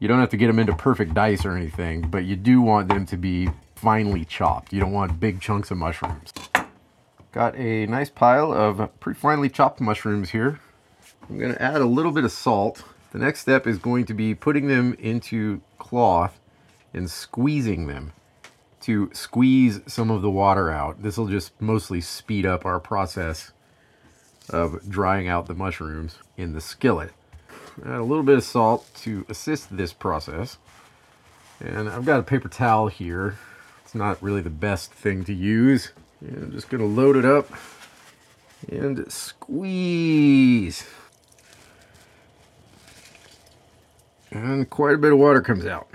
you 0.02 0.08
don't 0.08 0.18
have 0.18 0.30
to 0.30 0.36
get 0.36 0.48
them 0.48 0.58
into 0.58 0.74
perfect 0.74 1.14
dice 1.14 1.46
or 1.46 1.56
anything, 1.56 2.02
but 2.10 2.24
you 2.24 2.34
do 2.34 2.60
want 2.60 2.88
them 2.88 3.06
to 3.06 3.16
be 3.16 3.48
finely 3.76 4.24
chopped. 4.24 4.72
You 4.72 4.80
don't 4.80 4.90
want 4.90 5.20
big 5.20 5.40
chunks 5.40 5.70
of 5.70 5.78
mushrooms. 5.78 6.32
Got 7.30 7.56
a 7.56 7.86
nice 7.86 8.10
pile 8.10 8.52
of 8.52 8.90
pretty 8.98 9.20
finely 9.20 9.48
chopped 9.48 9.80
mushrooms 9.80 10.30
here. 10.30 10.58
I'm 11.30 11.38
going 11.38 11.54
to 11.54 11.62
add 11.62 11.80
a 11.80 11.86
little 11.86 12.10
bit 12.10 12.24
of 12.24 12.32
salt 12.32 12.82
the 13.12 13.18
next 13.18 13.40
step 13.40 13.66
is 13.66 13.78
going 13.78 14.06
to 14.06 14.14
be 14.14 14.34
putting 14.34 14.66
them 14.66 14.94
into 14.98 15.60
cloth 15.78 16.40
and 16.92 17.08
squeezing 17.08 17.86
them 17.86 18.12
to 18.80 19.08
squeeze 19.12 19.80
some 19.86 20.10
of 20.10 20.20
the 20.20 20.30
water 20.30 20.68
out. 20.70 21.02
This 21.02 21.16
will 21.16 21.28
just 21.28 21.52
mostly 21.60 22.00
speed 22.00 22.44
up 22.44 22.66
our 22.66 22.80
process 22.80 23.52
of 24.50 24.88
drying 24.88 25.28
out 25.28 25.46
the 25.46 25.54
mushrooms 25.54 26.16
in 26.36 26.54
the 26.54 26.60
skillet. 26.60 27.12
Add 27.80 28.00
a 28.00 28.04
little 28.04 28.22
bit 28.22 28.36
of 28.36 28.44
salt 28.44 28.88
to 28.96 29.24
assist 29.28 29.76
this 29.76 29.92
process. 29.92 30.58
And 31.60 31.88
I've 31.88 32.04
got 32.04 32.20
a 32.20 32.22
paper 32.22 32.48
towel 32.48 32.88
here. 32.88 33.38
It's 33.84 33.94
not 33.94 34.22
really 34.22 34.40
the 34.42 34.50
best 34.50 34.92
thing 34.92 35.24
to 35.24 35.32
use. 35.32 35.92
And 36.20 36.44
I'm 36.44 36.52
just 36.52 36.68
to 36.80 36.86
load 36.86 37.16
it 37.16 37.24
up 37.24 37.50
and 38.70 39.10
squeeze. 39.10 40.86
And 44.30 44.68
quite 44.70 44.94
a 44.94 44.98
bit 44.98 45.12
of 45.12 45.18
water 45.18 45.40
comes 45.40 45.66
out. 45.66 45.88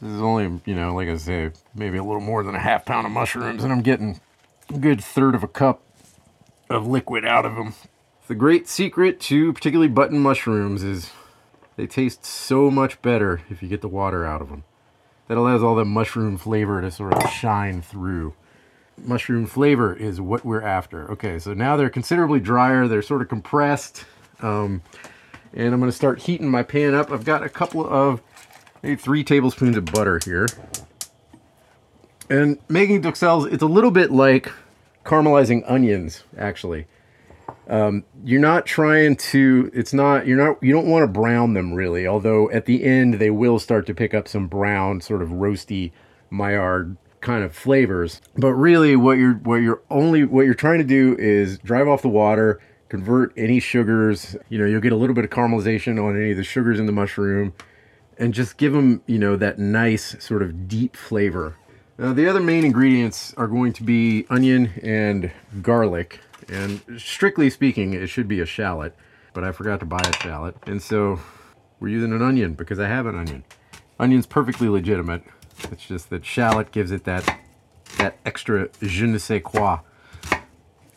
This 0.00 0.10
is 0.10 0.20
only, 0.20 0.60
you 0.66 0.74
know, 0.74 0.94
like 0.94 1.08
I 1.08 1.16
say, 1.16 1.50
maybe 1.74 1.96
a 1.96 2.04
little 2.04 2.20
more 2.20 2.42
than 2.42 2.54
a 2.54 2.60
half 2.60 2.84
pound 2.84 3.06
of 3.06 3.12
mushrooms, 3.12 3.64
and 3.64 3.72
I'm 3.72 3.80
getting 3.80 4.20
good 4.80 5.02
third 5.02 5.34
of 5.34 5.42
a 5.42 5.48
cup 5.48 5.82
of 6.68 6.86
liquid 6.86 7.24
out 7.24 7.46
of 7.46 7.54
them. 7.54 7.74
The 8.26 8.34
great 8.34 8.68
secret 8.68 9.20
to 9.20 9.52
particularly 9.52 9.88
button 9.88 10.18
mushrooms 10.18 10.82
is 10.82 11.10
they 11.76 11.86
taste 11.86 12.24
so 12.24 12.70
much 12.70 13.00
better 13.02 13.42
if 13.48 13.62
you 13.62 13.68
get 13.68 13.82
the 13.82 13.88
water 13.88 14.24
out 14.24 14.42
of 14.42 14.48
them. 14.48 14.64
That 15.28 15.36
allows 15.36 15.62
all 15.62 15.74
the 15.74 15.84
mushroom 15.84 16.36
flavor 16.36 16.80
to 16.80 16.90
sort 16.90 17.14
of 17.14 17.30
shine 17.30 17.82
through 17.82 18.34
mushroom 18.98 19.46
flavor 19.46 19.94
is 19.94 20.20
what 20.20 20.44
we're 20.44 20.62
after. 20.62 21.10
Okay, 21.12 21.38
so 21.38 21.54
now 21.54 21.76
they're 21.76 21.90
considerably 21.90 22.40
drier. 22.40 22.88
They're 22.88 23.02
sort 23.02 23.22
of 23.22 23.28
compressed. 23.28 24.04
Um, 24.40 24.82
and 25.52 25.72
I'm 25.72 25.80
going 25.80 25.90
to 25.90 25.96
start 25.96 26.20
heating 26.20 26.48
my 26.48 26.62
pan 26.62 26.94
up. 26.94 27.10
I've 27.10 27.24
got 27.24 27.42
a 27.42 27.48
couple 27.48 27.86
of, 27.86 28.22
maybe 28.82 28.96
three 28.96 29.24
tablespoons 29.24 29.76
of 29.76 29.84
butter 29.86 30.20
here. 30.24 30.46
And 32.28 32.58
making 32.68 33.02
duxelles, 33.02 33.52
it's 33.52 33.62
a 33.62 33.66
little 33.66 33.90
bit 33.90 34.10
like 34.10 34.50
caramelizing 35.04 35.62
onions, 35.66 36.24
actually. 36.36 36.86
Um, 37.68 38.04
you're 38.24 38.40
not 38.40 38.66
trying 38.66 39.16
to, 39.16 39.70
it's 39.72 39.92
not, 39.92 40.26
you're 40.26 40.36
not, 40.36 40.62
you 40.62 40.72
don't 40.72 40.86
want 40.86 41.02
to 41.04 41.08
brown 41.08 41.54
them 41.54 41.72
really, 41.72 42.06
although 42.06 42.50
at 42.50 42.66
the 42.66 42.84
end 42.84 43.14
they 43.14 43.30
will 43.30 43.58
start 43.58 43.86
to 43.86 43.94
pick 43.94 44.14
up 44.14 44.28
some 44.28 44.46
brown, 44.46 45.00
sort 45.00 45.22
of 45.22 45.30
roasty 45.30 45.92
Maillard 46.30 46.96
kind 47.20 47.42
of 47.44 47.54
flavors. 47.54 48.20
But 48.36 48.54
really 48.54 48.94
what 48.94 49.18
you're 49.18 49.34
what 49.34 49.56
you're 49.56 49.82
only 49.90 50.24
what 50.24 50.44
you're 50.44 50.54
trying 50.54 50.78
to 50.78 50.84
do 50.84 51.16
is 51.18 51.58
drive 51.58 51.88
off 51.88 52.02
the 52.02 52.08
water, 52.08 52.60
convert 52.88 53.32
any 53.36 53.58
sugars, 53.58 54.36
you 54.48 54.58
know, 54.58 54.66
you'll 54.66 54.80
get 54.80 54.92
a 54.92 54.96
little 54.96 55.14
bit 55.14 55.24
of 55.24 55.30
caramelization 55.30 56.02
on 56.02 56.16
any 56.16 56.32
of 56.32 56.36
the 56.36 56.44
sugars 56.44 56.78
in 56.78 56.86
the 56.86 56.92
mushroom 56.92 57.52
and 58.18 58.32
just 58.32 58.56
give 58.56 58.72
them, 58.72 59.02
you 59.06 59.18
know, 59.18 59.36
that 59.36 59.58
nice 59.58 60.16
sort 60.24 60.42
of 60.42 60.68
deep 60.68 60.96
flavor. 60.96 61.56
Now 61.98 62.12
the 62.12 62.28
other 62.28 62.40
main 62.40 62.64
ingredients 62.64 63.32
are 63.38 63.48
going 63.48 63.72
to 63.74 63.82
be 63.82 64.26
onion 64.28 64.72
and 64.82 65.30
garlic. 65.62 66.20
And 66.48 66.80
strictly 66.98 67.48
speaking, 67.48 67.94
it 67.94 68.08
should 68.08 68.28
be 68.28 68.40
a 68.40 68.46
shallot, 68.46 68.94
but 69.32 69.44
I 69.44 69.52
forgot 69.52 69.80
to 69.80 69.86
buy 69.86 70.02
a 70.04 70.12
shallot. 70.22 70.56
And 70.66 70.82
so 70.82 71.20
we're 71.80 71.88
using 71.88 72.12
an 72.12 72.22
onion 72.22 72.54
because 72.54 72.78
I 72.78 72.86
have 72.88 73.06
an 73.06 73.16
onion. 73.16 73.44
Onion's 73.98 74.26
perfectly 74.26 74.68
legitimate. 74.68 75.22
It's 75.70 75.86
just 75.86 76.10
that 76.10 76.24
shallot 76.24 76.70
gives 76.70 76.90
it 76.90 77.04
that 77.04 77.40
that 77.96 78.18
extra 78.26 78.68
je 78.82 79.06
ne 79.06 79.16
sais 79.18 79.42
quoi. 79.42 79.78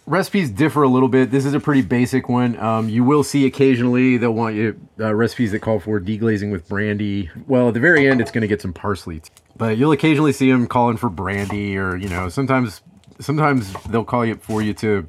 Recipes 0.06 0.50
differ 0.50 0.84
a 0.84 0.88
little 0.90 1.08
bit. 1.08 1.32
This 1.32 1.46
is 1.46 1.54
a 1.54 1.60
pretty 1.60 1.84
basic 1.84 2.28
one. 2.28 2.60
Um, 2.60 2.90
you 2.90 3.04
will 3.04 3.24
see 3.24 3.46
occasionally 3.46 4.18
they'll 4.18 4.34
want 4.34 4.56
you 4.56 4.80
uh, 5.00 5.14
recipes 5.14 5.52
that 5.52 5.60
call 5.60 5.80
for 5.80 6.02
deglazing 6.02 6.52
with 6.52 6.68
brandy. 6.68 7.30
Well, 7.48 7.70
at 7.70 7.74
the 7.74 7.80
very 7.80 8.08
end, 8.08 8.20
it's 8.20 8.32
going 8.32 8.42
to 8.42 8.48
get 8.48 8.62
some 8.62 8.74
parsley, 8.74 9.22
but 9.60 9.78
you'll 9.78 9.92
occasionally 9.92 10.34
see 10.34 10.50
them 10.50 10.66
calling 10.66 10.98
for 10.98 11.10
brandy, 11.10 11.78
or 11.78 11.96
you 11.96 12.10
know, 12.10 12.30
sometimes 12.30 12.82
sometimes 13.20 13.72
they'll 13.84 14.04
call 14.04 14.26
you 14.26 14.36
for 14.36 14.64
you 14.64 14.74
to 14.74 15.08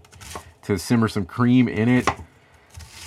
to 0.64 0.76
simmer 0.76 1.08
some 1.08 1.24
cream 1.24 1.68
in 1.68 1.88
it. 1.88 2.06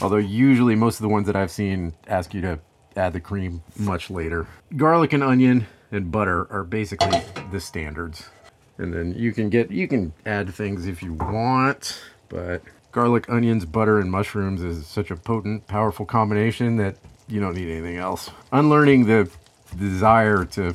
Although 0.02 0.18
usually 0.18 0.74
most 0.74 0.96
of 0.96 1.04
the 1.04 1.10
ones 1.10 1.28
that 1.28 1.36
I've 1.36 1.52
seen 1.52 1.94
ask 2.08 2.34
you 2.34 2.42
to 2.42 2.60
add 2.96 3.14
the 3.14 3.20
cream 3.20 3.62
much 3.78 4.10
later. 4.10 4.48
Garlic 4.76 5.14
and 5.14 5.24
onion 5.24 5.68
and 5.92 6.12
butter 6.12 6.52
are 6.52 6.64
basically 6.64 7.22
the 7.52 7.60
standards. 7.60 8.30
And 8.78 8.94
then 8.94 9.14
you 9.14 9.32
can 9.34 9.50
get, 9.50 9.70
you 9.70 9.88
can 9.88 10.14
add 10.26 10.54
things 10.54 10.88
if 10.88 11.04
you 11.04 11.14
want, 11.14 12.02
but 12.28 12.64
garlic, 12.92 13.30
onions, 13.30 13.66
butter, 13.66 14.00
and 14.00 14.10
mushrooms 14.10 14.64
is 14.64 14.88
such 14.88 15.12
a 15.12 15.16
potent, 15.16 15.68
powerful 15.68 16.06
combination 16.06 16.78
that 16.78 16.96
you 17.28 17.40
don't 17.40 17.56
need 17.56 17.70
anything 17.70 17.98
else. 17.98 18.32
Unlearning 18.52 19.06
the 19.06 19.30
desire 19.78 20.44
to 20.46 20.74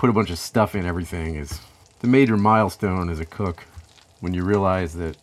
put 0.00 0.08
a 0.08 0.14
bunch 0.14 0.30
of 0.30 0.38
stuff 0.38 0.74
in 0.74 0.86
everything 0.86 1.34
is 1.34 1.60
the 1.98 2.06
major 2.06 2.34
milestone 2.34 3.10
as 3.10 3.20
a 3.20 3.26
cook 3.26 3.66
when 4.20 4.32
you 4.32 4.42
realize 4.42 4.94
that 4.94 5.14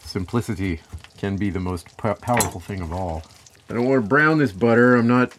simplicity 0.00 0.80
can 1.16 1.36
be 1.36 1.50
the 1.50 1.60
most 1.60 1.96
powerful 1.96 2.58
thing 2.60 2.80
of 2.80 2.92
all. 2.92 3.22
I 3.70 3.74
don't 3.74 3.84
want 3.84 4.02
to 4.02 4.08
brown 4.08 4.38
this 4.38 4.50
butter. 4.50 4.96
I'm 4.96 5.06
not 5.06 5.38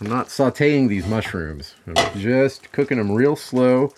I'm 0.00 0.08
not 0.08 0.28
sauteing 0.28 0.88
these 0.88 1.06
mushrooms. 1.06 1.74
I'm 1.86 2.18
just 2.18 2.72
cooking 2.72 2.96
them 2.96 3.12
real 3.12 3.36
slow. 3.36 3.92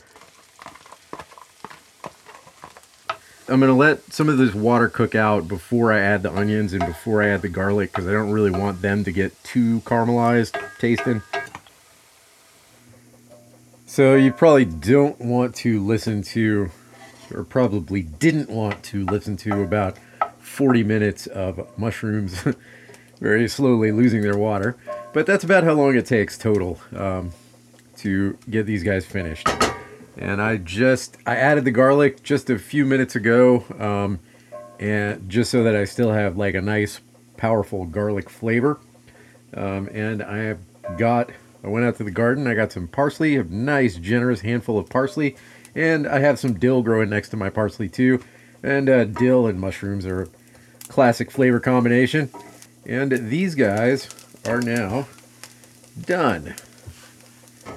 I'm 3.49 3.61
going 3.61 3.70
to 3.70 3.74
let 3.74 4.12
some 4.12 4.28
of 4.28 4.38
this 4.38 4.55
water 4.55 4.88
cook 4.88 5.14
out 5.14 5.47
before 5.47 5.93
I 5.93 6.01
add 6.01 6.24
the 6.24 6.34
onions 6.34 6.72
and 6.72 6.84
before 6.84 7.22
I 7.22 7.28
add 7.28 7.43
the 7.43 7.49
garlic 7.49 7.93
because 7.93 8.09
I 8.09 8.12
don't 8.12 8.32
really 8.32 8.51
want 8.51 8.82
them 8.82 9.05
to 9.05 9.12
get 9.12 9.40
too 9.45 9.82
caramelized 9.82 10.61
tasting. 10.80 11.22
So 13.93 14.14
you 14.14 14.32
probably 14.32 14.64
don't 14.64 15.20
want 15.20 15.55
to 15.57 15.78
listen 15.84 16.22
to, 16.22 16.70
or 17.30 17.45
probably 17.45 18.01
didn't 18.01 18.49
want 18.49 18.82
to 18.84 19.05
listen 19.05 19.36
to 19.36 19.61
about 19.61 19.99
40 20.38 20.82
minutes 20.82 21.26
of 21.26 21.78
mushrooms 21.78 22.43
very 23.20 23.47
slowly 23.51 23.93
losing 23.93 24.22
their 24.22 24.38
water. 24.38 24.78
But 25.12 25.26
that's 25.26 25.45
about 25.45 25.64
how 25.64 25.74
long 25.74 25.95
it 25.95 26.07
takes 26.07 26.38
total 26.38 26.80
um, 26.97 27.32
to 27.99 28.38
get 28.49 28.64
these 28.64 28.82
guys 28.82 29.05
finished. 29.05 29.47
And 30.16 30.40
I 30.40 30.57
just, 30.57 31.18
I 31.26 31.36
added 31.36 31.66
the 31.66 31.70
garlic 31.70 32.22
just 32.22 32.49
a 32.49 32.59
few 32.59 32.86
minutes 32.86 33.14
ago, 33.14 33.62
um, 33.78 34.20
and 34.80 35.28
just 35.28 35.51
so 35.51 35.64
that 35.64 35.76
I 35.76 35.84
still 35.84 36.12
have 36.12 36.38
like 36.38 36.55
a 36.55 36.62
nice, 36.62 37.03
powerful 37.36 37.84
garlic 37.84 38.30
flavor. 38.30 38.80
Um, 39.53 39.90
and 39.93 40.22
I 40.22 40.38
have 40.38 40.61
got, 40.97 41.28
I 41.65 41.69
went 41.69 41.87
out 41.87 41.97
to 41.97 42.05
the 42.05 42.11
garden, 42.11 42.47
I 42.47 42.55
got 42.55 42.73
some 42.73 42.89
parsley, 42.89 43.37
a 43.37 43.45
nice, 43.45 43.97
generous 43.97 44.41
handful 44.41 44.79
of 44.79 44.89
parsley, 44.89 45.37
and 45.75 46.07
I 46.07 46.19
have 46.19 46.39
some 46.39 46.59
dill 46.59 46.83
growing 46.83 47.11
next 47.11 47.29
to 47.31 47.37
my 47.37 47.51
parsley 47.51 47.89
too. 47.89 48.23
And 48.63 48.89
uh, 48.89 49.05
dill 49.05 49.47
and 49.47 49.61
mushrooms 49.61 50.07
are 50.07 50.23
a 50.23 50.29
classic 50.89 51.31
flavor 51.31 51.61
combination. 51.61 52.31
And 52.87 53.13
these 53.29 53.55
guys 53.55 54.09
are 54.47 54.61
now 54.61 55.07
done. 56.05 56.55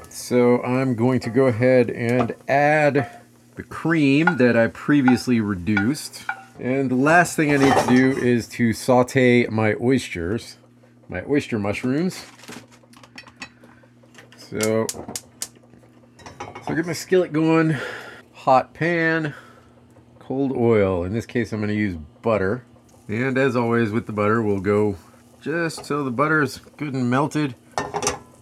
So 0.09 0.61
I'm 0.63 0.95
going 0.95 1.19
to 1.21 1.29
go 1.29 1.45
ahead 1.45 1.89
and 1.89 2.35
add 2.47 3.21
the 3.55 3.63
cream 3.63 4.37
that 4.37 4.57
I 4.57 4.67
previously 4.67 5.39
reduced. 5.39 6.23
And 6.59 6.89
the 6.89 6.95
last 6.95 7.35
thing 7.35 7.51
I 7.51 7.57
need 7.57 7.73
to 7.73 7.87
do 7.87 8.17
is 8.17 8.47
to 8.49 8.73
saute 8.73 9.47
my 9.47 9.75
oysters, 9.81 10.57
my 11.07 11.23
oyster 11.29 11.59
mushrooms. 11.59 12.25
So, 14.61 14.87
so 16.65 16.75
get 16.75 16.85
my 16.85 16.93
skillet 16.93 17.33
going, 17.33 17.75
hot 18.31 18.73
pan, 18.73 19.33
cold 20.17 20.55
oil. 20.55 21.03
In 21.03 21.11
this 21.11 21.25
case, 21.25 21.51
I'm 21.51 21.59
going 21.59 21.67
to 21.67 21.75
use 21.75 21.97
butter. 22.21 22.63
And 23.09 23.37
as 23.37 23.57
always 23.57 23.91
with 23.91 24.05
the 24.05 24.13
butter, 24.13 24.41
we'll 24.41 24.61
go 24.61 24.95
just 25.41 25.83
so 25.83 26.05
the 26.05 26.11
butter 26.11 26.41
is 26.41 26.59
good 26.77 26.93
and 26.93 27.09
melted 27.09 27.55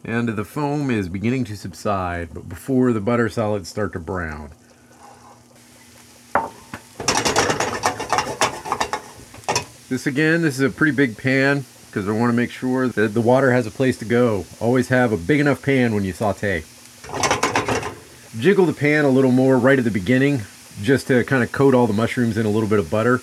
and 0.05 0.30
the 0.30 0.45
foam 0.45 0.91
is 0.91 1.09
beginning 1.09 1.45
to 1.45 1.57
subside, 1.57 2.32
but 2.32 2.47
before 2.47 2.93
the 2.93 3.01
butter 3.01 3.28
solids 3.28 3.68
start 3.68 3.93
to 3.93 3.99
brown. 3.99 4.51
This 9.89 10.05
again, 10.05 10.43
this 10.43 10.55
is 10.55 10.61
a 10.61 10.70
pretty 10.70 10.95
big 10.95 11.18
pan 11.18 11.66
because 11.94 12.10
I 12.10 12.12
want 12.12 12.32
to 12.32 12.36
make 12.36 12.50
sure 12.50 12.88
that 12.88 13.14
the 13.14 13.22
water 13.22 13.52
has 13.52 13.68
a 13.68 13.72
place 13.72 13.98
to 14.00 14.06
go. 14.06 14.48
Always 14.60 14.89
have 14.89 15.12
a 15.12 15.18
big 15.18 15.39
enough 15.39 15.62
pan 15.62 15.94
when 15.94 16.04
you 16.04 16.12
saute. 16.12 16.64
Jiggle 18.39 18.66
the 18.66 18.74
pan 18.74 19.06
a 19.06 19.10
little 19.10 19.32
more 19.32 19.60
right 19.60 19.78
at 19.78 19.86
the 19.86 19.91
beginning 19.91 20.41
just 20.82 21.06
to 21.08 21.24
kind 21.24 21.44
of 21.44 21.52
coat 21.52 21.76
all 21.76 21.86
the 21.86 21.94
mushrooms 21.94 22.36
in 22.36 22.48
a 22.48 22.50
little 22.50 22.68
bit 22.68 22.80
of 22.80 22.89
butter. 22.89 23.22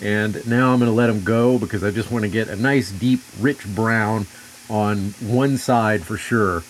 And 0.00 0.46
now 0.46 0.72
I'm 0.72 0.78
going 0.78 0.88
to 0.88 0.94
let 0.94 1.08
them 1.08 1.24
go 1.24 1.58
because 1.58 1.82
I 1.82 1.90
just 1.90 2.12
want 2.12 2.22
to 2.22 2.30
get 2.30 2.46
a 2.46 2.54
nice 2.54 2.92
deep 2.92 3.20
rich 3.40 3.66
brown 3.74 4.26
on 4.70 5.14
one 5.20 5.56
side 5.56 6.04
for 6.04 6.16
sure. 6.16 6.62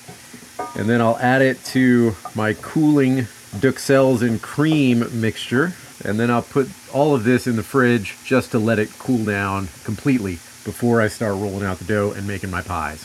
And 0.74 0.88
then 0.88 1.02
I'll 1.02 1.18
add 1.18 1.42
it 1.42 1.62
to 1.66 2.16
my 2.34 2.54
cooling 2.54 3.26
Duxelles 3.60 4.22
and 4.26 4.40
cream 4.40 5.20
mixture. 5.20 5.74
And 6.02 6.18
then 6.18 6.30
I'll 6.30 6.40
put 6.40 6.70
all 6.94 7.14
of 7.14 7.24
this 7.24 7.46
in 7.46 7.56
the 7.56 7.62
fridge 7.62 8.16
just 8.24 8.52
to 8.52 8.58
let 8.58 8.78
it 8.78 8.88
cool 8.98 9.22
down 9.22 9.68
completely 9.84 10.38
before 10.64 11.00
I 11.00 11.08
start 11.08 11.34
rolling 11.34 11.64
out 11.64 11.78
the 11.78 11.84
dough 11.84 12.12
and 12.16 12.26
making 12.26 12.50
my 12.50 12.62
pies. 12.62 13.04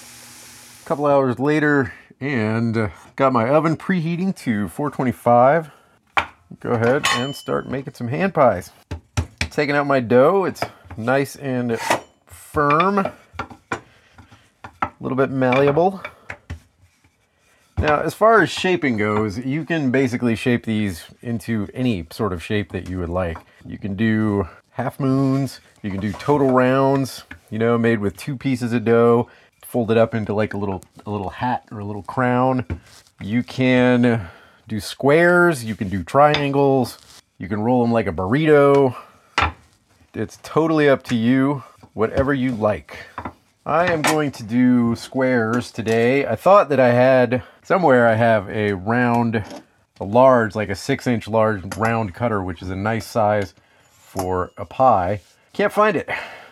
A 0.83 0.87
couple 0.87 1.05
hours 1.05 1.39
later, 1.39 1.93
and 2.19 2.77
uh, 2.77 2.89
got 3.15 3.33
my 3.33 3.49
oven 3.49 3.77
preheating 3.77 4.35
to 4.37 4.67
425. 4.69 5.71
Go 6.59 6.71
ahead 6.71 7.05
and 7.15 7.35
start 7.35 7.67
making 7.67 7.93
some 7.93 8.07
hand 8.07 8.33
pies. 8.33 8.71
Taking 9.39 9.75
out 9.75 9.87
my 9.87 9.99
dough, 9.99 10.45
it's 10.45 10.61
nice 10.95 11.35
and 11.35 11.79
firm, 12.25 12.99
a 12.99 13.13
little 14.99 15.17
bit 15.17 15.29
malleable. 15.29 16.01
Now, 17.79 18.01
as 18.01 18.15
far 18.15 18.41
as 18.41 18.49
shaping 18.49 18.97
goes, 18.97 19.37
you 19.37 19.63
can 19.63 19.91
basically 19.91 20.35
shape 20.35 20.65
these 20.65 21.05
into 21.21 21.67
any 21.75 22.07
sort 22.11 22.33
of 22.33 22.41
shape 22.41 22.71
that 22.71 22.89
you 22.89 22.97
would 22.97 23.09
like. 23.09 23.37
You 23.65 23.77
can 23.77 23.95
do 23.95 24.47
half 24.77 24.99
moons, 24.99 25.59
you 25.81 25.89
can 25.89 25.99
do 25.99 26.13
total 26.13 26.51
rounds, 26.51 27.23
you 27.49 27.57
know, 27.57 27.79
made 27.79 27.97
with 27.97 28.15
two 28.15 28.37
pieces 28.37 28.73
of 28.73 28.85
dough, 28.85 29.27
folded 29.65 29.97
up 29.97 30.13
into 30.13 30.35
like 30.35 30.53
a 30.53 30.57
little 30.57 30.83
a 31.07 31.09
little 31.09 31.31
hat 31.31 31.67
or 31.71 31.79
a 31.79 31.83
little 31.83 32.03
crown. 32.03 32.63
You 33.19 33.41
can 33.41 34.29
do 34.67 34.79
squares, 34.79 35.65
you 35.65 35.75
can 35.75 35.89
do 35.89 36.03
triangles, 36.03 36.99
you 37.39 37.47
can 37.47 37.59
roll 37.59 37.81
them 37.81 37.91
like 37.91 38.05
a 38.05 38.11
burrito. 38.11 38.95
It's 40.13 40.37
totally 40.43 40.87
up 40.87 41.01
to 41.05 41.15
you, 41.15 41.63
whatever 41.95 42.31
you 42.31 42.51
like. 42.51 42.99
I 43.65 43.91
am 43.91 44.03
going 44.03 44.29
to 44.33 44.43
do 44.43 44.95
squares 44.95 45.71
today. 45.71 46.27
I 46.27 46.35
thought 46.35 46.69
that 46.69 46.79
I 46.79 46.89
had, 46.89 47.41
somewhere 47.63 48.07
I 48.07 48.13
have 48.13 48.47
a 48.47 48.73
round, 48.73 49.43
a 49.99 50.03
large, 50.03 50.53
like 50.53 50.69
a 50.69 50.75
six 50.75 51.07
inch 51.07 51.27
large 51.27 51.75
round 51.75 52.13
cutter, 52.13 52.43
which 52.43 52.61
is 52.61 52.69
a 52.69 52.75
nice 52.75 53.07
size 53.07 53.55
for 54.17 54.51
a 54.57 54.65
pie. 54.65 55.21
Can't 55.53 55.73
find 55.73 55.95
it. 55.95 56.09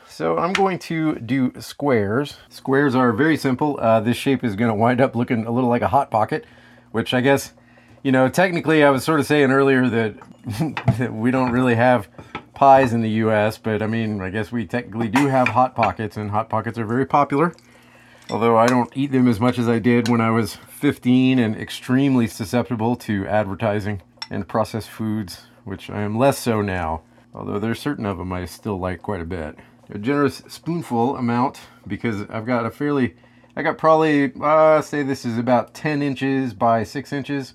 So 0.08 0.38
I'm 0.38 0.54
going 0.54 0.80
to 0.80 1.16
do 1.16 1.52
squares. 1.60 2.38
Squares 2.50 2.96
are 2.96 3.12
very 3.12 3.38
simple. 3.38 3.78
Uh, 3.80 4.00
this 4.00 4.18
shape 4.18 4.44
is 4.44 4.56
going 4.56 4.70
to 4.70 4.76
wind 4.76 5.02
up 5.02 5.16
looking 5.16 5.46
a 5.46 5.52
little 5.52 5.70
like 5.70 5.82
a 5.82 5.90
hot 5.90 6.10
pocket, 6.10 6.46
which 6.92 7.14
I 7.14 7.22
guess, 7.22 7.54
you 8.02 8.12
know, 8.12 8.30
technically 8.30 8.84
I 8.84 8.90
was 8.92 9.04
sort 9.04 9.20
of 9.20 9.26
saying 9.26 9.52
earlier 9.52 9.90
that, 9.90 10.16
that 10.98 11.14
we 11.14 11.32
don't 11.32 11.52
really 11.52 11.76
have 11.76 12.08
pies 12.54 12.94
in 12.94 13.02
the 13.02 13.10
US, 13.10 13.58
but 13.58 13.82
I 13.82 13.88
mean, 13.88 14.22
I 14.22 14.30
guess 14.30 14.52
we 14.52 14.66
technically 14.66 15.10
do 15.10 15.28
have 15.28 15.50
Hot 15.50 15.76
Pockets, 15.76 16.16
and 16.18 16.32
Hot 16.32 16.50
Pockets 16.50 16.78
are 16.80 16.86
very 16.86 17.06
popular. 17.06 17.54
Although 18.30 18.58
I 18.58 18.68
don't 18.68 18.96
eat 18.96 19.12
them 19.12 19.28
as 19.28 19.40
much 19.40 19.60
as 19.60 19.68
I 19.68 19.78
did 19.78 20.08
when 20.08 20.22
I 20.22 20.32
was 20.32 20.56
15 20.56 21.38
and 21.38 21.56
extremely 21.56 22.26
susceptible 22.26 22.96
to 22.98 23.28
advertising 23.28 24.02
and 24.32 24.48
processed 24.48 24.90
foods, 24.90 25.44
which 25.64 25.90
I 25.90 26.02
am 26.02 26.18
less 26.18 26.40
so 26.40 26.62
now. 26.62 27.02
Although 27.36 27.60
there's 27.60 27.80
certain 27.80 28.06
of 28.06 28.18
them 28.18 28.32
I 28.32 28.46
still 28.46 28.80
like 28.80 29.02
quite 29.02 29.20
a 29.20 29.26
bit. 29.26 29.58
A 29.90 30.00
generous 30.00 30.42
spoonful 30.48 31.18
amount 31.18 31.60
because 31.86 32.22
I've 32.30 32.46
got 32.46 32.66
a 32.66 32.72
fairly, 32.72 33.16
I 33.58 33.62
got 33.62 33.78
probably, 33.78 34.32
uh, 34.42 34.82
say 34.82 35.04
this 35.04 35.26
is 35.26 35.38
about 35.38 35.74
10 35.74 36.02
inches 36.02 36.54
by 36.54 36.86
6 36.86 37.12
inches, 37.12 37.54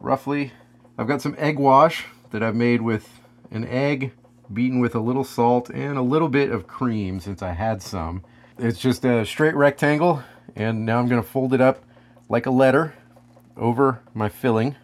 roughly. 0.00 0.52
I've 0.96 1.06
got 1.06 1.20
some 1.20 1.36
egg 1.38 1.58
wash 1.58 2.06
that 2.30 2.42
I've 2.42 2.56
made 2.56 2.80
with 2.80 3.20
an 3.50 3.66
egg, 3.68 4.12
beaten 4.50 4.80
with 4.80 4.94
a 4.94 5.00
little 5.00 5.24
salt 5.24 5.68
and 5.68 5.98
a 5.98 6.02
little 6.02 6.28
bit 6.30 6.50
of 6.50 6.66
cream 6.66 7.20
since 7.20 7.42
I 7.42 7.52
had 7.52 7.82
some. 7.82 8.24
It's 8.58 8.78
just 8.78 9.04
a 9.04 9.26
straight 9.26 9.54
rectangle 9.54 10.22
and 10.56 10.86
now 10.86 10.98
I'm 10.98 11.08
going 11.08 11.22
to 11.22 11.28
fold 11.28 11.52
it 11.52 11.60
up 11.60 11.84
like 12.30 12.46
a 12.46 12.50
letter 12.50 12.94
over 13.58 14.00
my 14.14 14.30
filling 14.30 14.76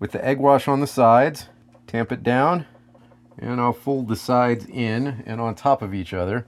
with 0.00 0.10
the 0.10 0.24
egg 0.24 0.38
wash 0.38 0.66
on 0.66 0.80
the 0.80 0.86
sides, 0.88 1.46
tamp 1.86 2.10
it 2.10 2.24
down, 2.24 2.66
and 3.38 3.60
I'll 3.60 3.72
fold 3.72 4.08
the 4.08 4.16
sides 4.16 4.66
in 4.66 5.22
and 5.26 5.40
on 5.40 5.54
top 5.54 5.82
of 5.82 5.94
each 5.94 6.12
other. 6.12 6.46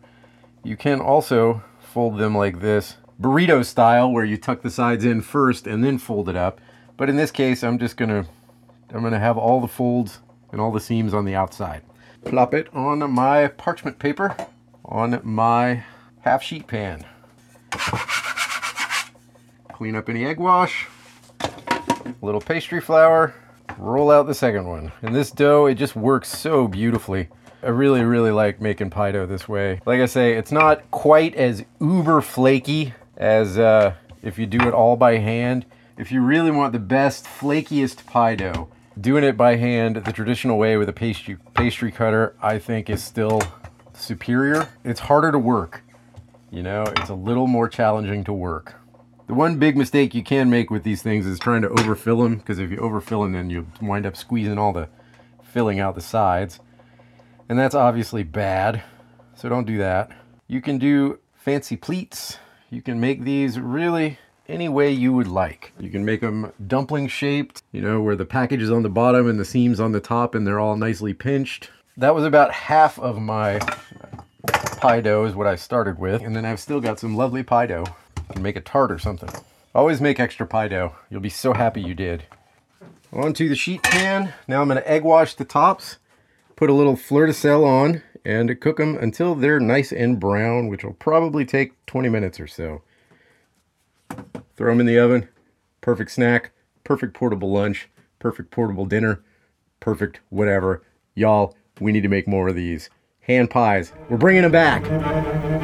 You 0.63 0.77
can 0.77 1.01
also 1.01 1.63
fold 1.79 2.19
them 2.19 2.37
like 2.37 2.61
this, 2.61 2.97
burrito 3.21 3.65
style, 3.65 4.11
where 4.11 4.25
you 4.25 4.37
tuck 4.37 4.63
the 4.63 4.71
sides 4.71 5.05
in 5.05 5.23
first 5.23 5.67
and 5.67 5.83
then 5.83 5.99
fold 5.99 6.29
it 6.29 6.37
up. 6.37 6.61
But 6.97 7.09
in 7.09 7.17
this 7.17 7.31
case, 7.31 7.65
I'm 7.65 7.79
just 7.79 7.97
gonna, 7.97 8.27
I'm 8.93 9.03
gonna 9.03 9.19
have 9.19 9.39
all 9.39 9.61
the 9.61 9.69
folds 9.69 10.19
and 10.53 10.61
all 10.61 10.73
the 10.73 10.81
seams 10.81 11.15
on 11.15 11.25
the 11.25 11.35
outside 11.35 11.83
plop 12.25 12.55
it 12.55 12.69
on 12.75 13.11
my 13.11 13.49
parchment 13.49 13.99
paper 13.99 14.37
on 14.85 15.21
my 15.23 15.83
half 16.21 16.43
sheet 16.43 16.67
pan. 16.67 17.05
Clean 19.73 19.97
up 19.97 20.09
any 20.09 20.27
egg 20.27 20.39
wash, 20.39 20.87
a 21.41 22.13
little 22.21 22.41
pastry 22.41 22.81
flour, 22.81 23.35
roll 23.79 24.11
out 24.11 24.27
the 24.27 24.35
second 24.35 24.67
one. 24.67 24.93
And 25.03 25.15
this 25.15 25.31
dough, 25.31 25.67
it 25.67 25.75
just 25.75 25.97
works 25.97 26.29
so 26.29 26.69
beautifully. 26.69 27.29
I 27.63 27.69
really, 27.69 28.03
really 28.03 28.31
like 28.31 28.61
making 28.61 28.91
pie 28.91 29.13
dough 29.13 29.27
this 29.27 29.49
way. 29.49 29.81
Like 29.85 30.01
I 30.01 30.07
say, 30.07 30.33
it's 30.33 30.53
not 30.53 30.91
quite 30.91 31.35
as 31.35 31.65
uber 31.81 32.21
flaky 32.23 32.95
as 33.17 33.59
uh, 33.59 33.95
if 34.23 34.39
you 34.39 34.47
do 34.47 34.67
it 34.67 34.73
all 34.73 34.97
by 34.97 35.19
hand. 35.19 35.67
If 35.99 36.11
you 36.11 36.23
really 36.23 36.51
want 36.51 36.73
the 36.73 36.79
best, 36.79 37.27
flakiest 37.27 38.07
pie 38.07 38.35
dough, 38.35 38.69
doing 38.99 39.25
it 39.25 39.37
by 39.37 39.57
hand 39.57 39.97
the 39.97 40.13
traditional 40.13 40.59
way 40.59 40.77
with 40.77 40.89
a 40.89 40.93
pastry 40.93 41.37
pastry 41.55 41.93
cutter 41.93 42.35
I 42.43 42.59
think 42.59 42.89
is 42.89 43.03
still 43.03 43.43
superior. 43.93 44.69
It's 44.85 45.01
harder 45.01 45.31
to 45.33 45.39
work. 45.39 45.83
You 46.51 46.63
know, 46.63 46.85
it's 46.97 47.11
a 47.11 47.15
little 47.15 47.47
more 47.47 47.69
challenging 47.69 48.25
to 48.25 48.33
work. 48.33 48.80
The 49.31 49.37
one 49.37 49.61
big 49.61 49.77
mistake 49.77 50.13
you 50.13 50.25
can 50.25 50.51
make 50.51 50.73
with 50.73 50.83
these 50.83 51.03
things 51.03 51.25
is 51.25 51.39
trying 51.39 51.63
to 51.63 51.69
overfill 51.69 52.21
them 52.21 52.39
because 52.39 52.59
if 52.59 52.69
you 52.69 52.79
overfill 52.79 53.23
them 53.23 53.35
then 53.35 53.49
you 53.49 53.69
wind 53.81 54.05
up 54.05 54.17
squeezing 54.17 54.59
all 54.59 54.73
the 54.73 54.89
filling 55.45 55.79
out 55.79 55.95
the 55.95 56.01
sides. 56.01 56.59
And 57.49 57.57
that's 57.57 57.77
obviously 57.77 58.25
bad. 58.25 58.83
So 59.37 59.49
don't 59.49 59.69
do 59.69 59.79
that. 59.79 60.11
You 60.49 60.61
can 60.61 60.79
do 60.79 61.21
fancy 61.33 61.77
pleats. 61.77 62.39
You 62.71 62.83
can 62.83 62.99
make 62.99 63.23
these 63.23 63.57
really 63.61 64.19
any 64.49 64.69
way 64.69 64.91
you 64.91 65.13
would 65.13 65.29
like. 65.29 65.75
You 65.79 65.91
can 65.91 66.05
make 66.05 66.23
them 66.23 66.53
dumpling 66.67 67.07
shaped, 67.07 67.63
you 67.71 67.83
know, 67.83 68.03
where 68.03 68.17
the 68.17 68.27
package 68.27 68.63
is 68.63 68.71
on 68.73 68.83
the 68.83 68.89
bottom 68.89 69.29
and 69.29 69.39
the 69.39 69.45
seams 69.45 69.79
on 69.79 69.93
the 69.93 70.01
top 70.01 70.35
and 70.35 70.45
they're 70.45 70.59
all 70.59 70.77
nicely 70.77 71.15
pinched. 71.15 71.71
That 71.97 72.17
was 72.17 72.25
about 72.25 72.51
half 72.51 72.99
of 72.99 73.21
my 73.21 73.61
pie 74.81 75.01
dough 75.01 75.25
is 75.25 75.37
what 75.37 75.47
I 75.47 75.55
started 75.55 76.01
with. 76.01 76.21
And 76.21 76.35
then 76.35 76.45
I've 76.45 76.59
still 76.59 76.81
got 76.81 76.99
some 76.99 77.17
lovely 77.17 77.45
pie 77.45 77.67
dough. 77.67 77.87
Can 78.33 78.43
make 78.43 78.57
a 78.57 78.61
tart 78.61 78.93
or 78.93 78.99
something. 78.99 79.29
Always 79.75 80.01
make 80.01 80.19
extra 80.19 80.47
pie 80.47 80.69
dough. 80.69 80.95
You'll 81.11 81.21
be 81.21 81.29
so 81.29 81.53
happy 81.53 81.81
you 81.81 81.95
did. 81.95 82.25
Onto 83.13 83.49
the 83.49 83.57
sheet 83.57 83.83
pan. 83.83 84.33
Now 84.47 84.63
I'm 84.63 84.69
going 84.69 84.81
to 84.81 84.91
egg 84.91 85.03
wash 85.03 85.35
the 85.35 85.45
tops, 85.45 85.99
put 86.57 86.71
a 86.71 86.75
little 86.75 86.97
fleur 86.97 87.27
de 87.27 87.33
sel 87.33 87.65
on, 87.65 88.03
and 88.25 88.61
cook 88.61 88.77
them 88.77 88.97
until 88.97 89.35
they're 89.35 89.61
nice 89.61 89.93
and 89.93 90.21
brown, 90.21 90.69
which 90.69 90.85
will 90.85 90.93
probably 90.93 91.45
take 91.45 91.75
20 91.87 92.09
minutes 92.09 92.39
or 92.39 92.47
so. 92.47 92.83
Throw 94.57 94.73
them 94.73 94.81
in 94.81 94.87
the 94.87 94.99
oven. 94.99 95.29
Perfect 95.81 96.11
snack, 96.11 96.53
perfect 96.85 97.15
portable 97.15 97.51
lunch, 97.51 97.89
perfect 98.19 98.51
portable 98.51 98.87
dinner, 98.87 99.23
perfect 99.81 100.21
whatever. 100.29 100.83
Y'all, 101.15 101.57
we 101.81 101.93
need 101.93 102.03
to 102.03 102.09
make 102.09 102.29
more 102.29 102.49
of 102.49 102.55
these. 102.55 102.91
Hand 103.21 103.51
pies. 103.51 103.93
We're 104.09 104.19
bringing 104.19 104.43
them 104.43 104.53
back. 104.53 105.60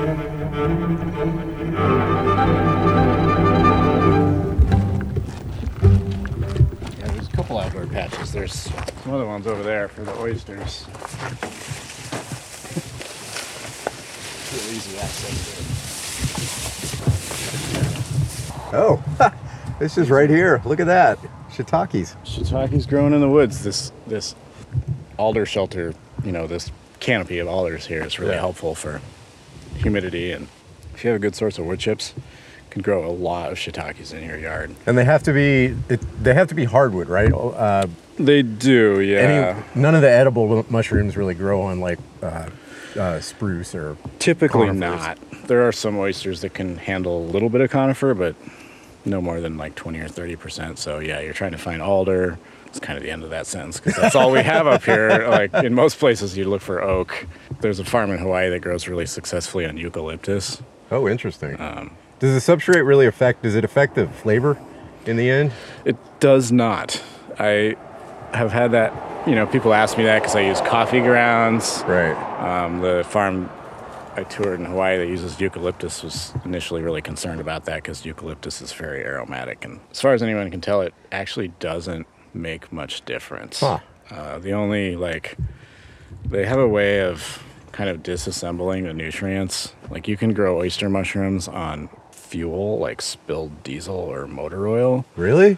Couple 8.47 8.67
outdoor 8.67 8.67
patches. 8.67 8.71
There's 8.71 9.03
some 9.03 9.15
other 9.15 9.27
ones 9.27 9.47
over 9.47 9.63
there 9.63 9.89
for 9.89 10.03
the 10.03 10.13
oysters. 10.19 10.87
Easy 14.71 14.99
access 14.99 15.53
Oh, 18.73 19.03
this 19.79 19.97
is 19.97 20.11
right 20.11 20.29
here. 20.29 20.61
Look 20.65 20.81
at 20.81 20.87
that. 20.87 21.19
Shiitakes. 21.51 22.17
Shiitake's 22.25 22.87
growing 22.87 23.13
in 23.15 23.21
the 23.21 23.29
woods. 23.29 23.63
This 23.63 23.93
this 24.07 24.35
alder 25.19 25.47
shelter, 25.47 25.95
you 26.25 26.33
know, 26.33 26.47
this 26.47 26.71
canopy 27.01 27.39
of 27.39 27.49
alders 27.49 27.87
here 27.87 28.03
is 28.05 28.19
really 28.19 28.33
Yeah. 28.35 28.41
helpful 28.41 28.75
for 28.75 29.01
humidity 29.77 30.33
and 30.33 30.49
if 30.95 31.05
you 31.05 31.11
have 31.11 31.17
a 31.17 31.23
good 31.23 31.35
source 31.37 31.59
of 31.59 31.67
wood 31.67 31.79
chips, 31.79 32.15
can 32.77 32.83
grow 32.83 33.09
a 33.09 33.11
lot 33.11 33.51
of 33.51 33.59
shiitakes 33.59 34.13
in 34.13 34.23
your 34.23 34.37
yard. 34.37 34.75
And 34.85 34.99
they 34.99 35.05
have 35.05 35.23
to 35.25 35.33
be 35.33 35.75
it, 35.89 36.01
they 36.23 36.35
have 36.35 36.49
to 36.49 36.55
be 36.55 36.65
hardwood, 36.65 37.09
right? 37.09 37.33
Uh, 37.33 37.87
They 38.19 38.43
do, 38.43 39.01
yeah. 39.01 39.19
any 39.21 39.81
none 39.81 39.95
of 39.95 40.03
the 40.03 40.11
edible 40.11 40.67
mushrooms 40.71 41.17
really 41.17 41.35
grow 41.35 41.63
on 41.63 41.81
like 41.81 41.99
uh, 42.23 42.49
uh, 42.99 43.21
spruce 43.21 43.75
or 43.75 43.97
Typically 44.19 44.67
conifers. 44.67 45.01
not. 45.33 45.49
There 45.49 45.67
are 45.67 45.73
some 45.73 45.97
oysters 45.99 46.41
that 46.43 46.53
can 46.55 46.77
handle 46.77 47.19
a 47.25 47.27
little 47.31 47.49
bit 47.49 47.61
of 47.63 47.71
conifer, 47.71 48.13
but 48.15 48.35
no 49.07 49.21
more 49.23 49.41
than 49.41 49.57
like 49.57 49.75
20 49.75 49.99
or 50.01 50.09
30 50.09 50.37
percent. 50.37 50.79
So 50.79 50.99
yeah, 50.99 51.21
you're 51.21 51.33
trying 51.35 51.53
to 51.53 51.59
find 51.59 51.81
alder. 51.81 52.39
It's 52.67 52.81
kind 52.81 52.99
of 52.99 53.03
the 53.03 53.11
end 53.11 53.23
of 53.25 53.31
that 53.31 53.47
sentence 53.47 53.81
because 53.81 53.97
that's 53.97 54.15
all 54.15 54.31
we 54.31 54.43
have 54.43 54.67
up 54.67 54.83
here. 54.85 55.27
Like 55.31 55.55
in 55.65 55.73
most 55.75 55.99
places, 55.99 56.37
you 56.37 56.45
look 56.45 56.61
for 56.61 56.83
oak. 56.83 57.27
There's 57.63 57.79
a 57.81 57.85
farm 57.85 58.11
in 58.11 58.19
Hawaii 58.19 58.51
that 58.51 58.61
grows 58.61 58.87
really 58.87 59.07
successfully 59.07 59.65
on 59.65 59.79
eucalyptus. 59.79 60.61
Oh, 60.91 61.09
interesting. 61.09 61.57
Does 62.19 62.47
the 62.47 62.53
substrate 62.53 62.87
really 62.87 63.07
affect? 63.07 63.43
Does 63.43 63.55
it 63.55 63.65
affect 63.65 63.95
the 63.95 64.09
flavor 64.09 64.59
in 65.05 65.17
the 65.17 65.31
end? 65.31 65.53
It 65.85 65.97
does 66.21 66.51
not. 66.53 67.03
I 67.39 67.77
have 68.33 68.53
had 68.53 68.73
that. 68.73 68.93
You 69.29 69.35
know, 69.35 69.47
people 69.47 69.75
ask 69.75 69.99
me 69.99 70.05
that 70.05 70.21
because 70.21 70.37
I 70.37 70.43
use 70.43 70.61
coffee 70.61 71.01
grounds. 71.01 71.83
Right. 71.87 72.15
Um, 72.41 72.81
the 72.81 73.05
farm 73.09 73.51
I 74.15 74.23
toured 74.23 74.61
in 74.61 74.67
Hawaii 74.67 74.97
that 74.99 75.09
uses 75.09 75.39
eucalyptus 75.41 76.03
was 76.03 76.33
initially 76.45 76.81
really 76.81 77.03
concerned 77.03 77.41
about 77.41 77.67
that 77.67 77.83
because 77.83 78.07
eucalyptus 78.07 78.63
is 78.63 78.73
very 78.73 79.05
aromatic. 79.05 79.65
And 79.65 79.81
as 79.91 80.01
far 80.01 80.15
as 80.15 80.23
anyone 80.23 80.51
can 80.51 80.61
tell, 80.61 80.81
it 80.81 80.95
actually 81.13 81.49
doesn't 81.59 82.07
make 82.33 82.73
much 82.73 83.05
difference. 83.05 83.61
Huh. 83.61 83.81
Uh, 84.11 84.39
the 84.39 84.53
only, 84.53 84.97
like, 84.97 85.37
they 86.25 86.47
have 86.47 86.59
a 86.59 86.69
way 86.69 87.01
of 87.01 87.43
kind 87.73 87.91
of 87.91 88.03
disassembling 88.03 88.85
the 88.85 88.95
nutrients. 88.95 89.75
Like, 89.91 90.09
you 90.09 90.17
can 90.17 90.33
grow 90.33 90.59
oyster 90.59 90.89
mushrooms 90.89 91.49
on 91.49 91.91
fuel, 92.37 92.79
like 92.79 93.01
spilled 93.01 93.63
diesel 93.63 93.97
or 93.97 94.27
motor 94.27 94.69
oil. 94.69 95.05
Really? 95.17 95.57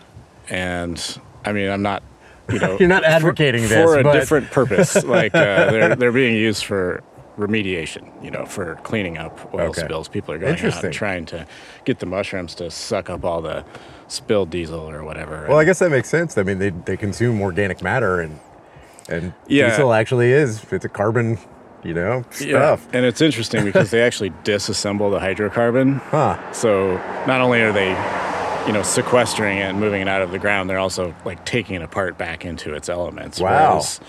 And 0.48 1.18
I 1.44 1.52
mean, 1.52 1.70
I'm 1.70 1.82
not. 1.82 2.02
You 2.50 2.58
know, 2.60 2.76
You're 2.80 2.88
not 2.88 3.02
for- 3.02 3.08
advocating 3.08 3.62
for, 3.64 3.68
this, 3.68 3.92
a 3.96 4.02
but- 4.02 4.12
different 4.12 4.50
purpose. 4.60 5.04
like 5.04 5.34
uh, 5.34 5.70
they're 5.70 5.96
they're 5.96 6.12
being 6.12 6.36
used 6.36 6.64
for 6.64 7.02
remediation. 7.36 8.04
You 8.24 8.30
know, 8.30 8.46
for 8.46 8.76
cleaning 8.84 9.18
up 9.18 9.52
oil 9.52 9.68
Okay. 9.70 9.82
spills. 9.82 10.08
People 10.08 10.34
are 10.34 10.38
going 10.38 10.56
out 10.58 10.92
trying 10.92 11.26
to 11.26 11.46
get 11.84 11.98
the 11.98 12.06
mushrooms 12.06 12.54
to 12.56 12.70
suck 12.70 13.10
up 13.10 13.24
all 13.24 13.42
the 13.42 13.64
spilled 14.06 14.50
diesel 14.50 14.88
or 14.88 15.02
whatever. 15.04 15.46
Well, 15.48 15.58
I 15.58 15.64
guess 15.64 15.80
that 15.80 15.90
makes 15.90 16.08
sense. 16.08 16.38
I 16.38 16.42
mean, 16.44 16.58
they, 16.58 16.70
they 16.70 16.96
consume 16.96 17.40
organic 17.42 17.82
matter, 17.82 18.20
and 18.20 18.38
and 19.08 19.34
Yeah. 19.48 19.70
diesel 19.70 19.92
actually 19.92 20.30
is 20.32 20.64
it's 20.72 20.84
a 20.84 20.88
carbon, 20.88 21.38
you 21.84 21.94
know, 21.94 22.24
yeah. 22.40 22.78
And 22.92 23.04
it's 23.04 23.20
interesting 23.20 23.64
because 23.64 23.90
they 23.90 24.02
actually 24.06 24.30
disassemble 24.44 25.10
the 25.10 25.18
hydrocarbon. 25.18 25.98
Huh. 26.00 26.52
So 26.52 26.96
not 27.26 27.40
only 27.40 27.60
are 27.62 27.72
they, 27.72 27.90
you 28.66 28.72
know, 28.72 28.82
sequestering 28.82 29.58
it 29.58 29.62
and 29.62 29.80
moving 29.80 30.02
it 30.02 30.08
out 30.08 30.22
of 30.22 30.30
the 30.30 30.38
ground, 30.38 30.68
they're 30.68 30.78
also 30.78 31.14
like 31.24 31.44
taking 31.44 31.76
it 31.76 31.82
apart 31.82 32.18
back 32.18 32.44
into 32.44 32.74
its 32.74 32.88
elements. 32.88 33.40
Wow. 33.40 33.72
Whereas, 33.72 34.00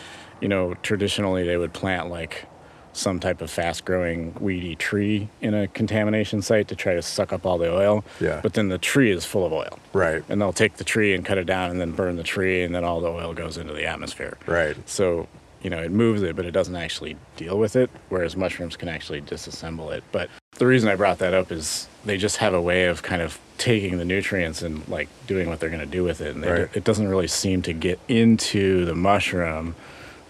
you 0.42 0.48
know, 0.48 0.74
traditionally 0.82 1.46
they 1.46 1.58
would 1.58 1.74
plant 1.74 2.10
like 2.10 2.46
some 2.94 3.20
type 3.20 3.42
of 3.42 3.50
fast 3.50 3.86
growing 3.86 4.34
weedy 4.40 4.76
tree 4.76 5.30
in 5.42 5.54
a 5.54 5.68
contamination 5.70 6.42
site 6.42 6.68
to 6.68 6.76
try 6.76 6.94
to 6.96 7.02
suck 7.02 7.32
up 7.32 7.46
all 7.46 7.58
the 7.58 7.72
oil. 7.72 8.04
Yeah. 8.20 8.40
But 8.42 8.54
then 8.54 8.70
the 8.70 8.78
tree 8.78 9.12
is 9.12 9.26
full 9.26 9.46
of 9.46 9.54
oil. 9.54 9.80
Right. 9.94 10.24
And 10.28 10.42
they'll 10.42 10.54
take 10.54 10.78
the 10.78 10.84
tree 10.84 11.14
and 11.14 11.24
cut 11.24 11.38
it 11.38 11.46
down 11.46 11.72
and 11.72 11.80
then 11.80 11.92
burn 11.92 12.18
the 12.18 12.24
tree 12.24 12.64
and 12.64 12.74
then 12.74 12.84
all 12.84 13.00
the 13.00 13.08
oil 13.08 13.34
goes 13.34 13.58
into 13.58 13.74
the 13.74 13.86
atmosphere. 13.86 14.38
Right. 14.46 14.76
So, 14.90 15.28
you 15.62 15.70
know, 15.70 15.80
it 15.82 15.92
moves 15.92 16.22
it, 16.22 16.36
but 16.36 16.46
it 16.46 16.52
doesn't 16.52 16.76
actually 16.76 17.18
deal 17.36 17.58
with 17.58 17.76
it, 17.76 17.90
whereas 18.10 18.36
mushrooms 18.36 18.76
can 18.78 18.88
actually 18.88 19.22
disassemble 19.22 19.92
it. 19.94 20.04
But 20.12 20.30
the 20.54 20.66
reason 20.68 20.90
I 20.90 20.96
brought 20.96 21.20
that 21.20 21.34
up 21.34 21.52
is 21.52 21.88
they 22.06 22.18
just 22.18 22.38
have 22.38 22.54
a 22.54 22.62
way 22.62 22.86
of 22.86 23.04
kind 23.04 23.22
of 23.22 23.40
taking 23.58 23.98
the 23.98 24.06
nutrients 24.06 24.62
and 24.62 24.88
like 24.88 25.10
doing 25.28 25.50
what 25.50 25.60
they're 25.60 25.70
going 25.70 25.82
to 25.82 25.86
do 25.86 26.04
with 26.04 26.22
it. 26.22 26.34
And 26.34 26.44
they, 26.44 26.52
Right. 26.52 26.70
it 26.74 26.84
doesn't 26.84 27.08
really 27.08 27.28
seem 27.28 27.62
to 27.64 27.74
get 27.74 28.00
into 28.08 28.86
the 28.86 28.96
mushroom 28.96 29.76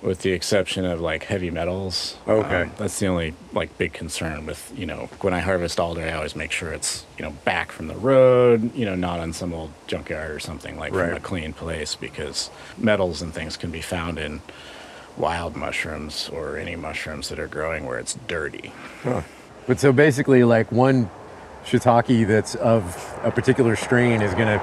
with 0.02 0.22
the 0.22 0.32
exception 0.32 0.86
of 0.86 1.02
like 1.02 1.26
heavy 1.26 1.52
metals. 1.52 2.16
Okay. 2.28 2.62
Um, 2.64 2.72
that's 2.78 2.98
the 3.00 3.08
only 3.08 3.34
like 3.54 3.78
big 3.78 3.92
concern 3.94 4.46
with, 4.46 4.72
you 4.76 4.86
know, 4.86 5.10
when 5.22 5.34
I 5.34 5.40
harvest 5.42 5.80
alder, 5.80 6.02
I 6.02 6.14
always 6.14 6.36
make 6.38 6.52
sure 6.52 6.72
it's, 6.72 7.06
you 7.18 7.26
know, 7.26 7.32
back 7.44 7.72
from 7.72 7.88
the 7.88 7.98
road, 7.98 8.74
you 8.76 8.86
know, 8.86 8.96
not 8.96 9.20
on 9.20 9.34
some 9.34 9.54
old 9.54 9.72
junkyard 9.88 10.32
or 10.32 10.40
something 10.40 10.78
like 10.80 10.94
from 10.94 11.14
a 11.14 11.20
clean 11.20 11.52
place 11.54 11.96
because 11.96 12.50
metals 12.78 13.22
and 13.22 13.34
things 13.34 13.58
can 13.58 13.72
be 13.72 13.82
found 13.82 14.18
in 14.18 14.42
wild 15.20 15.56
mushrooms 15.56 16.30
or 16.34 16.58
any 16.58 16.76
mushrooms 16.76 17.30
that 17.30 17.40
are 17.40 17.48
growing 17.48 17.86
where 17.86 18.00
it's 18.00 18.16
dirty. 18.28 18.72
But 19.68 19.80
so 19.80 19.92
basically, 19.92 20.44
like 20.44 20.72
one 20.72 21.10
shiitake 21.66 22.26
that's 22.28 22.56
of 22.56 23.20
a 23.24 23.30
particular 23.32 23.76
strain 23.76 24.22
is 24.22 24.34
gonna 24.34 24.56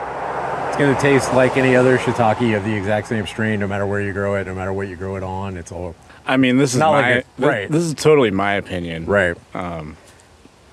it's 0.69 0.77
gonna 0.77 0.99
taste 1.01 1.33
like 1.35 1.57
any 1.57 1.77
other 1.77 1.99
shiitake 1.99 2.57
of 2.57 2.65
the 2.65 2.75
exact 2.75 3.07
same 3.09 3.27
strain, 3.27 3.61
no 3.61 3.69
matter 3.69 3.87
where 3.87 4.01
you 4.01 4.13
grow 4.13 4.35
it, 4.35 4.47
no 4.47 4.55
matter 4.55 4.73
what 4.73 4.89
you 4.89 4.97
grow 4.97 5.17
it 5.17 5.23
on. 5.23 5.57
It's 5.57 5.71
all 5.71 5.95
I 6.27 6.37
mean, 6.37 6.57
this 6.59 6.73
is 6.75 6.81
Not 6.81 6.91
like 6.91 7.05
my 7.05 7.11
it- 7.13 7.27
thi- 7.39 7.47
right. 7.47 7.71
This 7.71 7.85
is 7.85 7.95
totally 7.95 8.31
my 8.33 8.55
opinion, 8.55 9.07
right. 9.07 9.37
Um, 9.55 9.97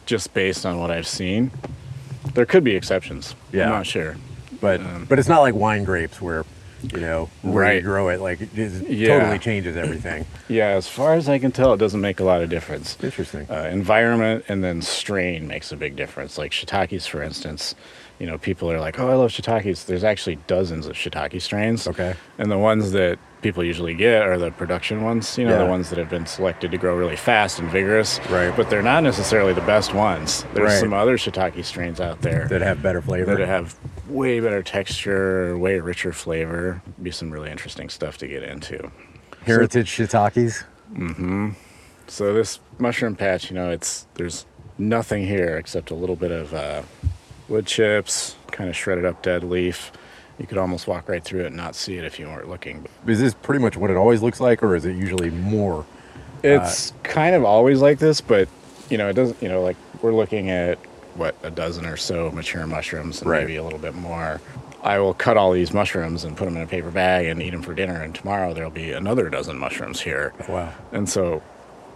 just 0.05 0.33
based 0.33 0.65
on 0.65 0.79
what 0.79 0.89
I've 0.91 1.07
seen. 1.07 1.51
There 2.33 2.45
could 2.45 2.63
be 2.63 2.75
exceptions. 2.75 3.35
Yeah. 3.51 3.65
I'm 3.65 3.69
not 3.69 3.85
sure. 3.85 4.15
But 4.59 4.79
um, 4.81 5.05
but 5.07 5.19
it's 5.19 5.27
not 5.27 5.41
like 5.41 5.53
wine 5.53 5.83
grapes 5.83 6.21
where 6.21 6.45
you 6.91 6.99
know 6.99 7.29
where 7.41 7.73
you 7.73 7.81
grow 7.81 8.09
it. 8.09 8.19
Like 8.19 8.41
it 8.41 8.57
is, 8.57 8.81
Yeah. 8.81 9.19
totally 9.19 9.39
changes 9.39 9.77
everything. 9.77 10.25
Yeah, 10.49 10.67
as 10.69 10.87
far 10.87 11.13
as 11.13 11.29
I 11.29 11.39
can 11.39 11.51
tell, 11.51 11.73
it 11.73 11.77
doesn't 11.77 12.01
make 12.01 12.19
a 12.19 12.23
lot 12.23 12.41
of 12.41 12.49
difference. 12.49 12.97
Interesting. 13.01 13.47
Uh, 13.49 13.69
environment 13.71 14.45
and 14.49 14.63
then 14.63 14.81
strain 14.81 15.47
makes 15.47 15.71
a 15.71 15.77
big 15.77 15.95
difference. 15.95 16.37
Like 16.37 16.51
shiitakes, 16.51 17.07
for 17.07 17.21
instance, 17.23 17.75
you 18.19 18.27
know, 18.27 18.37
people 18.37 18.71
are 18.71 18.79
like, 18.79 18.99
"Oh, 18.99 19.09
I 19.09 19.15
love 19.15 19.31
shiitakes." 19.31 19.85
There's 19.85 20.03
actually 20.03 20.37
dozens 20.47 20.87
of 20.87 20.93
shiitake 20.95 21.41
strains. 21.41 21.87
Okay. 21.87 22.15
And 22.37 22.51
the 22.51 22.57
ones 22.59 22.91
that 22.91 23.17
people 23.43 23.63
usually 23.63 23.93
get 23.93 24.23
are 24.23 24.37
the 24.37 24.49
production 24.51 25.03
ones. 25.03 25.37
You 25.37 25.45
know, 25.45 25.51
Yeah. 25.51 25.57
the 25.65 25.65
ones 25.69 25.89
that 25.89 25.99
have 25.99 26.09
been 26.09 26.25
selected 26.25 26.71
to 26.71 26.77
grow 26.77 26.95
really 26.95 27.15
fast 27.15 27.59
and 27.59 27.69
vigorous. 27.69 28.19
Right. 28.29 28.55
But 28.55 28.69
they're 28.69 28.81
not 28.81 29.03
necessarily 29.03 29.53
the 29.53 29.61
best 29.61 29.93
ones. 29.93 30.45
There's 30.53 30.71
Right. 30.71 30.79
some 30.79 30.93
other 30.93 31.17
shiitake 31.17 31.63
strains 31.65 31.99
out 32.01 32.21
there 32.21 32.47
that 32.47 32.61
have 32.61 32.81
better 32.81 33.01
flavor. 33.01 33.35
that 33.35 33.47
have 33.47 33.75
way 34.07 34.39
better 34.39 34.63
texture, 34.63 35.57
way 35.57 35.79
richer 35.79 36.13
flavor. 36.13 36.81
Be 37.01 37.11
some 37.11 37.29
really 37.31 37.51
interesting 37.51 37.89
stuff 37.89 38.17
to 38.17 38.27
get 38.27 38.41
into. 38.43 38.91
heritage 39.45 39.89
shiitakes. 39.89 40.63
Mm-hmm. 40.95 41.49
So 42.07 42.33
this 42.33 42.59
mushroom 42.79 43.15
patch, 43.15 43.49
you 43.49 43.55
know, 43.55 43.69
it's 43.71 44.07
there's 44.13 44.45
nothing 44.77 45.25
here 45.27 45.57
except 45.57 45.91
a 45.91 45.95
little 45.95 46.15
bit 46.15 46.31
of 46.31 46.53
uh, 46.53 46.81
wood 47.49 47.65
chips, 47.65 48.35
kind 48.51 48.69
of 48.69 48.75
shredded 48.75 49.03
up 49.05 49.21
dead 49.21 49.43
leaf. 49.43 49.91
You 50.39 50.47
could 50.47 50.57
almost 50.57 50.87
walk 50.87 51.07
right 51.09 51.23
through 51.23 51.41
it 51.41 51.47
and 51.47 51.55
not 51.57 51.75
see 51.75 51.97
it 51.97 52.03
if 52.05 52.19
you 52.19 52.25
weren't 52.27 52.49
looking. 52.49 52.85
Is 53.07 53.19
this 53.19 53.33
pretty 53.33 53.61
much 53.61 53.77
what 53.77 53.89
it 53.91 53.97
always 53.97 54.21
looks 54.21 54.39
like, 54.39 54.63
or 54.63 54.75
is 54.75 54.83
it 54.85 54.95
usually 54.95 55.29
more? 55.29 55.81
Uh, 55.81 55.85
it's 56.61 56.91
kind 57.03 57.35
of 57.35 57.45
always 57.45 57.81
like 57.81 57.99
this, 57.99 58.19
but 58.19 58.49
you 58.89 58.97
know, 58.97 59.07
it 59.09 59.13
doesn't. 59.13 59.41
You 59.41 59.49
know, 59.49 59.61
like 59.61 59.77
we're 60.01 60.13
looking 60.13 60.49
at 60.49 60.77
what 61.15 61.35
a 61.43 61.51
dozen 61.51 61.85
or 61.85 61.95
so 61.97 62.31
mature 62.31 62.65
mushrooms, 62.65 63.21
and 63.21 63.29
Right. 63.29 63.41
maybe 63.41 63.55
a 63.57 63.63
little 63.63 63.79
bit 63.79 63.93
more. 63.95 64.41
I 64.81 64.99
will 64.99 65.13
cut 65.13 65.37
all 65.37 65.53
these 65.53 65.71
mushrooms 65.73 66.25
and 66.25 66.35
put 66.35 66.45
them 66.45 66.57
in 66.57 66.63
a 66.63 66.67
paper 66.67 66.91
bag 66.91 67.27
and 67.27 67.41
eat 67.41 67.51
them 67.51 67.61
for 67.61 67.73
dinner. 67.73 68.01
And 68.01 68.13
tomorrow 68.13 68.53
there'll 68.53 68.69
be 68.69 68.91
another 68.91 69.29
dozen 69.29 69.57
mushrooms 69.57 70.01
here. 70.01 70.33
Oh, 70.49 70.53
wow. 70.53 70.73
And 70.91 71.07
so, 71.07 71.41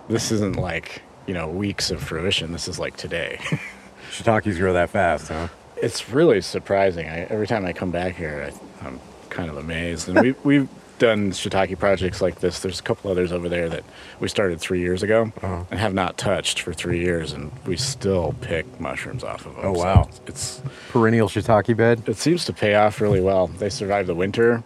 this 0.08 0.32
isn't 0.32 0.56
like 0.56 1.02
you 1.26 1.34
know 1.34 1.50
weeks 1.50 1.90
of 1.92 2.02
fruition. 2.02 2.52
This 2.54 2.68
is 2.68 2.78
like 2.80 2.96
today. 2.96 3.40
Shiitakes 4.12 4.58
grow 4.58 4.72
that 4.74 4.90
fast, 4.92 5.28
huh? 5.28 5.48
It's 5.82 6.10
really 6.10 6.42
surprising. 6.42 7.08
I, 7.08 7.22
every 7.26 7.48
time 7.48 7.66
I 7.66 7.74
come 7.74 7.92
back 7.92 8.16
here, 8.16 8.52
I, 8.82 8.86
I'm 8.88 9.00
kind 9.30 9.50
of 9.50 9.58
amazed. 9.58 10.10
And 10.10 10.20
we, 10.22 10.32
we've 10.44 10.70
done 11.00 11.30
shiitake 11.32 11.78
projects 11.78 12.22
like 12.22 12.40
this. 12.40 12.60
There's 12.62 12.80
a 12.80 12.84
couple 12.84 13.12
others 13.12 13.32
over 13.32 13.48
there 13.48 13.70
that 13.70 13.84
we 14.20 14.28
started 14.28 14.60
three 14.60 14.80
years 14.80 15.04
ago 15.04 15.32
Uh-huh. 15.44 15.64
and 15.70 15.80
have 15.80 15.94
not 15.94 16.18
touched 16.18 16.62
for 16.62 16.74
three 16.74 17.00
years, 17.00 17.34
and 17.34 17.52
we 17.68 17.78
still 17.78 18.34
pick 18.42 18.80
mushrooms 18.80 19.24
off 19.24 19.46
of 19.46 19.56
them. 19.56 19.66
Oh, 19.66 19.76
So 19.76 19.84
wow. 19.84 20.10
it's 20.26 20.62
Perennial 20.90 21.28
shiitake 21.30 21.78
bed. 21.78 22.02
it 22.08 22.18
seems 22.18 22.46
to 22.46 22.54
pay 22.54 22.74
off 22.76 23.00
really 23.00 23.22
well. 23.22 23.46
They 23.48 23.70
survive 23.70 24.08
the 24.08 24.16
winter. 24.16 24.64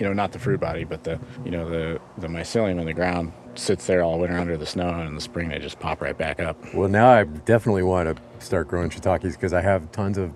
You 0.00 0.06
know, 0.06 0.12
not 0.14 0.32
the 0.32 0.38
fruit 0.38 0.58
body, 0.58 0.82
but 0.84 1.04
the 1.04 1.20
you 1.44 1.50
know 1.52 1.68
the 1.68 2.00
the 2.18 2.26
mycelium 2.26 2.80
in 2.80 2.86
the 2.86 2.92
ground 2.94 3.32
sits 3.54 3.86
there 3.86 4.02
all 4.02 4.18
winter 4.18 4.36
under 4.38 4.56
the 4.56 4.66
snow, 4.66 4.88
and 4.88 5.06
in 5.08 5.14
the 5.14 5.20
spring 5.20 5.50
they 5.50 5.58
just 5.60 5.78
pop 5.78 6.00
right 6.00 6.16
back 6.18 6.40
up. 6.40 6.56
Well, 6.74 6.88
now 6.88 7.10
I 7.10 7.22
definitely 7.24 7.84
want 7.84 8.16
to 8.16 8.44
start 8.44 8.66
growing 8.66 8.90
shiitakes 8.90 9.32
because 9.32 9.52
I 9.52 9.60
have 9.60 9.92
tons 9.92 10.16
of. 10.18 10.32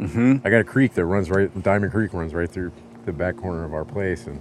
I 0.00 0.50
got 0.50 0.60
a 0.60 0.64
creek 0.64 0.94
that 0.94 1.04
runs 1.04 1.30
right. 1.30 1.62
Diamond 1.62 1.92
Creek 1.92 2.12
runs 2.14 2.32
right 2.34 2.50
through 2.50 2.72
the 3.06 3.12
back 3.12 3.36
corner 3.36 3.64
of 3.64 3.72
our 3.74 3.84
place, 3.84 4.26
and 4.26 4.40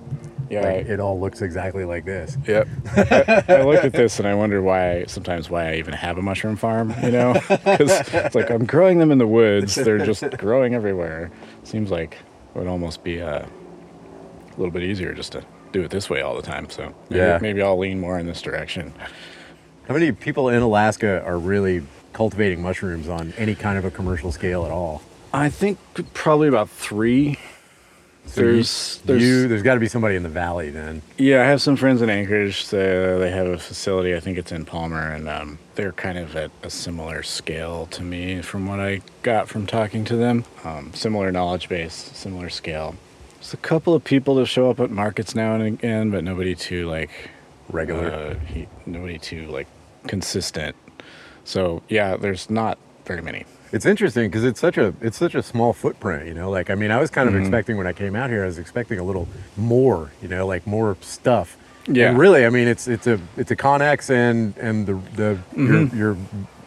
Yeah, 0.49 0.61
like, 0.61 0.87
I- 0.87 0.89
it 0.93 0.99
all 0.99 1.19
looks 1.19 1.41
exactly 1.41 1.85
like 1.85 2.05
this. 2.05 2.37
Yep. 2.47 2.67
I, 2.95 3.43
I 3.47 3.61
look 3.63 3.83
at 3.83 3.93
this 3.93 4.19
and 4.19 4.27
I 4.27 4.35
wonder 4.35 4.61
why 4.61 5.05
sometimes 5.07 5.49
why 5.49 5.71
I 5.71 5.75
even 5.75 5.93
have 5.93 6.17
a 6.17 6.21
mushroom 6.21 6.55
farm. 6.55 6.93
You 7.03 7.11
know, 7.11 7.33
because 7.49 8.01
it's 8.13 8.35
like 8.35 8.49
I'm 8.51 8.65
growing 8.65 8.99
them 8.99 9.11
in 9.11 9.17
the 9.17 9.27
woods. 9.27 9.75
They're 9.75 9.97
just 10.05 10.23
growing 10.37 10.73
everywhere. 10.75 11.31
Seems 11.63 11.89
like 11.91 12.13
it 12.55 12.57
would 12.59 12.67
almost 12.67 13.03
be 13.03 13.21
uh, 13.21 13.39
a 13.39 13.47
little 14.57 14.71
bit 14.71 14.83
easier 14.83 15.13
just 15.13 15.31
to 15.33 15.43
do 15.71 15.81
it 15.83 15.91
this 15.91 16.09
way 16.09 16.21
all 16.21 16.35
the 16.35 16.41
time. 16.41 16.69
So 16.69 16.93
maybe, 17.09 17.19
Yeah. 17.19 17.39
maybe 17.41 17.61
I'll 17.61 17.77
lean 17.77 17.99
more 17.99 18.17
in 18.19 18.25
this 18.25 18.41
direction. 18.41 18.93
How 19.87 19.93
many 19.93 20.11
people 20.11 20.49
in 20.49 20.61
Alaska 20.61 21.23
are 21.23 21.37
really 21.37 21.83
cultivating 22.13 22.61
mushrooms 22.61 23.07
on 23.07 23.33
any 23.37 23.55
kind 23.55 23.77
of 23.77 23.85
a 23.85 23.91
commercial 23.91 24.31
scale 24.31 24.65
at 24.65 24.71
all? 24.71 25.01
I 25.33 25.49
think 25.49 25.77
probably 26.13 26.47
about 26.47 26.69
three. 26.69 27.37
So 28.25 28.41
you- 28.41 28.53
there's, 28.53 29.01
there's 29.05 29.21
you. 29.23 29.47
There's 29.47 29.63
got 29.63 29.73
to 29.73 29.79
be 29.79 29.87
somebody 29.87 30.15
in 30.15 30.23
the 30.23 30.29
valley 30.29 30.69
then. 30.69 31.01
Yeah, 31.17 31.41
I 31.41 31.45
have 31.45 31.61
some 31.61 31.75
friends 31.75 32.01
in 32.01 32.09
Anchorage. 32.09 32.63
So 32.65 33.17
they 33.19 33.31
have 33.31 33.47
a 33.47 33.57
facility. 33.57 34.15
I 34.15 34.19
think 34.19 34.37
it's 34.37 34.51
in 34.51 34.65
Palmer, 34.65 35.11
and 35.11 35.27
um, 35.27 35.57
they're 35.75 35.91
kind 35.93 36.17
of 36.17 36.35
at 36.35 36.51
a 36.63 36.69
similar 36.69 37.23
scale 37.23 37.87
to 37.87 38.03
me, 38.03 38.41
from 38.41 38.67
what 38.67 38.79
I 38.79 39.01
got 39.23 39.47
from 39.49 39.65
talking 39.65 40.05
to 40.05 40.15
them. 40.15 40.45
Um, 40.63 40.91
similar 40.93 41.31
knowledge 41.31 41.69
base, 41.69 41.93
similar 41.93 42.49
scale. 42.49 42.95
There's 43.35 43.53
a 43.53 43.57
couple 43.57 43.95
of 43.95 44.03
people 44.03 44.35
that 44.35 44.45
show 44.47 44.69
up 44.69 44.79
at 44.79 44.91
markets 44.91 45.33
now 45.33 45.55
and 45.55 45.63
again, 45.63 46.11
but 46.11 46.23
nobody 46.23 46.53
too 46.55 46.87
like 46.87 47.09
Regular. 47.69 48.11
Uh, 48.11 48.35
he, 48.45 48.67
nobody 48.85 49.17
too 49.17 49.47
like 49.47 49.67
consistent. 50.07 50.75
So 51.45 51.81
yeah, 51.87 52.17
there's 52.17 52.49
not 52.49 52.77
very 53.05 53.21
many. 53.21 53.45
It's 53.71 53.85
interesting 53.85 54.29
because 54.29 54.43
it's 54.43 54.59
such 54.59 54.77
a 54.77 54.93
it's 55.01 55.17
such 55.17 55.35
a 55.35 55.43
small 55.43 55.73
footprint, 55.73 56.27
you 56.27 56.33
know. 56.33 56.49
Like 56.49 56.69
I 56.69 56.75
mean, 56.75 56.91
I 56.91 56.99
was 56.99 57.09
kind 57.11 57.27
Mm-hmm. 57.29 57.37
of 57.37 57.41
expecting 57.43 57.77
when 57.77 57.87
I 57.87 57.93
came 57.93 58.15
out 58.15 58.29
here, 58.29 58.43
I 58.43 58.47
was 58.47 58.57
expecting 58.57 58.97
a 58.99 59.03
little 59.03 59.27
more, 59.57 60.09
you 60.21 60.27
know, 60.27 60.47
like 60.47 60.65
more 60.65 60.97
stuff. 61.01 61.55
Yeah. 61.87 62.09
And 62.09 62.17
really, 62.17 62.45
I 62.45 62.49
mean, 62.49 62.67
it's 62.67 62.87
it's 62.87 63.05
a 63.07 63.19
it's 63.37 63.51
a 63.51 63.55
Conex 63.55 64.09
and 64.09 64.57
and 64.57 64.85
the 64.87 64.93
the 65.15 65.37
Mm-hmm. 65.55 65.97
your, 65.97 66.13
your 66.13 66.17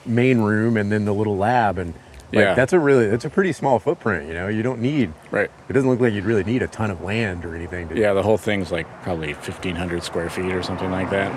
main 0.07 0.38
room 0.40 0.76
and 0.76 0.90
then 0.92 1.05
the 1.05 1.14
little 1.14 1.36
lab 1.36 1.78
and 1.78 1.94
like 2.32 2.44
Yeah. 2.44 2.55
that's 2.55 2.72
a 2.72 2.78
really 2.78 3.09
that's 3.09 3.24
a 3.24 3.30
pretty 3.30 3.53
small 3.53 3.78
footprint, 3.78 4.26
you 4.28 4.34
know. 4.34 4.48
You 4.48 4.62
don't 4.62 4.80
need 4.80 5.12
Right. 5.30 5.50
it 5.68 5.72
doesn't 5.72 5.88
look 5.90 6.00
like 6.00 6.12
you'd 6.12 6.24
really 6.24 6.44
need 6.44 6.62
a 6.62 6.68
ton 6.68 6.90
of 6.90 7.03
land 7.03 7.44
or 7.44 7.55
anything 7.55 7.88
to 7.88 7.96
Yeah, 7.98 8.12
the 8.14 8.22
whole 8.22 8.38
thing's 8.38 8.70
like 8.72 8.86
probably 9.03 9.32
1,500 9.34 10.03
square 10.03 10.30
feet 10.30 10.53
or 10.53 10.62
something 10.62 10.90
like 10.90 11.11
that. 11.11 11.30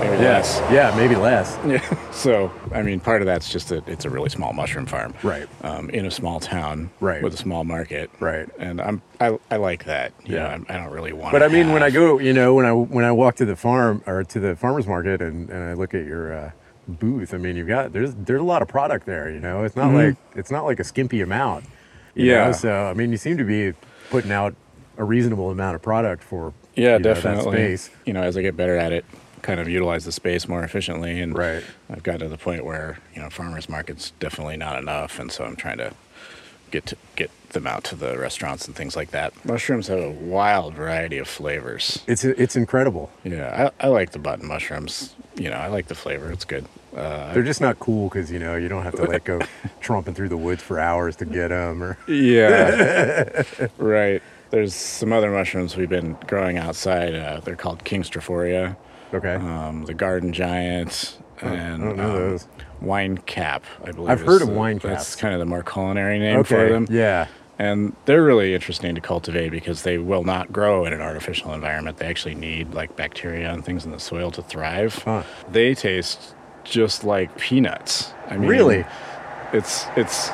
Maybe 0.00 0.22
Yes. 0.22 0.60
less. 0.60 0.72
Yeah, 0.72 0.94
maybe 0.96 1.14
less. 1.16 1.58
Yeah. 1.66 2.10
So, 2.12 2.50
I 2.72 2.82
mean, 2.82 3.00
part 3.00 3.22
of 3.22 3.26
that's 3.26 3.50
just 3.50 3.68
that 3.68 3.86
it's 3.88 4.04
a 4.04 4.10
really 4.10 4.28
small 4.30 4.52
mushroom 4.52 4.86
farm, 4.86 5.14
Right. 5.22 5.46
Um, 5.62 5.88
in 5.90 6.06
a 6.06 6.10
small 6.10 6.40
town, 6.40 6.90
Right. 7.00 7.22
with 7.22 7.34
a 7.34 7.36
small 7.36 7.64
market, 7.64 8.10
Right. 8.18 8.48
And 8.58 8.80
I'm 8.80 9.02
I, 9.20 9.38
I 9.50 9.56
like 9.56 9.84
that. 9.84 10.12
You 10.24 10.34
Yeah. 10.36 10.42
know, 10.42 10.48
I'm, 10.48 10.64
don't 10.64 10.90
really 10.92 11.12
want. 11.12 11.32
But 11.32 11.42
I 11.42 11.48
mean, 11.48 11.72
when 11.72 11.82
I 11.82 11.90
go, 11.90 12.18
you 12.18 12.32
know, 12.32 12.54
when 12.54 12.66
I 12.66 12.72
when 12.72 13.04
I 13.04 13.12
walk 13.12 13.36
to 13.36 13.44
the 13.44 13.56
farm 13.56 14.02
or 14.06 14.24
to 14.24 14.40
the 14.40 14.56
farmers 14.56 14.86
market 14.86 15.20
and, 15.22 15.48
and 15.50 15.62
I 15.64 15.74
look 15.74 15.94
at 15.94 16.06
your 16.06 16.32
uh, 16.34 16.50
booth, 16.88 17.32
I 17.34 17.36
mean, 17.38 17.56
you've 17.56 17.68
got 17.68 17.92
there's 17.92 18.14
there's 18.14 18.40
a 18.40 18.44
lot 18.44 18.62
of 18.62 18.68
product 18.68 19.06
there. 19.06 19.30
You 19.30 19.40
know, 19.40 19.64
it's 19.64 19.76
not 19.76 19.92
like 19.92 20.16
it's 20.34 20.50
not 20.50 20.64
like 20.64 20.80
a 20.80 20.84
skimpy 20.84 21.20
amount. 21.20 21.64
Mm-hmm. 21.64 22.20
Yeah. 22.20 22.46
know? 22.46 22.52
So 22.52 22.72
I 22.86 22.94
mean, 22.94 23.10
you 23.12 23.16
seem 23.18 23.36
to 23.38 23.44
be 23.44 23.74
putting 24.10 24.32
out 24.32 24.54
a 24.98 25.04
reasonable 25.04 25.50
amount 25.50 25.76
of 25.76 25.82
product 25.82 26.22
for 26.22 26.52
yeah, 26.74 26.92
you 26.96 26.98
know, 26.98 27.14
definitely. 27.14 27.52
space. 27.76 27.90
You 28.06 28.12
know, 28.14 28.22
as 28.22 28.36
I 28.36 28.42
get 28.42 28.56
better 28.56 28.76
at 28.76 28.92
it, 28.92 29.04
kind 29.42 29.60
of 29.60 29.68
utilize 29.68 30.04
the 30.04 30.12
space 30.12 30.48
more 30.48 30.62
efficiently, 30.62 31.20
and 31.20 31.36
Right. 31.36 31.62
I've 31.88 32.02
gotten 32.02 32.20
to 32.20 32.28
the 32.28 32.38
point 32.38 32.64
where 32.64 32.98
you 33.14 33.22
know, 33.22 33.30
farmers 33.30 33.68
market's 33.68 34.12
definitely 34.20 34.56
not 34.56 34.78
enough, 34.78 35.18
and 35.18 35.30
so 35.30 35.44
I'm 35.44 35.56
trying 35.56 35.78
to 35.78 35.92
get 36.70 36.86
to 36.86 36.96
get 37.16 37.30
them 37.50 37.66
out 37.66 37.82
to 37.84 37.96
the 37.96 38.16
restaurants 38.16 38.66
and 38.66 38.76
things 38.76 38.94
like 38.94 39.10
that. 39.10 39.32
Mushrooms 39.44 39.88
have 39.88 39.98
a 39.98 40.10
wild 40.10 40.74
variety 40.74 41.18
of 41.18 41.28
flavors. 41.28 42.02
It's 42.06 42.24
it's 42.24 42.56
incredible. 42.56 43.10
Yeah, 43.24 43.70
I, 43.80 43.86
I 43.86 43.88
like 43.88 44.12
the 44.12 44.18
button 44.18 44.46
mushrooms. 44.46 45.14
You 45.36 45.50
know, 45.50 45.56
I 45.56 45.68
like 45.68 45.88
the 45.88 45.94
flavor. 45.94 46.30
It's 46.30 46.44
good. 46.44 46.66
Uh, 46.96 47.32
They're 47.32 47.42
just 47.42 47.60
not 47.60 47.78
cool 47.78 48.08
because 48.08 48.30
you 48.30 48.38
know 48.38 48.56
you 48.56 48.68
don't 48.68 48.82
have 48.82 48.94
to 48.96 49.04
like 49.04 49.24
go 49.24 49.38
tromping 49.80 50.14
through 50.14 50.28
the 50.28 50.36
woods 50.36 50.62
for 50.62 50.78
hours 50.78 51.16
to 51.16 51.24
get 51.24 51.48
them. 51.48 51.82
Or 51.82 51.98
yeah, 52.08 53.42
right. 53.78 54.22
There's 54.50 54.74
some 54.74 55.12
other 55.12 55.30
mushrooms 55.30 55.76
we've 55.76 55.88
been 55.88 56.16
growing 56.26 56.58
outside. 56.58 57.14
Uh, 57.14 57.40
they're 57.40 57.54
called 57.56 57.84
king 57.84 58.02
Kingstrophoria, 58.02 58.76
okay, 59.12 59.34
um, 59.34 59.84
the 59.84 59.94
garden 59.94 60.32
giant, 60.32 61.18
and 61.40 62.00
I 62.00 62.04
um, 62.04 62.38
wine 62.80 63.18
cap. 63.18 63.64
I 63.84 63.92
believe 63.92 64.10
I've 64.10 64.20
heard 64.20 64.42
of 64.42 64.48
the- 64.48 64.54
wine 64.54 64.78
Cap. 64.78 64.90
That's 64.90 65.16
kind 65.16 65.34
of 65.34 65.40
the 65.40 65.46
more 65.46 65.62
culinary 65.62 66.18
name 66.18 66.38
okay, 66.40 66.48
for 66.54 66.68
them. 66.68 66.86
yeah, 66.90 67.26
And 67.58 67.94
they're 68.06 68.22
really 68.22 68.54
interesting 68.54 68.94
to 68.94 69.00
cultivate 69.00 69.50
because 69.50 69.82
they 69.82 69.98
will 69.98 70.24
not 70.24 70.52
grow 70.52 70.84
in 70.86 70.92
an 70.92 71.00
artificial 71.00 71.52
environment. 71.52 71.98
They 71.98 72.06
actually 72.06 72.34
need 72.34 72.72
like 72.74 72.96
bacteria 72.96 73.52
and 73.52 73.64
things 73.64 73.84
in 73.84 73.90
the 73.90 74.00
soil 74.00 74.30
to 74.32 74.42
thrive. 74.42 74.94
Huh. 75.04 75.22
They 75.50 75.74
taste 75.74 76.34
just 76.64 77.04
like 77.04 77.36
peanuts. 77.38 78.12
I 78.28 78.36
mean, 78.36 78.48
Really? 78.48 78.84
It's 79.52 79.86
it's 79.96 80.30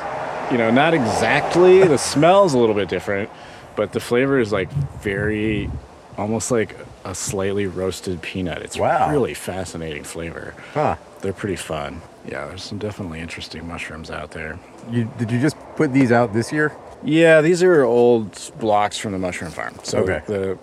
you 0.51 0.57
know 0.57 0.69
not 0.71 0.93
exactly. 0.93 1.83
the 1.83 1.97
smell's 1.97 2.53
a 2.53 2.57
little 2.59 2.75
bit 2.75 2.87
different, 2.89 3.29
but 3.75 3.91
the 3.93 3.99
flavor 3.99 4.39
is 4.39 4.51
like 4.51 4.69
very 5.01 5.69
almost 6.17 6.51
like 6.51 6.75
a 7.05 7.13
slightly 7.15 7.67
roasted 7.67 8.21
peanut. 8.21 8.61
It's 8.61 8.77
Wow. 8.77 9.09
really 9.11 9.33
fascinating 9.33 10.03
flavor. 10.03 10.53
huh? 10.73 10.95
They're 11.21 11.33
pretty 11.33 11.55
fun. 11.55 12.01
Yeah, 12.27 12.45
there's 12.47 12.63
some 12.63 12.77
definitely 12.77 13.19
interesting 13.19 13.67
mushrooms 13.67 14.11
out 14.11 14.31
there. 14.31 14.59
You 14.91 15.09
did 15.17 15.31
you 15.31 15.39
just 15.39 15.55
put 15.75 15.93
these 15.93 16.11
out 16.11 16.33
this 16.33 16.51
year? 16.51 16.71
Yeah, 17.03 17.41
these 17.41 17.63
are 17.63 17.83
old 17.83 18.51
blocks 18.59 18.97
from 18.97 19.11
the 19.13 19.19
mushroom 19.19 19.51
farm. 19.51 19.75
So 19.83 19.99
Okay. 19.99 20.21
the 20.27 20.57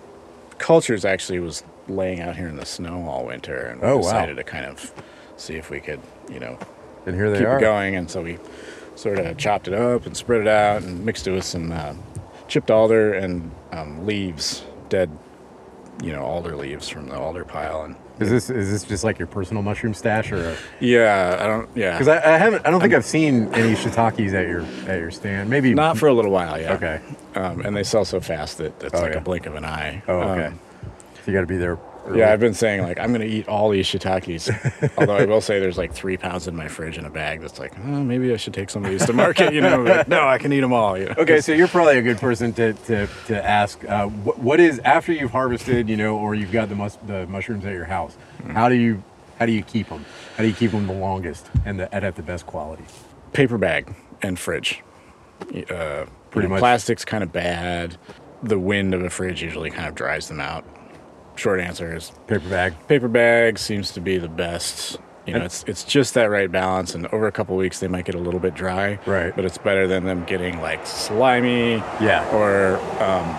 cultures 0.57 1.03
actually 1.05 1.39
was 1.39 1.63
laying 1.87 2.21
out 2.21 2.35
here 2.35 2.47
in 2.47 2.55
the 2.57 2.65
snow 2.65 3.07
all 3.09 3.25
winter, 3.25 3.55
and 3.55 3.81
we 3.81 3.87
Oh, 3.87 3.95
wow. 3.97 4.01
decided 4.03 4.37
to 4.37 4.43
kind 4.43 4.65
of 4.65 4.91
see 5.37 5.55
if 5.55 5.69
we 5.69 5.79
could, 5.79 5.99
you 6.29 6.39
know, 6.39 6.57
And 7.05 7.15
here 7.15 7.29
they 7.29 7.39
keep 7.39 7.47
are. 7.47 7.57
it 7.57 7.61
going. 7.61 7.95
And 7.95 8.09
so 8.09 8.21
we 8.21 8.37
sort 8.95 9.19
of 9.19 9.37
chopped 9.37 9.67
it 9.67 9.73
up 9.73 10.05
and 10.05 10.15
spread 10.15 10.41
it 10.41 10.47
out 10.47 10.81
and 10.83 11.05
mixed 11.05 11.27
it 11.27 11.31
with 11.31 11.43
some 11.43 11.71
uh, 11.71 11.93
chipped 12.47 12.71
alder 12.71 13.13
and 13.13 13.51
um, 13.71 14.05
leaves, 14.05 14.63
dead, 14.89 15.09
you 16.03 16.11
know, 16.11 16.21
alder 16.23 16.55
leaves 16.55 16.87
from 16.89 17.07
the 17.09 17.17
alder 17.17 17.45
pile. 17.45 17.83
And 17.83 17.95
Is 18.19 18.29
this 18.29 18.49
is 18.49 18.71
this 18.71 18.83
just 18.83 19.03
like 19.03 19.17
your 19.17 19.27
personal 19.27 19.63
mushroom 19.63 19.93
stash 19.93 20.31
or? 20.31 20.57
yeah, 20.79 21.37
I 21.39 21.47
don't, 21.47 21.69
yeah, 21.75 21.91
Because 21.93 22.07
I, 22.07 22.35
I 22.35 22.37
haven't 22.37 22.65
I 22.67 22.71
don't 22.71 22.81
think 22.81 22.93
I've 22.93 23.05
seen 23.05 23.53
any 23.53 23.75
shiitakes 23.75 24.33
at 24.33 24.47
your 24.47 24.61
at 24.91 24.99
your 24.99 25.11
stand. 25.11 25.49
Maybe 25.49 25.73
not 25.73 25.97
for 25.97 26.07
a 26.07 26.13
little 26.13 26.31
while. 26.31 26.59
Yeah. 26.59 26.73
Okay. 26.73 27.01
Um, 27.35 27.61
and 27.65 27.75
they 27.75 27.83
sell 27.83 28.05
so 28.05 28.19
fast 28.19 28.57
that 28.59 28.81
it's 28.83 28.93
Oh, 28.93 29.01
like 29.01 29.13
yeah. 29.13 29.17
a 29.19 29.21
blink 29.21 29.45
of 29.45 29.55
an 29.55 29.65
eye. 29.65 30.01
Oh, 30.07 30.19
okay. 30.19 30.45
Um, 30.47 30.59
so 31.23 31.31
you 31.31 31.33
got 31.33 31.41
to 31.41 31.47
be 31.47 31.57
there. 31.57 31.77
Yeah, 32.13 32.31
I've 32.31 32.39
been 32.39 32.53
saying 32.53 32.81
like 32.81 32.99
I'm 32.99 33.11
gonna 33.11 33.25
eat 33.25 33.47
all 33.47 33.69
these 33.69 33.87
shiitakes. 33.87 34.49
Although 34.97 35.15
I 35.15 35.25
will 35.25 35.41
say 35.41 35.59
there's 35.59 35.77
like 35.77 35.93
three 35.93 36.17
pounds 36.17 36.47
in 36.47 36.55
my 36.55 36.67
fridge 36.67 36.97
in 36.97 37.05
a 37.05 37.09
bag. 37.09 37.41
That's 37.41 37.59
like, 37.59 37.73
oh, 37.79 38.03
maybe 38.03 38.31
I 38.33 38.37
should 38.37 38.53
take 38.53 38.69
some 38.69 38.85
of 38.85 38.91
these 38.91 39.05
to 39.05 39.13
market. 39.13 39.53
You 39.53 39.61
know, 39.61 40.03
no, 40.07 40.27
I 40.27 40.37
can 40.37 40.51
eat 40.53 40.61
them 40.61 40.73
all. 40.73 40.97
You 40.97 41.05
know? 41.05 41.15
Okay, 41.17 41.41
so 41.41 41.51
you're 41.51 41.67
probably 41.67 41.97
a 41.97 42.01
good 42.01 42.17
person 42.17 42.53
to 42.53 42.73
to, 42.73 43.07
to 43.27 43.45
ask. 43.45 43.83
Uh, 43.85 44.07
what, 44.07 44.39
what 44.39 44.59
is 44.59 44.79
after 44.79 45.13
you've 45.13 45.31
harvested, 45.31 45.89
you 45.89 45.97
know, 45.97 46.17
or 46.17 46.35
you've 46.35 46.51
got 46.51 46.69
the 46.69 46.75
mus- 46.75 46.99
the 47.07 47.25
mushrooms 47.27 47.65
at 47.65 47.73
your 47.73 47.85
house? 47.85 48.17
Mm-hmm. 48.39 48.51
How 48.51 48.69
do 48.69 48.75
you 48.75 49.03
how 49.39 49.45
do 49.45 49.51
you 49.51 49.63
keep 49.63 49.89
them? 49.89 50.05
How 50.37 50.43
do 50.43 50.49
you 50.49 50.55
keep 50.55 50.71
them 50.71 50.87
the 50.87 50.93
longest 50.93 51.49
and 51.65 51.79
the, 51.79 51.93
and 51.93 52.05
at 52.05 52.15
the 52.15 52.23
best 52.23 52.45
quality? 52.45 52.83
paper 53.35 53.57
bag 53.57 53.93
and 54.21 54.39
fridge. 54.39 54.81
Uh, 55.69 56.05
Pretty 56.31 56.47
much. 56.47 56.59
Plastic's 56.59 57.05
kind 57.05 57.23
of 57.23 57.31
bad. 57.31 57.97
The 58.41 58.57
wind 58.57 58.93
of 58.93 59.03
a 59.03 59.09
fridge 59.09 59.43
usually 59.43 59.69
kind 59.69 59.87
of 59.87 59.95
dries 59.95 60.27
them 60.27 60.39
out. 60.39 60.65
Short 61.35 61.59
answer 61.59 61.95
is 61.95 62.11
Paper 62.27 62.49
bag. 62.49 62.73
paper 62.87 63.07
bag 63.07 63.57
seems 63.59 63.91
to 63.91 64.01
be 64.01 64.17
the 64.17 64.29
best. 64.29 64.97
You 65.25 65.33
know, 65.33 65.37
And- 65.37 65.45
it's 65.45 65.63
it's 65.67 65.83
just 65.83 66.13
that 66.13 66.25
right 66.29 66.51
balance, 66.51 66.93
and 66.95 67.07
over 67.07 67.25
a 67.27 67.31
couple 67.31 67.55
weeks 67.57 67.79
they 67.79 67.87
might 67.87 68.05
get 68.05 68.15
a 68.15 68.19
little 68.19 68.39
bit 68.39 68.53
dry. 68.53 68.99
Right. 69.05 69.35
But 69.35 69.43
it's 69.45 69.57
better 69.57 69.87
than 69.87 70.05
them 70.05 70.23
getting 70.25 70.61
like 70.61 70.85
slimy. 70.85 71.75
Yeah. 71.99 72.29
Or 72.31 72.77
um, 73.03 73.35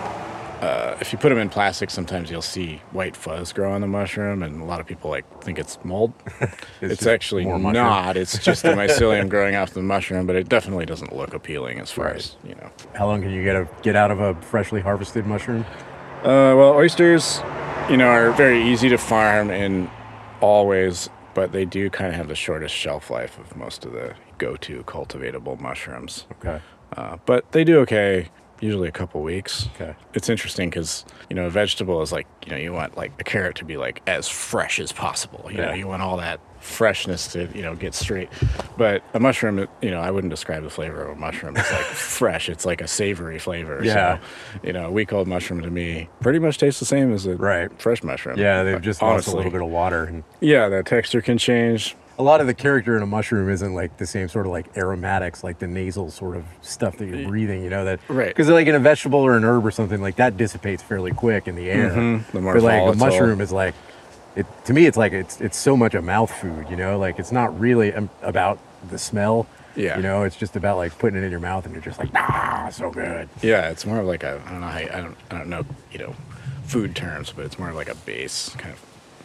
uh, 0.61 0.97
if 0.99 1.13
you 1.13 1.19
put 1.19 1.29
them 1.29 1.37
in 1.37 1.47
plastic, 1.49 1.89
sometimes 1.89 2.29
you'll 2.31 2.41
see 2.41 2.81
white 2.91 3.15
fuzz 3.15 3.53
grow 3.53 3.71
on 3.71 3.79
the 3.81 3.87
mushroom, 3.87 4.43
and 4.43 4.61
a 4.61 4.65
lot 4.65 4.79
of 4.81 4.85
people 4.87 5.09
like 5.09 5.23
think 5.43 5.57
it's 5.59 5.77
mold. 5.85 6.11
it's 6.81 6.97
just 6.97 7.07
actually 7.07 7.45
not. 7.45 8.17
It's 8.17 8.37
just 8.39 8.63
the 8.63 8.69
mycelium 8.81 9.29
growing 9.29 9.55
off 9.55 9.71
the 9.73 9.81
mushroom, 9.83 10.25
but 10.27 10.35
it 10.35 10.49
definitely 10.49 10.85
doesn't 10.85 11.15
look 11.15 11.33
appealing 11.33 11.79
as 11.79 11.89
far 11.91 12.05
Right. 12.07 12.15
as 12.17 12.35
you 12.43 12.55
know. 12.55 12.69
How 12.95 13.05
long 13.07 13.21
can 13.21 13.31
you 13.31 13.43
get 13.43 13.55
a 13.55 13.67
get 13.81 13.95
out 13.95 14.11
of 14.11 14.19
a 14.19 14.35
freshly 14.41 14.81
harvested 14.81 15.25
mushroom? 15.25 15.63
Uh, 16.19 16.53
well, 16.57 16.73
oysters, 16.73 17.41
you 17.89 17.97
know, 17.97 18.07
are 18.07 18.31
very 18.31 18.63
easy 18.63 18.89
to 18.89 18.97
farm 18.97 19.49
in 19.49 19.89
all 20.41 20.67
ways, 20.67 21.09
but 21.33 21.51
they 21.51 21.63
do 21.63 21.89
kind 21.89 22.09
of 22.09 22.15
have 22.15 22.27
the 22.27 22.35
shortest 22.35 22.73
shelf 22.73 23.09
life 23.09 23.37
of 23.37 23.55
most 23.55 23.85
of 23.85 23.93
the 23.93 24.15
go-to 24.37 24.83
cultivatable 24.83 25.59
mushrooms. 25.59 26.25
Okay. 26.33 26.59
Uh, 26.95 27.17
but 27.25 27.51
they 27.51 27.63
do 27.63 27.79
okay. 27.79 28.29
Usually 28.59 28.87
a 28.87 28.91
couple 28.91 29.21
weeks. 29.21 29.67
Okay. 29.75 29.95
It's 30.13 30.29
interesting 30.29 30.69
because 30.69 31.05
you 31.29 31.35
know 31.35 31.45
a 31.45 31.49
vegetable 31.49 32.01
is 32.01 32.11
like 32.11 32.27
you 32.45 32.51
know 32.51 32.57
you 32.57 32.73
want 32.73 32.97
like 32.97 33.11
a 33.19 33.23
carrot 33.23 33.55
to 33.57 33.65
be 33.65 33.77
like 33.77 34.01
as 34.07 34.27
fresh 34.27 34.79
as 34.79 34.91
possible. 34.91 35.49
You 35.51 35.57
know 35.57 35.73
you 35.73 35.87
want 35.87 36.01
all 36.01 36.17
that 36.17 36.39
freshness 36.59 37.27
to 37.29 37.47
you 37.55 37.61
know 37.61 37.75
get 37.75 37.93
straight. 37.93 38.29
But 38.77 39.03
a 39.13 39.19
mushroom, 39.19 39.67
you 39.81 39.91
know, 39.91 39.99
I 39.99 40.11
wouldn't 40.11 40.31
describe 40.31 40.63
the 40.63 40.69
flavor 40.69 41.03
of 41.03 41.17
a 41.17 41.19
mushroom 41.19 41.55
as 41.55 41.71
like 41.71 41.85
fresh. 41.85 42.49
It's 42.49 42.65
like 42.65 42.81
a 42.81 42.87
savory 42.87 43.39
flavor. 43.39 43.79
Yeah. 43.83 44.17
So, 44.17 44.23
you 44.63 44.73
know, 44.73 44.87
a 44.87 44.91
week 44.91 45.13
old 45.13 45.27
mushroom 45.27 45.61
to 45.61 45.69
me 45.69 46.09
pretty 46.21 46.39
much 46.39 46.57
tastes 46.57 46.79
the 46.79 46.85
same 46.85 47.13
as 47.13 47.25
a 47.25 47.35
Right. 47.35 47.69
fresh 47.81 48.03
mushroom. 48.03 48.37
Yeah, 48.39 48.63
they've 48.63 48.81
just 48.81 49.01
lost 49.01 49.27
a 49.27 49.35
little 49.35 49.51
bit 49.51 49.61
of 49.61 49.69
water. 49.69 50.03
And 50.05 50.23
Yeah, 50.41 50.67
the 50.69 50.83
texture 50.83 51.21
can 51.21 51.37
change. 51.37 51.95
A 52.19 52.23
lot 52.23 52.41
of 52.41 52.47
the 52.47 52.53
character 52.53 52.97
in 52.97 53.03
a 53.03 53.05
mushroom 53.05 53.49
isn't 53.49 53.73
like 53.73 53.97
the 53.97 54.05
same 54.07 54.27
sort 54.27 54.45
of 54.45 54.51
like 54.51 54.75
aromatics, 54.75 55.43
like 55.43 55.59
the 55.59 55.67
nasal 55.67 56.09
sort 56.09 56.35
of 56.35 56.45
stuff 56.61 56.97
that 56.97 57.07
you're 57.07 57.27
breathing, 57.27 57.63
you 57.63 57.69
know, 57.69 57.85
that, 57.85 57.99
Right. 58.07 58.27
Because 58.29 58.49
like 58.49 58.67
in 58.67 58.75
a 58.75 58.79
vegetable 58.79 59.19
or 59.19 59.37
an 59.37 59.43
herb 59.43 59.65
or 59.65 59.71
something 59.71 60.01
like 60.01 60.15
that 60.15 60.35
dissipates 60.37 60.81
fairly 60.81 61.11
quick 61.11 61.47
in 61.47 61.55
the 61.55 61.69
air. 61.69 61.91
Mhm. 61.91 62.25
The 62.31 62.41
more 62.41 62.53
but 62.55 62.63
like 62.63 62.95
a 62.95 62.97
mushroom 62.97 63.39
is 63.41 63.51
like, 63.51 63.75
it, 64.35 64.45
to 64.65 64.73
me, 64.73 64.85
it's 64.85 64.97
like, 64.97 65.13
it's, 65.13 65.41
it's 65.41 65.57
so 65.57 65.77
much 65.77 65.93
a 65.95 66.01
mouth 66.01 66.31
food, 66.31 66.67
you 66.69 66.75
know, 66.75 66.97
like 66.97 67.19
it's 67.19 67.31
not 67.31 67.59
really 67.59 67.93
about 68.21 68.57
the 68.89 68.97
smell. 68.97 69.45
Yeah. 69.75 69.97
You 69.97 70.01
know, 70.01 70.23
it's 70.23 70.35
just 70.35 70.55
about 70.55 70.77
like 70.77 70.97
putting 70.97 71.19
it 71.19 71.23
in 71.23 71.29
your 71.29 71.39
mouth 71.39 71.65
and 71.65 71.73
you're 71.75 71.83
just 71.83 71.99
like, 71.99 72.09
ah, 72.15 72.69
so 72.71 72.89
good. 72.89 73.29
Yeah, 73.43 73.69
it's 73.69 73.85
more 73.85 73.99
of 73.99 74.07
like 74.07 74.23
a 74.23 74.41
I 74.47 74.51
don't 74.51 74.61
know 74.61 74.67
how 74.67 74.79
you- 74.79 74.89
I 74.91 75.01
don't 75.01 75.15
I 75.29 75.37
don't 75.37 75.49
know 75.49 75.65
you 75.91 75.99
know 75.99 76.15
food 76.65 76.95
terms, 76.95 77.31
but 77.35 77.45
it's 77.45 77.59
more 77.59 77.71
like 77.73 77.87
a 77.89 77.95
base 77.95 78.49
kind 78.57 78.73
of 78.73 78.79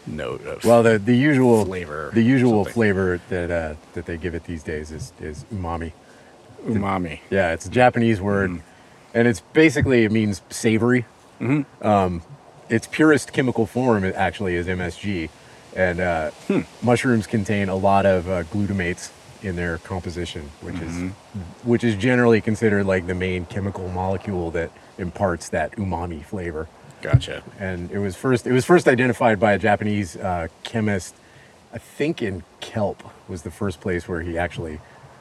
note 0.07 0.45
of 0.47 0.65
Well, 0.65 0.83
the, 0.83 0.99
the 0.99 1.17
usual 1.17 1.65
Flavor 1.65 2.11
the 2.13 2.23
usual 2.23 2.65
flavor 2.65 3.21
that, 3.29 3.51
uh, 3.51 3.75
that 3.95 4.07
they 4.07 4.17
give 4.17 4.35
it 4.35 4.45
these 4.45 4.63
days 4.63 4.91
is, 4.91 5.13
is 5.21 5.45
umami. 5.55 5.93
umami. 6.65 7.21
Yeah, 7.31 7.53
it's 7.53 7.67
a 7.67 7.71
Japanese 7.71 8.21
word, 8.21 8.51
Mm. 8.51 8.61
and 9.15 9.29
it's 9.29 9.41
basically 9.53 10.05
it 10.05 10.13
means 10.13 10.43
savory. 10.51 11.05
Mm-hmm. 11.41 11.87
Um, 11.87 12.23
its 12.69 12.87
purest 12.87 13.33
chemical 13.33 13.67
form 13.67 14.05
actually 14.05 14.55
is 14.57 14.67
MSG, 14.67 15.29
and 15.75 16.01
uh, 16.01 16.31
Hmm. 16.49 16.61
mushrooms 16.83 17.27
contain 17.27 17.69
a 17.69 17.75
lot 17.77 18.07
of 18.07 18.29
uh, 18.29 18.43
glutamates 18.45 19.11
in 19.43 19.57
their 19.57 19.79
composition, 19.79 20.51
which 20.61 20.77
Mm-hmm. 20.77 21.07
is 21.07 21.13
which 21.65 21.85
is 21.85 21.97
generally 21.97 22.41
considered 22.41 22.87
like 22.87 23.07
the 23.07 23.15
main 23.15 23.45
chemical 23.47 23.89
molecule 23.89 24.51
that 24.53 24.71
imparts 24.99 25.49
that 25.49 25.73
umami 25.73 26.25
flavor. 26.25 26.69
Gotcha. 27.03 27.43
And 27.59 27.91
it 27.91 27.99
was 27.99 28.17
first 28.17 28.47
it 28.47 28.53
was 28.53 28.65
first 28.65 28.89
identified 28.89 29.39
by 29.39 29.53
a 29.53 29.59
Japanese 29.59 30.17
uh, 30.17 30.49
chemist, 30.63 31.15
I 31.75 31.79
think 31.79 32.23
in 32.23 32.43
kelp 32.61 33.03
was 33.29 33.43
the 33.43 33.51
first 33.51 33.81
place 33.81 34.09
where 34.09 34.23
he 34.23 34.39
actually 34.39 34.81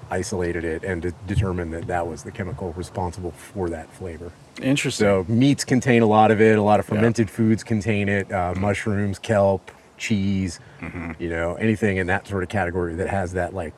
isolated 0.09 0.63
it 0.65 0.83
and 0.83 1.01
de- 1.01 1.11
determined 1.25 1.73
that 1.73 1.87
that 1.87 2.05
was 2.05 2.23
the 2.23 2.31
chemical 2.31 2.73
responsible 2.73 3.31
for 3.31 3.69
that 3.69 3.89
flavor. 3.93 4.31
Interesting. 4.61 5.05
So 5.05 5.25
meats 5.27 5.63
contain 5.63 6.01
a 6.01 6.05
lot 6.05 6.31
of 6.31 6.41
it. 6.41 6.57
A 6.57 6.61
lot 6.61 6.79
of 6.79 6.85
fermented 6.85 7.29
foods 7.29 7.63
contain 7.63 8.09
it. 8.09 8.31
Uh, 8.31 8.53
mushrooms, 8.57 9.17
kelp, 9.19 9.71
cheese. 9.97 10.59
Mm-hmm. 10.81 11.11
You 11.17 11.29
know, 11.29 11.55
anything 11.55 11.97
in 11.97 12.07
that 12.07 12.27
sort 12.27 12.43
of 12.43 12.49
category 12.49 12.93
that 12.95 13.07
has 13.09 13.31
that 13.33 13.53
like 13.53 13.73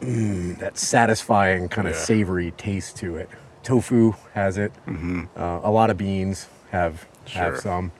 mm, 0.00 0.58
that 0.58 0.76
satisfying 0.76 1.68
kind 1.68 1.86
of 1.88 1.94
Yeah. 1.94 2.00
savory 2.00 2.50
taste 2.52 2.96
to 2.98 3.16
it. 3.16 3.30
Tofu 3.62 4.14
has 4.34 4.58
it. 4.58 4.72
Uh, 4.88 5.60
a 5.62 5.70
lot 5.70 5.90
of 5.90 5.96
beans 5.98 6.48
have 6.72 7.06
have. 7.32 7.54
Sure. 7.54 7.60
some 7.62 7.92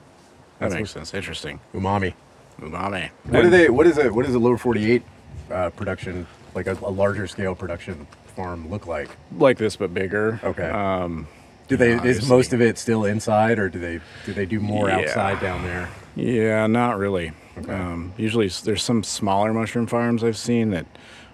that 0.59 0.69
that's 0.69 0.73
makes 0.75 0.91
sense. 0.91 1.13
Interesting. 1.13 1.59
umami. 1.73 2.13
Umami. 2.61 3.09
What 3.25 3.41
do 3.41 3.49
they? 3.49 3.69
What 3.69 3.87
is 3.87 3.97
a 3.97 4.09
what 4.13 4.25
is 4.25 4.35
a 4.35 4.39
lower 4.39 4.57
forty 4.57 4.91
eight 4.91 5.03
uh, 5.49 5.69
production 5.71 6.27
like 6.53 6.67
a, 6.67 6.73
a 6.83 6.91
larger 6.91 7.27
scale 7.27 7.55
production 7.55 8.07
farm 8.35 8.69
look 8.69 8.87
like? 8.87 9.09
like 9.37 9.57
this 9.57 9.75
but 9.75 9.93
bigger? 9.93 10.39
Okay. 10.43 10.69
Um, 10.69 11.27
Do 11.67 11.77
they 11.77 11.91
Yeah, 11.95 12.03
is 12.03 12.27
most 12.29 12.53
of 12.53 12.61
it 12.61 12.77
still 12.77 13.05
inside, 13.05 13.57
or 13.59 13.69
do 13.69 13.79
they 13.79 13.99
do 14.25 14.33
they 14.33 14.45
do 14.45 14.59
more 14.59 14.89
Yeah. 14.89 14.99
outside 14.99 15.39
down 15.39 15.63
there? 15.63 15.89
yeah, 16.15 16.67
not 16.67 16.97
really. 16.97 17.31
Um, 17.67 18.13
usually, 18.17 18.47
there's 18.63 18.83
some 18.83 19.03
smaller 19.03 19.53
mushroom 19.53 19.85
farms 19.87 20.23
I've 20.23 20.37
seen 20.37 20.69
that 20.71 20.85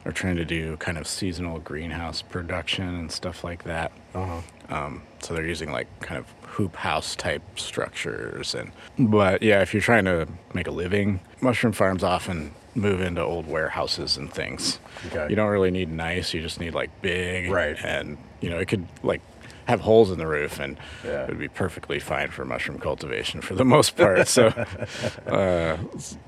are 0.08 0.12
trying 0.14 0.38
to 0.38 0.46
do 0.46 0.78
kind 0.78 0.98
of 0.98 1.06
seasonal 1.06 1.60
greenhouse 1.60 2.22
production 2.22 2.88
and 2.96 3.12
stuff 3.12 3.44
like 3.44 3.66
that. 3.66 3.92
Uh-huh. 4.16 4.40
Um, 4.70 5.02
so 5.20 5.34
they're 5.34 5.46
using 5.46 5.72
like 5.72 5.88
kind 6.00 6.18
of 6.18 6.26
hoop 6.50 6.76
house 6.78 7.16
type 7.16 7.42
structures 7.60 8.56
and 8.56 8.72
but 8.98 9.44
yeah, 9.44 9.62
if 9.62 9.74
you're 9.74 9.82
trying 9.82 10.06
to 10.06 10.28
make 10.54 10.68
a 10.68 10.72
living, 10.72 11.20
mushroom 11.42 11.74
farms 11.74 12.04
often 12.04 12.54
move 12.74 13.02
into 13.02 13.22
old 13.22 13.48
warehouses 13.48 14.18
and 14.18 14.32
things. 14.34 14.80
Okay. 15.08 15.28
You 15.30 15.36
don't 15.36 15.50
really 15.50 15.72
need 15.72 15.90
nice, 15.92 16.34
you 16.34 16.42
just 16.42 16.60
need 16.60 16.74
like 16.74 16.90
big 17.02 17.52
Right. 17.52 17.78
and 17.84 18.18
you 18.42 18.50
know, 18.50 18.58
it 18.60 18.68
could 18.68 18.88
like 19.04 19.22
have 19.66 19.82
holes 19.82 20.10
in 20.12 20.18
the 20.18 20.28
roof 20.28 20.60
and 20.60 20.78
Yeah. 21.04 21.24
it 21.24 21.30
would 21.30 21.40
be 21.40 21.50
perfectly 21.50 22.00
fine 22.00 22.30
for 22.30 22.46
mushroom 22.46 22.80
cultivation 22.80 23.42
for 23.42 23.54
the 23.56 23.66
most 23.66 23.98
part. 23.98 24.28
so 24.30 24.48
uh, 25.28 25.78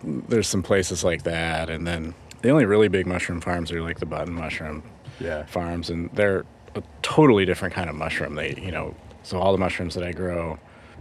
there's 0.04 0.48
some 0.48 0.64
places 0.64 1.04
like 1.04 1.24
that 1.24 1.70
and 1.70 1.88
then 1.88 2.14
the 2.42 2.50
only 2.50 2.66
really 2.66 2.88
big 2.88 3.06
mushroom 3.08 3.42
farms 3.42 3.72
are 3.72 3.82
like 3.82 4.00
the 4.00 4.06
button 4.06 4.34
mushroom 4.34 4.84
Yeah. 5.20 5.46
farms 5.46 5.90
and 5.90 6.10
they're 6.14 6.46
a 6.76 6.84
totally 7.02 7.46
different 7.46 7.74
kind 7.74 7.90
of 7.90 7.96
mushroom 7.96 8.36
they 8.36 8.54
you 8.56 8.72
know 8.72 8.96
so 9.24 9.40
all 9.40 9.52
the 9.52 9.58
mushrooms 9.58 9.96
that 9.96 10.04
i 10.04 10.12
grow 10.12 10.58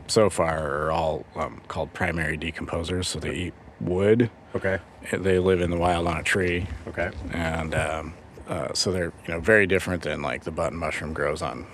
so 0.06 0.30
far 0.30 0.86
are 0.86 0.90
all 0.92 1.24
um, 1.36 1.60
called 1.68 1.92
primary 1.92 2.36
decomposers 2.38 3.04
so 3.06 3.18
they 3.18 3.34
eat 3.34 3.54
wood 3.80 4.30
Okay. 4.54 4.78
they 5.12 5.38
live 5.38 5.60
in 5.60 5.70
the 5.70 5.76
wild 5.76 6.06
on 6.06 6.16
a 6.16 6.22
tree 6.22 6.66
Okay. 6.88 7.10
and 7.32 7.74
um, 7.74 8.14
uh, 8.48 8.72
so 8.72 8.90
they're 8.90 9.12
you 9.26 9.34
know 9.34 9.40
very 9.40 9.66
different 9.66 10.02
than 10.02 10.22
like 10.22 10.44
the 10.44 10.50
button 10.50 10.78
mushroom 10.78 11.12
grows 11.12 11.42
on 11.42 11.66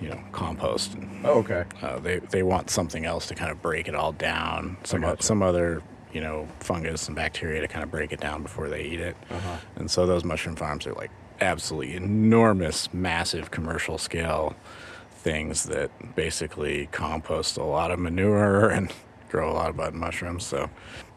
you 0.00 0.08
know 0.08 0.18
compost 0.32 0.96
Oh, 1.24 1.38
okay. 1.40 1.64
uh, 1.82 1.98
they 2.00 2.18
they 2.18 2.42
want 2.42 2.70
something 2.70 3.04
else 3.04 3.26
to 3.28 3.34
kind 3.34 3.52
of 3.52 3.60
break 3.62 3.86
it 3.86 3.94
all 3.94 4.10
down. 4.12 4.76
Some 4.82 5.04
some 5.20 5.40
other 5.42 5.82
you 6.12 6.20
know 6.20 6.46
fungus 6.60 7.06
and 7.08 7.16
bacteria 7.16 7.60
to 7.60 7.68
kind 7.68 7.82
of 7.82 7.90
break 7.90 8.12
it 8.12 8.20
down 8.20 8.42
before 8.42 8.68
they 8.68 8.82
eat 8.82 9.00
it. 9.00 9.16
Uh-huh. 9.30 9.56
And 9.76 9.90
so 9.90 10.06
those 10.06 10.24
mushroom 10.24 10.56
farms 10.56 10.86
are 10.86 10.92
like 10.94 11.10
absolutely 11.40 11.94
enormous, 11.96 12.92
massive 12.92 13.50
commercial 13.50 13.98
scale 13.98 14.54
things 15.10 15.64
that 15.64 15.90
basically 16.16 16.86
compost 16.92 17.56
a 17.56 17.62
lot 17.64 17.90
of 17.90 17.98
manure 17.98 18.68
and 18.76 18.92
grow 19.28 19.50
a 19.50 19.54
lot 19.54 19.70
of 19.70 19.76
button 19.76 19.98
mushrooms. 19.98 20.44
So 20.44 20.68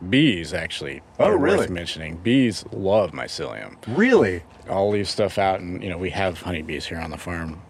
bees 0.09 0.53
actually 0.53 1.01
Oh, 1.19 1.25
are 1.25 1.37
really? 1.37 1.57
worth 1.57 1.69
mentioning. 1.69 2.15
Bees 2.17 2.63
love 2.71 3.11
mycelium. 3.11 3.75
Really? 3.87 4.43
I'll 4.69 4.89
leave 4.89 5.09
stuff 5.09 5.37
out, 5.37 5.59
and 5.59 5.83
you 5.83 5.89
know 5.89 5.97
we 5.97 6.09
have 6.11 6.41
honeybees 6.41 6.85
here 6.85 6.99
on 6.99 7.11
the 7.11 7.17
farm, 7.17 7.61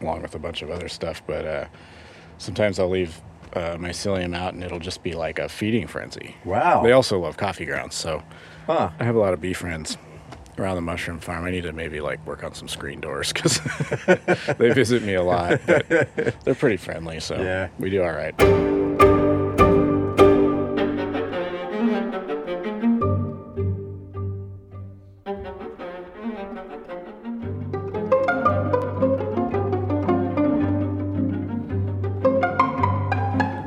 along 0.00 0.22
with 0.22 0.34
a 0.34 0.38
bunch 0.38 0.62
of 0.62 0.70
other 0.70 0.88
stuff. 0.88 1.20
But 1.26 1.44
uh, 1.46 1.64
sometimes 2.38 2.78
I'll 2.78 2.88
leave 2.88 3.20
uh, 3.56 3.76
mycelium 3.78 4.36
out, 4.36 4.54
and 4.54 4.62
it'll 4.62 4.78
just 4.78 5.02
be 5.02 5.14
like 5.14 5.38
a 5.38 5.48
feeding 5.48 5.86
frenzy. 5.86 6.36
Wow. 6.44 6.82
They 6.82 6.92
also 6.92 7.18
love 7.18 7.36
coffee 7.36 7.64
grounds, 7.64 7.94
so 7.94 8.22
Huh. 8.66 8.90
I 9.00 9.04
have 9.04 9.14
a 9.16 9.18
lot 9.18 9.32
of 9.32 9.40
bee 9.40 9.52
friends 9.54 9.96
around 10.58 10.76
the 10.76 10.82
mushroom 10.82 11.18
farm. 11.20 11.44
I 11.44 11.50
need 11.50 11.62
to 11.62 11.72
maybe 11.72 12.00
like 12.00 12.24
work 12.26 12.42
on 12.44 12.54
some 12.54 12.66
screen 12.68 13.00
doors 13.00 13.32
because 13.32 13.60
they 14.58 14.70
visit 14.72 15.02
me 15.02 15.14
a 15.14 15.22
lot. 15.22 15.60
But 15.66 15.88
they're 16.44 16.54
pretty 16.54 16.76
friendly, 16.78 17.20
so 17.20 17.36
Yeah. 17.36 17.68
we 17.78 17.90
do 17.90 18.02
all 18.02 18.12
right. 18.12 18.95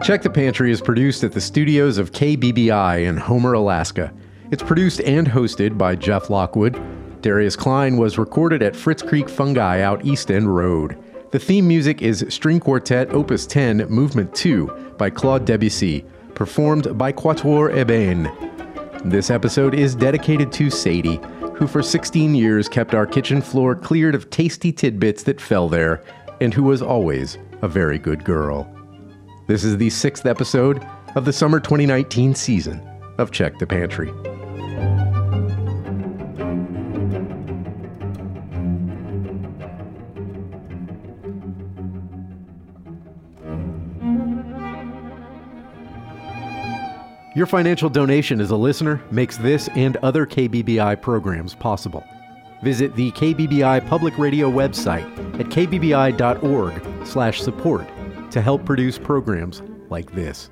Check 0.09 0.23
the 0.23 0.29
Pantry 0.31 0.71
is 0.71 0.81
produced 0.81 1.23
at 1.23 1.33
the 1.33 1.39
studios 1.39 1.99
of 1.99 2.11
KBBI 2.11 3.05
in 3.05 3.15
Homer, 3.15 3.53
Alaska. 3.53 4.11
It's 4.49 4.63
produced 4.63 5.01
and 5.01 5.27
hosted 5.27 5.77
by 5.77 5.95
Jeff 5.95 6.31
Lockwood. 6.31 6.81
Darius 7.21 7.55
Klein 7.55 7.95
was 7.95 8.17
recorded 8.17 8.63
at 8.63 8.75
Fritz 8.75 9.03
Creek 9.03 9.29
Fungi 9.29 9.81
out 9.81 10.03
East 10.03 10.31
End 10.31 10.55
Road. 10.55 10.97
The 11.29 11.37
theme 11.37 11.67
music 11.67 12.01
is 12.01 12.25
String 12.27 12.59
Quartet 12.59 13.13
Opus 13.13 13.45
10 13.45 13.87
Movement 13.87 14.33
2 14.33 14.95
by 14.97 15.11
Claude 15.11 15.45
Debussy, 15.45 16.03
performed 16.33 16.97
by 16.97 17.11
Quatuor 17.11 17.71
Ébène. 17.71 18.33
This 19.07 19.29
episode 19.29 19.75
is 19.75 19.93
dedicated 19.93 20.51
to 20.53 20.71
Sadie, 20.71 21.21
who 21.53 21.67
for 21.67 21.83
16 21.83 22.33
years 22.33 22.67
kept 22.67 22.95
our 22.95 23.05
kitchen 23.05 23.43
floor 23.43 23.75
cleared 23.75 24.15
of 24.15 24.31
tasty 24.31 24.71
tidbits 24.71 25.21
that 25.21 25.39
fell 25.39 25.69
there, 25.69 26.03
and 26.41 26.51
who 26.51 26.63
was 26.63 26.81
always 26.81 27.37
a 27.61 27.67
very 27.67 27.99
good 27.99 28.23
girl. 28.23 28.67
This 29.49 29.63
is 29.63 29.77
the 29.77 29.89
sixth 29.89 30.27
episode 30.27 30.85
of 31.15 31.25
the 31.25 31.33
summer 31.33 31.59
2019 31.59 32.35
season 32.35 32.87
of 33.17 33.31
Check 33.31 33.57
the 33.57 33.65
Pantry. 33.65 34.09
Your 47.35 47.47
financial 47.47 47.89
donation 47.89 48.41
as 48.41 48.51
a 48.51 48.55
listener 48.55 49.01
makes 49.09 49.37
this 49.37 49.67
and 49.69 49.97
other 50.03 50.27
KBBI 50.27 51.01
programs 51.01 51.55
possible. 51.55 52.03
Visit 52.61 52.95
the 52.95 53.11
KBBI 53.13 53.87
Public 53.87 54.15
Radio 54.19 54.51
website 54.51 55.09
at 55.39 55.47
kbbi.org 55.47 57.07
slash 57.07 57.41
support 57.41 57.87
to 58.31 58.41
help 58.41 58.65
produce 58.65 58.97
programs 58.97 59.61
like 59.89 60.13
this. 60.13 60.49